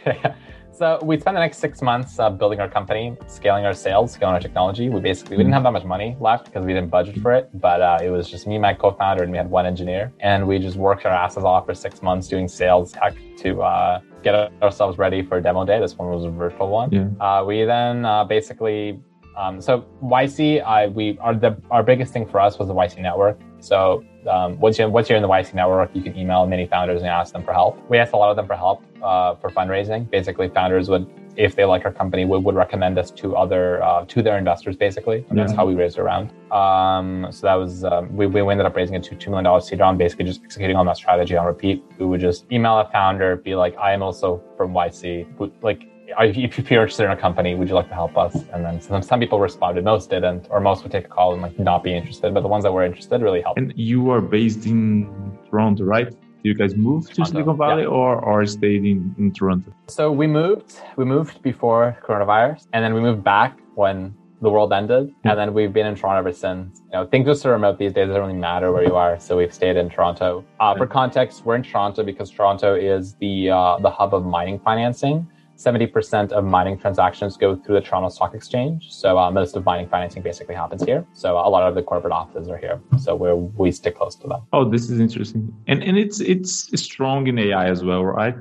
so 0.72 1.00
we 1.02 1.20
spent 1.20 1.36
the 1.36 1.40
next 1.40 1.58
six 1.58 1.82
months 1.82 2.20
uh, 2.20 2.30
building 2.30 2.60
our 2.60 2.70
company, 2.70 3.18
scaling 3.26 3.66
our 3.66 3.74
sales, 3.74 4.12
scaling 4.12 4.36
our 4.36 4.40
technology. 4.40 4.90
We 4.90 5.00
basically 5.00 5.38
we 5.38 5.44
didn't 5.44 5.54
have 5.54 5.64
that 5.64 5.72
much 5.74 5.86
money 5.86 6.16
left 6.20 6.46
because 6.46 6.64
we 6.66 6.74
didn't 6.74 6.90
budget 6.92 7.18
for 7.22 7.34
it, 7.34 7.50
but 7.56 7.82
uh, 7.82 7.98
it 8.04 8.10
was 8.12 8.30
just 8.30 8.46
me, 8.46 8.60
my 8.60 8.74
co-founder, 8.76 9.24
and 9.24 9.32
we 9.32 9.38
had 9.40 9.50
one 9.50 9.66
engineer, 9.66 10.14
and 10.20 10.48
we 10.48 10.60
just 10.60 10.78
worked 10.78 11.06
our 11.08 11.12
asses 11.12 11.44
off 11.44 11.66
for 11.66 11.74
six 11.74 12.04
months 12.04 12.28
doing 12.28 12.48
sales 12.48 12.92
tech 12.92 13.16
to 13.38 13.62
uh, 13.64 14.00
get 14.24 14.36
ourselves 14.62 14.98
ready 14.98 15.22
for 15.22 15.38
a 15.38 15.42
demo 15.42 15.66
day. 15.66 15.80
This 15.80 15.98
one 15.98 16.10
was 16.10 16.26
a 16.26 16.30
virtual 16.30 16.70
one. 16.70 16.92
Yeah. 16.92 17.26
Uh, 17.26 17.44
we 17.44 17.66
then 17.66 18.06
uh, 18.06 18.24
basically. 18.24 19.00
Um, 19.36 19.62
so 19.62 19.86
YC, 20.02 20.64
I, 20.64 20.88
we 20.88 21.20
our 21.20 21.36
the 21.36 21.56
our 21.70 21.84
biggest 21.84 22.12
thing 22.12 22.28
for 22.28 22.40
us 22.40 22.58
was 22.58 22.70
the 22.70 22.74
YC 22.74 23.04
network. 23.04 23.40
So 23.60 24.04
um, 24.28 24.60
once 24.60 24.78
you're 24.80 24.90
once 24.90 25.10
you're 25.10 25.16
in 25.16 25.22
the 25.22 25.30
YC 25.30 25.54
network, 25.54 25.92
you 25.94 26.02
can 26.02 26.18
email 26.18 26.46
many 26.48 26.66
founders 26.66 27.02
and 27.02 27.10
ask 27.10 27.34
them 27.34 27.44
for 27.44 27.54
help. 27.54 27.78
We 27.90 27.98
asked 27.98 28.14
a 28.14 28.18
lot 28.18 28.32
of 28.32 28.36
them 28.36 28.48
for 28.48 28.56
help 28.56 28.84
uh, 29.02 29.36
for 29.36 29.50
fundraising. 29.50 30.10
Basically, 30.10 30.50
founders 30.50 30.90
would, 30.90 31.08
if 31.38 31.56
they 31.56 31.66
like 31.66 31.86
our 31.86 31.92
company, 31.92 32.26
would, 32.26 32.44
would 32.44 32.56
recommend 32.56 32.98
us 32.98 33.12
to 33.12 33.36
other 33.36 33.82
uh, 33.84 34.06
to 34.06 34.22
their 34.22 34.38
investors. 34.38 34.76
Basically, 34.76 35.26
and 35.30 35.38
that's 35.38 35.54
how 35.54 35.66
we 35.66 35.76
raised 35.76 35.98
around. 36.00 36.32
Um, 36.52 37.28
so 37.32 37.48
that 37.48 37.56
was 37.56 37.84
um, 37.84 38.16
we, 38.16 38.26
we 38.26 38.42
ended 38.42 38.66
up 38.66 38.76
raising 38.76 38.96
a 38.96 39.00
two 39.00 39.16
two 39.16 39.30
million 39.30 39.46
dollars 39.46 39.68
seed 39.68 39.80
round, 39.80 39.98
basically 39.98 40.26
just 40.26 40.44
executing 40.44 40.76
on 40.76 40.86
that 40.88 40.98
strategy 40.98 41.38
on 41.38 41.46
repeat. 41.46 41.84
We 42.00 42.06
would 42.06 42.22
just 42.22 42.52
email 42.52 42.80
a 42.80 42.90
founder, 42.90 43.36
be 43.36 43.56
like, 43.56 43.78
I 43.78 43.94
am 43.94 44.02
also 44.02 44.42
from 44.58 44.74
YC, 44.74 45.62
like. 45.62 45.90
If 46.20 46.72
you're 46.72 46.84
interested 46.84 47.04
in 47.04 47.12
a 47.12 47.18
company, 47.18 47.54
would 47.54 47.68
you 47.68 47.76
like 47.76 47.90
to 47.90 47.94
help 47.94 48.18
us? 48.18 48.34
And 48.54 48.64
then 48.64 48.80
some, 48.80 49.04
some 49.04 49.20
people 49.20 49.42
responded, 49.42 49.84
most 49.84 50.10
didn't, 50.10 50.48
or 50.50 50.62
most 50.62 50.84
would 50.84 50.92
take 50.92 51.04
a 51.04 51.10
call 51.10 51.34
and 51.34 51.42
like 51.42 51.60
not 51.60 51.84
be 51.84 51.94
interested. 51.94 52.34
But 52.34 52.42
the 52.42 52.48
ones 52.48 52.64
that 52.64 52.72
were 52.72 52.86
interested 52.86 53.22
really 53.22 53.42
helped. 53.42 53.60
And 53.60 53.74
you 53.76 54.10
are 54.12 54.22
based 54.22 54.66
in 54.66 55.38
Toronto, 55.50 55.84
right? 55.84 56.16
You 56.48 56.54
guys 56.54 56.76
move 56.78 57.12
to 57.12 57.26
Silicon 57.26 57.58
Valley 57.58 57.84
yeah. 57.84 57.90
or, 57.90 58.24
or 58.24 58.46
stayed 58.46 58.86
in, 58.86 59.14
in 59.18 59.34
Toronto? 59.34 59.74
So 59.88 60.14
we 60.14 60.28
moved. 60.28 60.80
We 60.96 61.04
moved 61.04 61.42
before 61.42 61.98
coronavirus, 62.08 62.68
and 62.72 62.82
then 62.84 62.94
we 62.94 63.02
moved 63.02 63.22
back 63.22 63.60
when 63.76 64.16
the 64.42 64.50
world 64.50 64.72
ended, 64.72 65.14
and 65.26 65.38
then 65.38 65.54
we've 65.54 65.74
been 65.74 65.86
in 65.86 65.96
Toronto 65.96 66.20
ever 66.20 66.32
since. 66.32 66.82
You 66.86 66.94
know, 66.94 67.06
things 67.06 67.28
are 67.28 67.36
so 67.36 67.50
remote 67.52 67.78
these 67.80 67.92
days; 67.92 68.04
it 68.04 68.08
doesn't 68.08 68.22
really 68.22 68.34
matter 68.50 68.72
where 68.72 68.86
you 68.86 68.96
are. 68.96 69.20
So 69.20 69.36
we've 69.36 69.54
stayed 69.54 69.76
in 69.76 69.90
Toronto. 69.90 70.46
Uh, 70.62 70.74
for 70.76 70.88
context, 70.88 71.44
we're 71.44 71.56
in 71.56 71.64
Toronto 71.64 72.02
because 72.02 72.30
Toronto 72.32 72.76
is 72.76 73.16
the 73.16 73.50
uh, 73.50 73.78
the 73.80 73.90
hub 73.90 74.14
of 74.14 74.26
mining 74.26 74.58
financing. 74.60 75.28
Seventy 75.58 75.88
percent 75.88 76.32
of 76.32 76.44
mining 76.46 76.78
transactions 76.78 77.36
go 77.36 77.56
through 77.56 77.76
the 77.76 77.82
Toronto 77.82 78.10
Stock 78.10 78.34
Exchange. 78.36 78.92
So 78.92 79.18
uh, 79.18 79.32
most 79.32 79.56
of 79.56 79.66
mining 79.66 79.90
financing 79.90 80.22
basically 80.22 80.54
happens 80.54 80.84
here. 80.84 81.04
So 81.14 81.34
a 81.38 81.50
lot 81.50 81.68
of 81.68 81.74
the 81.74 81.82
corporate 81.82 82.14
offices 82.14 82.48
are 82.48 82.58
here. 82.58 82.80
So 83.00 83.16
we 83.16 83.34
we 83.34 83.72
stick 83.72 83.96
close 83.98 84.16
to 84.18 84.28
them. 84.28 84.42
Oh, 84.54 84.64
this 84.70 84.90
is 84.92 85.00
interesting. 85.00 85.52
And 85.68 85.84
and 85.84 85.98
it's 85.98 86.20
it's 86.20 86.52
strong 86.82 87.26
in 87.28 87.40
AI 87.40 87.70
as 87.70 87.84
well, 87.84 88.06
right? 88.06 88.38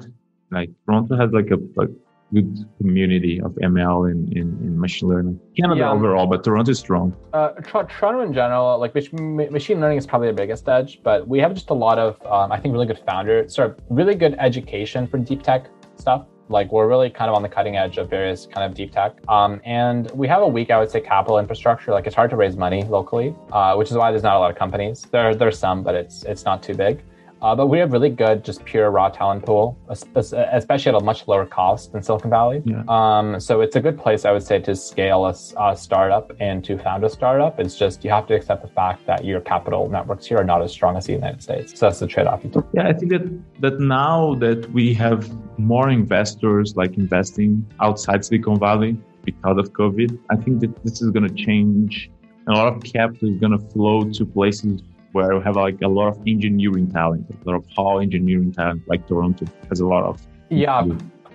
Like 0.50 0.70
Toronto 0.84 1.16
has 1.16 1.30
like 1.32 1.50
a, 1.50 1.58
a 1.82 1.86
good 2.34 2.58
community 2.78 3.40
of 3.40 3.52
ML 3.62 4.10
and 4.10 4.30
in, 4.32 4.48
in 4.66 4.78
machine 4.78 5.08
learning. 5.08 5.40
Canada 5.58 5.80
Yeah. 5.80 5.92
overall, 5.92 6.26
but 6.26 6.44
Toronto 6.44 6.70
is 6.72 6.78
strong. 6.78 7.16
Uh, 7.32 7.48
Tor- 7.68 7.84
Toronto 7.84 8.20
in 8.20 8.32
general, 8.34 8.78
like 8.78 8.94
mach- 8.94 9.50
machine 9.50 9.80
learning 9.80 9.98
is 9.98 10.06
probably 10.06 10.28
the 10.28 10.34
biggest 10.34 10.68
edge, 10.68 11.00
but 11.02 11.26
we 11.26 11.38
have 11.38 11.54
just 11.54 11.70
a 11.70 11.74
lot 11.74 11.98
of, 11.98 12.20
um, 12.26 12.50
I 12.52 12.58
think, 12.60 12.72
really 12.72 12.86
good 12.86 12.98
founder, 13.06 13.48
sort 13.48 13.70
of 13.70 13.80
really 13.88 14.16
good 14.16 14.34
education 14.38 15.06
for 15.06 15.18
deep 15.18 15.42
tech 15.42 15.66
stuff. 15.96 16.26
Like 16.48 16.70
we're 16.72 16.88
really 16.88 17.10
kind 17.10 17.28
of 17.28 17.36
on 17.36 17.42
the 17.42 17.48
cutting 17.48 17.76
edge 17.76 17.98
of 17.98 18.08
various 18.08 18.46
kind 18.46 18.64
of 18.64 18.76
deep 18.76 18.92
tech, 18.92 19.16
um, 19.28 19.60
and 19.64 20.10
we 20.12 20.28
have 20.28 20.42
a 20.42 20.48
weak, 20.48 20.70
I 20.70 20.78
would 20.78 20.90
say, 20.90 21.00
capital 21.00 21.38
infrastructure. 21.38 21.90
Like 21.92 22.06
it's 22.06 22.14
hard 22.14 22.30
to 22.30 22.36
raise 22.36 22.56
money 22.56 22.84
locally, 22.84 23.34
uh, 23.52 23.74
which 23.74 23.90
is 23.90 23.96
why 23.96 24.10
there's 24.10 24.22
not 24.22 24.36
a 24.36 24.38
lot 24.38 24.50
of 24.50 24.56
companies. 24.56 25.06
There, 25.10 25.34
there's 25.34 25.58
some, 25.58 25.82
but 25.82 25.94
it's 25.94 26.22
it's 26.24 26.44
not 26.44 26.62
too 26.62 26.74
big. 26.74 27.02
Uh, 27.42 27.54
but 27.54 27.66
we 27.66 27.78
have 27.78 27.92
really 27.92 28.08
good, 28.08 28.44
just 28.44 28.64
pure 28.64 28.90
raw 28.90 29.08
talent 29.08 29.44
pool, 29.44 29.76
es- 29.90 30.04
es- 30.16 30.32
especially 30.32 30.90
at 30.94 31.00
a 31.00 31.04
much 31.04 31.28
lower 31.28 31.44
cost 31.44 31.92
than 31.92 32.02
Silicon 32.02 32.30
Valley. 32.30 32.62
Yeah. 32.64 32.82
Um, 32.88 33.38
so 33.38 33.60
it's 33.60 33.76
a 33.76 33.80
good 33.80 33.98
place, 33.98 34.24
I 34.24 34.32
would 34.32 34.42
say, 34.42 34.58
to 34.60 34.74
scale 34.74 35.26
a 35.26 35.76
startup 35.76 36.32
and 36.40 36.64
to 36.64 36.78
found 36.78 37.04
a 37.04 37.10
startup. 37.10 37.60
It's 37.60 37.76
just 37.76 38.04
you 38.04 38.10
have 38.10 38.26
to 38.28 38.34
accept 38.34 38.62
the 38.62 38.68
fact 38.68 39.06
that 39.06 39.24
your 39.24 39.40
capital 39.40 39.88
networks 39.88 40.26
here 40.26 40.38
are 40.38 40.44
not 40.44 40.62
as 40.62 40.72
strong 40.72 40.96
as 40.96 41.06
the 41.06 41.12
United 41.12 41.42
States. 41.42 41.78
So 41.78 41.86
that's 41.86 42.00
the 42.00 42.06
trade-off. 42.06 42.40
Yeah, 42.72 42.88
I 42.88 42.92
think 42.94 43.12
that 43.12 43.60
that 43.60 43.80
now 43.80 44.34
that 44.36 44.70
we 44.72 44.94
have 44.94 45.30
more 45.58 45.90
investors 45.90 46.74
like 46.76 46.96
investing 46.96 47.66
outside 47.80 48.24
Silicon 48.24 48.58
Valley 48.58 48.96
because 49.24 49.58
of 49.58 49.72
COVID, 49.72 50.18
I 50.30 50.36
think 50.36 50.60
that 50.60 50.84
this 50.84 51.02
is 51.02 51.10
going 51.10 51.28
to 51.28 51.34
change. 51.34 52.10
A 52.48 52.52
lot 52.52 52.68
of 52.72 52.82
capital 52.82 53.28
is 53.28 53.38
going 53.40 53.52
to 53.58 53.62
flow 53.70 54.04
to 54.04 54.24
places 54.24 54.80
where 55.16 55.34
we 55.36 55.42
have 55.42 55.56
like 55.56 55.80
a 55.82 55.88
lot 55.88 56.08
of 56.12 56.16
engineering 56.26 56.88
talent, 56.98 57.24
a 57.30 57.50
lot 57.50 57.56
of 57.56 57.64
high 57.76 58.02
engineering 58.02 58.52
talent, 58.52 58.82
like 58.86 59.02
Toronto 59.08 59.46
has 59.70 59.80
a 59.80 59.86
lot 59.94 60.04
of. 60.04 60.14
Yeah, 60.50 60.84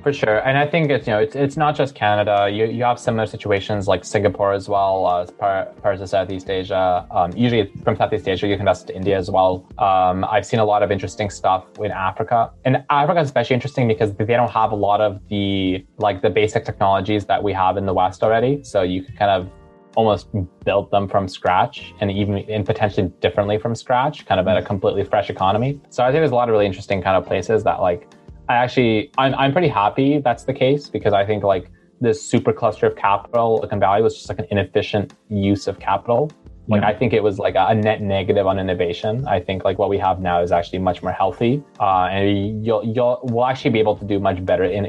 For 0.03 0.13
sure, 0.13 0.39
and 0.47 0.57
I 0.57 0.65
think 0.65 0.89
it's 0.89 1.05
you 1.07 1.13
know 1.13 1.19
it's, 1.25 1.35
it's 1.35 1.57
not 1.63 1.75
just 1.75 1.91
Canada. 2.03 2.35
You 2.57 2.65
you 2.77 2.83
have 2.89 2.99
similar 3.07 3.27
situations 3.35 3.87
like 3.93 4.01
Singapore 4.15 4.51
as 4.59 4.65
well 4.73 4.95
uh, 5.05 5.25
parts 5.83 6.01
of 6.03 6.09
Southeast 6.09 6.49
Asia. 6.49 7.05
Um, 7.17 7.29
usually 7.45 7.63
from 7.83 7.93
Southeast 8.01 8.27
Asia, 8.27 8.47
you 8.47 8.55
can 8.55 8.65
invest 8.67 8.87
to 8.87 8.95
India 8.95 9.17
as 9.23 9.29
well. 9.35 9.53
Um, 9.87 10.17
I've 10.33 10.47
seen 10.51 10.59
a 10.65 10.67
lot 10.73 10.81
of 10.85 10.89
interesting 10.95 11.29
stuff 11.39 11.65
in 11.87 11.91
Africa, 12.09 12.51
and 12.65 12.73
Africa 12.89 13.19
is 13.21 13.27
especially 13.27 13.55
interesting 13.59 13.87
because 13.93 14.09
they 14.15 14.37
don't 14.41 14.55
have 14.61 14.71
a 14.71 14.79
lot 14.89 15.01
of 15.07 15.11
the 15.33 15.85
like 15.97 16.17
the 16.27 16.31
basic 16.41 16.65
technologies 16.69 17.23
that 17.31 17.43
we 17.47 17.51
have 17.53 17.73
in 17.77 17.85
the 17.85 17.95
West 18.01 18.23
already. 18.23 18.53
So 18.63 18.77
you 18.81 19.03
can 19.03 19.15
kind 19.23 19.31
of 19.37 19.41
almost 19.95 20.27
built 20.63 20.91
them 20.91 21.07
from 21.07 21.27
scratch 21.27 21.93
and 21.99 22.11
even 22.11 22.37
and 22.49 22.65
potentially 22.65 23.11
differently 23.19 23.57
from 23.57 23.75
scratch, 23.75 24.25
kind 24.25 24.39
of 24.39 24.47
at 24.47 24.57
a 24.57 24.61
completely 24.61 25.03
fresh 25.03 25.29
economy. 25.29 25.79
So 25.89 26.03
I 26.03 26.07
think 26.07 26.21
there's 26.21 26.31
a 26.31 26.35
lot 26.35 26.49
of 26.49 26.53
really 26.53 26.65
interesting 26.65 27.01
kind 27.01 27.17
of 27.17 27.25
places 27.25 27.63
that 27.63 27.81
like 27.81 28.07
I 28.49 28.55
actually 28.55 29.11
I'm 29.17 29.33
I'm 29.35 29.51
pretty 29.51 29.67
happy 29.67 30.19
that's 30.19 30.43
the 30.43 30.53
case 30.53 30.89
because 30.89 31.13
I 31.13 31.25
think 31.25 31.43
like 31.43 31.71
this 31.99 32.21
super 32.21 32.51
cluster 32.51 32.87
of 32.87 32.95
capital, 32.95 33.57
Silicon 33.57 33.79
Valley 33.79 34.01
was 34.01 34.15
just 34.15 34.27
like 34.27 34.39
an 34.39 34.47
inefficient 34.49 35.13
use 35.29 35.67
of 35.67 35.79
capital. 35.79 36.31
Like 36.67 36.81
yeah. 36.81 36.89
I 36.89 36.93
think 36.95 37.13
it 37.13 37.21
was 37.21 37.37
like 37.39 37.55
a 37.57 37.73
net 37.75 38.01
negative 38.01 38.45
on 38.45 38.59
innovation. 38.59 39.27
I 39.27 39.39
think 39.39 39.63
like 39.65 39.77
what 39.77 39.89
we 39.89 39.97
have 39.97 40.19
now 40.19 40.41
is 40.41 40.51
actually 40.51 40.79
much 40.79 41.01
more 41.01 41.11
healthy, 41.11 41.63
uh, 41.79 42.05
and 42.05 42.65
you'll 42.65 42.83
you'll 42.85 43.19
we'll 43.23 43.45
actually 43.45 43.71
be 43.71 43.79
able 43.79 43.95
to 43.97 44.05
do 44.05 44.19
much 44.19 44.43
better 44.45 44.63
in 44.63 44.85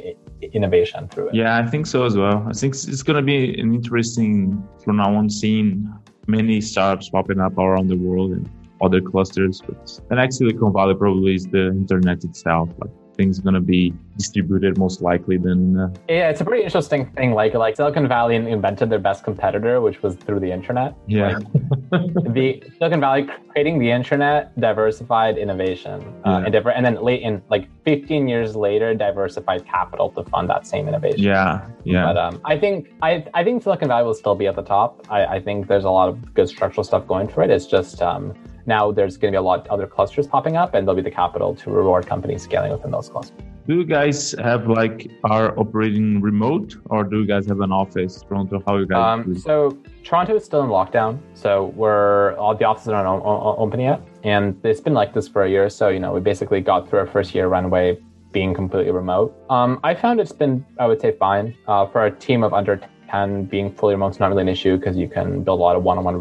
innovation 0.52 1.08
through 1.08 1.28
it. 1.28 1.34
Yeah, 1.34 1.58
I 1.58 1.66
think 1.66 1.86
so 1.86 2.04
as 2.04 2.16
well. 2.16 2.46
I 2.48 2.52
think 2.52 2.74
it's 2.74 3.02
going 3.02 3.16
to 3.16 3.22
be 3.22 3.58
an 3.60 3.74
interesting 3.74 4.62
from 4.84 4.96
now 4.96 5.14
on 5.14 5.30
seeing 5.30 5.92
many 6.26 6.60
startups 6.60 7.08
popping 7.10 7.40
up 7.40 7.58
around 7.58 7.88
the 7.88 7.96
world 7.96 8.32
and 8.32 8.48
other 8.80 9.00
clusters. 9.00 9.60
But 9.60 10.00
the 10.08 10.16
next 10.16 10.38
Silicon 10.38 10.72
Valley 10.72 10.94
probably 10.94 11.34
is 11.34 11.46
the 11.46 11.68
internet 11.68 12.24
itself. 12.24 12.68
Like 12.78 12.90
things 13.16 13.38
going 13.38 13.54
to 13.54 13.60
be 13.60 13.92
distributed 14.16 14.78
most 14.78 15.00
likely 15.02 15.36
than 15.36 15.78
uh... 15.78 15.88
yeah 16.08 16.28
it's 16.28 16.40
a 16.40 16.44
pretty 16.44 16.62
interesting 16.62 17.06
thing 17.12 17.32
like 17.32 17.54
like 17.54 17.76
silicon 17.76 18.06
valley 18.08 18.36
invented 18.36 18.90
their 18.90 18.98
best 18.98 19.24
competitor 19.24 19.80
which 19.80 20.02
was 20.02 20.14
through 20.14 20.40
the 20.40 20.50
internet. 20.50 20.94
Yeah. 21.06 21.38
Like, 21.38 21.46
the 22.34 22.62
silicon 22.78 23.00
valley 23.00 23.28
creating 23.50 23.78
the 23.78 23.90
internet 23.90 24.58
diversified 24.60 25.38
innovation 25.38 26.00
uh, 26.24 26.30
yeah. 26.30 26.36
and, 26.38 26.52
diver- 26.52 26.70
and 26.70 26.84
then 26.84 27.02
late 27.02 27.22
in 27.22 27.42
like 27.50 27.68
15 27.84 28.28
years 28.28 28.56
later 28.56 28.94
diversified 28.94 29.66
capital 29.66 30.10
to 30.10 30.24
fund 30.24 30.48
that 30.50 30.66
same 30.66 30.88
innovation. 30.88 31.22
Yeah 31.22 31.66
yeah. 31.84 32.04
But 32.04 32.16
um, 32.16 32.40
i 32.44 32.56
think 32.56 32.92
I, 33.02 33.24
I 33.34 33.44
think 33.44 33.62
silicon 33.62 33.88
valley 33.88 34.04
will 34.04 34.14
still 34.14 34.34
be 34.34 34.46
at 34.46 34.56
the 34.56 34.62
top. 34.62 35.06
I, 35.10 35.24
I 35.26 35.40
think 35.40 35.66
there's 35.66 35.84
a 35.84 35.90
lot 35.90 36.08
of 36.08 36.34
good 36.34 36.48
structural 36.48 36.84
stuff 36.84 37.06
going 37.06 37.28
for 37.28 37.42
it. 37.42 37.50
It's 37.50 37.66
just 37.66 38.02
um, 38.02 38.34
now 38.66 38.92
there's 38.92 39.16
going 39.16 39.32
to 39.32 39.36
be 39.36 39.40
a 39.40 39.42
lot 39.42 39.60
of 39.60 39.66
other 39.68 39.86
clusters 39.86 40.26
popping 40.26 40.56
up, 40.56 40.74
and 40.74 40.86
there'll 40.86 40.96
be 40.96 41.02
the 41.02 41.10
capital 41.10 41.54
to 41.56 41.70
reward 41.70 42.06
companies 42.06 42.42
scaling 42.42 42.72
within 42.72 42.90
those 42.90 43.08
clusters. 43.08 43.36
Do 43.66 43.76
you 43.76 43.84
guys 43.84 44.34
have 44.42 44.66
like 44.66 45.10
are 45.24 45.56
operating 45.58 46.20
remote, 46.20 46.76
or 46.86 47.04
do 47.04 47.20
you 47.20 47.26
guys 47.26 47.46
have 47.46 47.60
an 47.60 47.70
office? 47.70 48.22
Toronto, 48.22 48.62
how 48.66 48.76
you 48.76 48.86
guys? 48.86 49.24
Um, 49.24 49.38
so 49.38 49.78
Toronto 50.02 50.36
is 50.36 50.44
still 50.44 50.62
in 50.64 50.70
lockdown, 50.70 51.20
so 51.34 51.66
we're 51.76 52.34
all 52.36 52.56
the 52.56 52.64
offices 52.64 52.88
are 52.88 53.04
not 53.04 53.22
open 53.24 53.78
yet, 53.78 54.00
and 54.24 54.58
it's 54.64 54.80
been 54.80 54.94
like 54.94 55.14
this 55.14 55.28
for 55.28 55.44
a 55.44 55.50
year. 55.50 55.70
So 55.70 55.88
you 55.90 56.00
know, 56.00 56.12
we 56.12 56.20
basically 56.20 56.60
got 56.60 56.88
through 56.88 57.00
our 57.00 57.06
first 57.06 57.34
year 57.34 57.46
runway 57.46 57.98
being 58.32 58.54
completely 58.54 58.90
remote. 58.90 59.36
Um, 59.50 59.78
I 59.84 59.94
found 59.94 60.18
it's 60.18 60.32
been, 60.32 60.64
I 60.78 60.86
would 60.86 61.00
say, 61.00 61.12
fine 61.12 61.54
uh, 61.68 61.86
for 61.86 62.06
a 62.06 62.10
team 62.10 62.42
of 62.42 62.52
under 62.52 62.80
10 63.10 63.44
being 63.44 63.72
fully 63.72 63.94
remote 63.94 64.12
is 64.12 64.20
not 64.20 64.30
really 64.30 64.42
an 64.42 64.48
issue 64.48 64.76
because 64.76 64.96
you 64.96 65.08
can 65.08 65.44
build 65.44 65.60
a 65.60 65.62
lot 65.62 65.76
of 65.76 65.82
one-on-one 65.84 66.16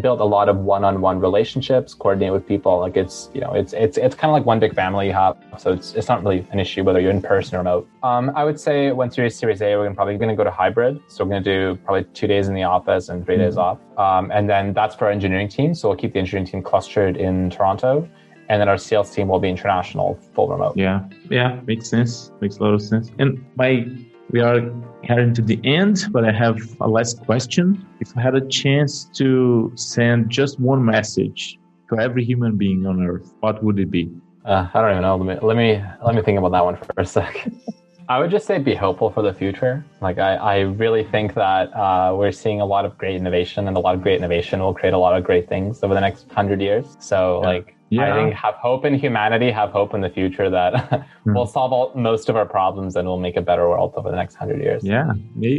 build 0.00 0.20
a 0.20 0.24
lot 0.24 0.48
of 0.48 0.58
one-on-one 0.58 1.20
relationships, 1.20 1.94
coordinate 1.94 2.32
with 2.32 2.46
people. 2.46 2.78
Like 2.78 2.96
it's, 2.96 3.30
you 3.34 3.40
know, 3.40 3.52
it's 3.52 3.72
it's 3.72 3.96
it's 3.98 4.14
kind 4.14 4.30
of 4.30 4.32
like 4.32 4.46
one 4.46 4.58
big 4.58 4.74
family 4.74 5.08
you. 5.08 5.14
So 5.58 5.72
it's 5.72 5.94
it's 5.94 6.08
not 6.08 6.22
really 6.22 6.46
an 6.50 6.58
issue 6.58 6.84
whether 6.84 7.00
you're 7.00 7.10
in 7.10 7.22
person 7.22 7.56
or 7.56 7.58
remote. 7.58 7.88
Um, 8.02 8.30
I 8.34 8.44
would 8.44 8.60
say 8.60 8.92
once 8.92 9.16
you're 9.16 9.28
Series 9.30 9.62
A, 9.62 9.76
we're 9.76 9.92
probably 9.94 10.16
going 10.16 10.28
to 10.28 10.36
go 10.36 10.44
to 10.44 10.50
hybrid. 10.50 11.00
So 11.08 11.24
we're 11.24 11.30
going 11.30 11.44
to 11.44 11.74
do 11.74 11.80
probably 11.84 12.04
two 12.14 12.26
days 12.26 12.48
in 12.48 12.54
the 12.54 12.62
office 12.62 13.08
and 13.08 13.24
3 13.24 13.34
mm-hmm. 13.34 13.44
days 13.44 13.56
off. 13.56 13.78
Um, 13.98 14.30
and 14.30 14.48
then 14.48 14.72
that's 14.72 14.94
for 14.94 15.06
our 15.06 15.10
engineering 15.10 15.48
team. 15.48 15.74
So 15.74 15.88
we'll 15.88 15.98
keep 15.98 16.12
the 16.12 16.18
engineering 16.18 16.46
team 16.46 16.62
clustered 16.62 17.16
in 17.16 17.50
Toronto. 17.50 18.08
And 18.48 18.60
then 18.60 18.68
our 18.68 18.78
sales 18.78 19.12
team 19.12 19.26
will 19.26 19.40
be 19.40 19.48
international, 19.48 20.20
full 20.34 20.48
remote. 20.48 20.76
Yeah, 20.76 21.08
yeah, 21.30 21.60
makes 21.66 21.88
sense. 21.88 22.30
Makes 22.40 22.58
a 22.58 22.62
lot 22.62 22.74
of 22.74 22.82
sense. 22.82 23.10
And 23.18 23.44
my 23.56 23.84
we 24.30 24.40
are 24.40 24.60
heading 25.04 25.34
to 25.34 25.42
the 25.42 25.60
end, 25.64 26.06
but 26.10 26.24
I 26.24 26.32
have 26.32 26.58
a 26.80 26.88
last 26.88 27.24
question. 27.24 27.86
If 28.00 28.16
I 28.16 28.20
had 28.20 28.34
a 28.34 28.46
chance 28.48 29.04
to 29.14 29.72
send 29.76 30.30
just 30.30 30.58
one 30.58 30.84
message 30.84 31.58
to 31.90 31.98
every 31.98 32.24
human 32.24 32.56
being 32.56 32.86
on 32.86 33.04
Earth, 33.06 33.32
what 33.40 33.62
would 33.62 33.78
it 33.78 33.90
be? 33.90 34.10
Uh, 34.44 34.68
I 34.72 34.80
don't 34.80 34.90
even 34.90 35.02
know. 35.02 35.16
Let 35.16 35.26
me 35.26 35.46
let 35.46 35.56
me 35.56 35.82
let 36.04 36.14
me 36.14 36.22
think 36.22 36.38
about 36.38 36.52
that 36.52 36.64
one 36.64 36.76
for 36.76 36.92
a 36.96 37.06
sec. 37.06 37.48
I 38.08 38.20
would 38.20 38.30
just 38.30 38.46
say 38.46 38.58
be 38.58 38.74
hopeful 38.74 39.10
for 39.10 39.20
the 39.20 39.34
future. 39.34 39.84
Like 40.00 40.18
I, 40.18 40.36
I 40.36 40.58
really 40.60 41.02
think 41.02 41.34
that 41.34 41.74
uh, 41.74 42.14
we're 42.16 42.30
seeing 42.30 42.60
a 42.60 42.66
lot 42.66 42.84
of 42.84 42.96
great 42.96 43.16
innovation, 43.16 43.66
and 43.66 43.76
a 43.76 43.80
lot 43.80 43.96
of 43.96 44.02
great 44.02 44.18
innovation 44.18 44.60
will 44.60 44.74
create 44.74 44.94
a 44.94 44.98
lot 44.98 45.16
of 45.16 45.24
great 45.24 45.48
things 45.48 45.82
over 45.82 45.94
the 45.94 46.00
next 46.00 46.30
hundred 46.30 46.60
years. 46.60 46.96
So 47.00 47.40
yeah. 47.42 47.48
like 47.48 47.75
yeah. 47.90 48.12
I 48.12 48.16
think 48.16 48.34
have 48.34 48.54
hope 48.54 48.84
in 48.84 48.94
humanity, 48.98 49.50
have 49.50 49.70
hope 49.70 49.94
in 49.94 50.00
the 50.00 50.10
future 50.10 50.50
that 50.50 50.74
mm. 50.74 51.04
we'll 51.26 51.46
solve 51.46 51.72
all, 51.72 51.92
most 51.94 52.28
of 52.28 52.36
our 52.36 52.46
problems 52.46 52.96
and 52.96 53.06
we'll 53.06 53.18
make 53.18 53.36
a 53.36 53.42
better 53.42 53.68
world 53.68 53.94
over 53.96 54.10
the 54.10 54.16
next 54.16 54.34
hundred 54.34 54.60
years. 54.60 54.84
Yeah, 54.84 55.12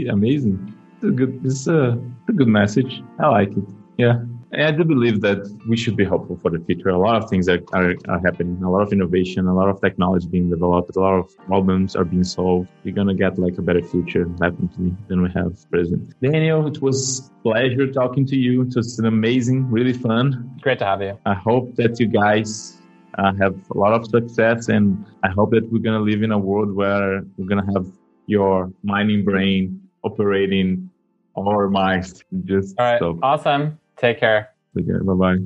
amazing. 0.07 0.73
It's 0.95 1.03
a 1.03 1.11
good, 1.11 1.41
it's 1.43 1.67
a, 1.67 1.91
it's 1.91 2.29
a 2.29 2.33
good 2.33 2.47
message. 2.47 3.01
I 3.19 3.27
like 3.27 3.51
it. 3.51 3.63
Yeah. 3.97 4.21
I 4.53 4.71
do 4.71 4.85
believe 4.85 5.21
that 5.21 5.39
we 5.67 5.75
should 5.75 5.97
be 5.97 6.05
hopeful 6.05 6.37
for 6.37 6.49
the 6.49 6.59
future. 6.59 6.89
A 6.89 6.97
lot 6.97 7.21
of 7.21 7.29
things 7.29 7.49
are, 7.49 7.59
are, 7.73 7.93
are, 8.07 8.19
happening, 8.19 8.63
a 8.63 8.71
lot 8.71 8.81
of 8.81 8.93
innovation, 8.93 9.45
a 9.45 9.53
lot 9.53 9.67
of 9.67 9.81
technology 9.81 10.27
being 10.29 10.49
developed, 10.49 10.95
a 10.95 10.99
lot 10.99 11.15
of 11.15 11.37
problems 11.47 11.95
are 11.97 12.05
being 12.05 12.23
solved. 12.23 12.69
We're 12.85 12.95
going 12.95 13.07
to 13.07 13.13
get 13.13 13.37
like 13.37 13.57
a 13.57 13.61
better 13.61 13.81
future, 13.81 14.23
definitely, 14.23 14.95
than 15.09 15.21
we 15.21 15.29
have 15.31 15.69
present. 15.69 16.13
Daniel, 16.21 16.65
it 16.65 16.81
was 16.81 17.29
pleasure 17.43 17.91
talking 17.91 18.25
to 18.27 18.37
you. 18.37 18.61
It 18.61 18.75
was 18.75 18.97
an 18.99 19.05
amazing, 19.05 19.69
really 19.69 19.93
fun. 19.93 20.49
Great 20.61 20.79
to 20.79 20.85
have 20.85 21.01
you. 21.01 21.19
I 21.25 21.33
hope 21.33 21.75
that 21.75 21.99
you 21.99 22.07
guys 22.07 22.81
uh, 23.17 23.33
have 23.41 23.55
a 23.71 23.77
lot 23.77 23.93
of 23.93 24.05
success 24.05 24.69
and 24.69 25.05
I 25.23 25.29
hope 25.29 25.51
that 25.51 25.69
we're 25.71 25.81
going 25.81 25.97
to 25.97 26.09
live 26.09 26.23
in 26.23 26.31
a 26.31 26.39
world 26.39 26.73
where 26.73 27.21
we're 27.37 27.47
going 27.47 27.65
to 27.65 27.73
have 27.73 27.85
your 28.27 28.71
mining 28.83 29.25
brain 29.25 29.81
operating 30.03 30.89
our 31.37 31.69
minds. 31.69 32.23
Just 32.45 32.75
All 32.79 32.85
right. 32.85 32.99
So. 32.99 33.19
Awesome. 33.21 33.79
Take 33.97 34.19
care. 34.19 34.49
Take 34.75 34.87
care. 34.87 35.03
Bye 35.03 35.13
bye. 35.13 35.37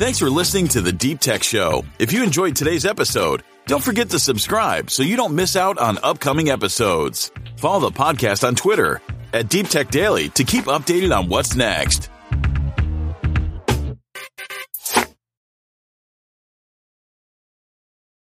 Thanks 0.00 0.18
for 0.18 0.30
listening 0.30 0.66
to 0.68 0.80
the 0.80 0.92
Deep 0.92 1.20
Tech 1.20 1.42
Show. 1.42 1.84
If 1.98 2.12
you 2.12 2.22
enjoyed 2.24 2.56
today's 2.56 2.86
episode, 2.86 3.42
don't 3.66 3.84
forget 3.84 4.08
to 4.10 4.18
subscribe 4.18 4.90
so 4.90 5.02
you 5.02 5.14
don't 5.14 5.34
miss 5.34 5.56
out 5.56 5.76
on 5.76 5.98
upcoming 6.02 6.48
episodes. 6.48 7.30
Follow 7.56 7.90
the 7.90 7.96
podcast 7.96 8.46
on 8.46 8.54
Twitter 8.54 9.02
at 9.34 9.50
Deep 9.50 9.68
Tech 9.68 9.90
Daily 9.90 10.30
to 10.30 10.44
keep 10.44 10.64
updated 10.64 11.16
on 11.16 11.28
what's 11.28 11.54
next. 11.54 12.08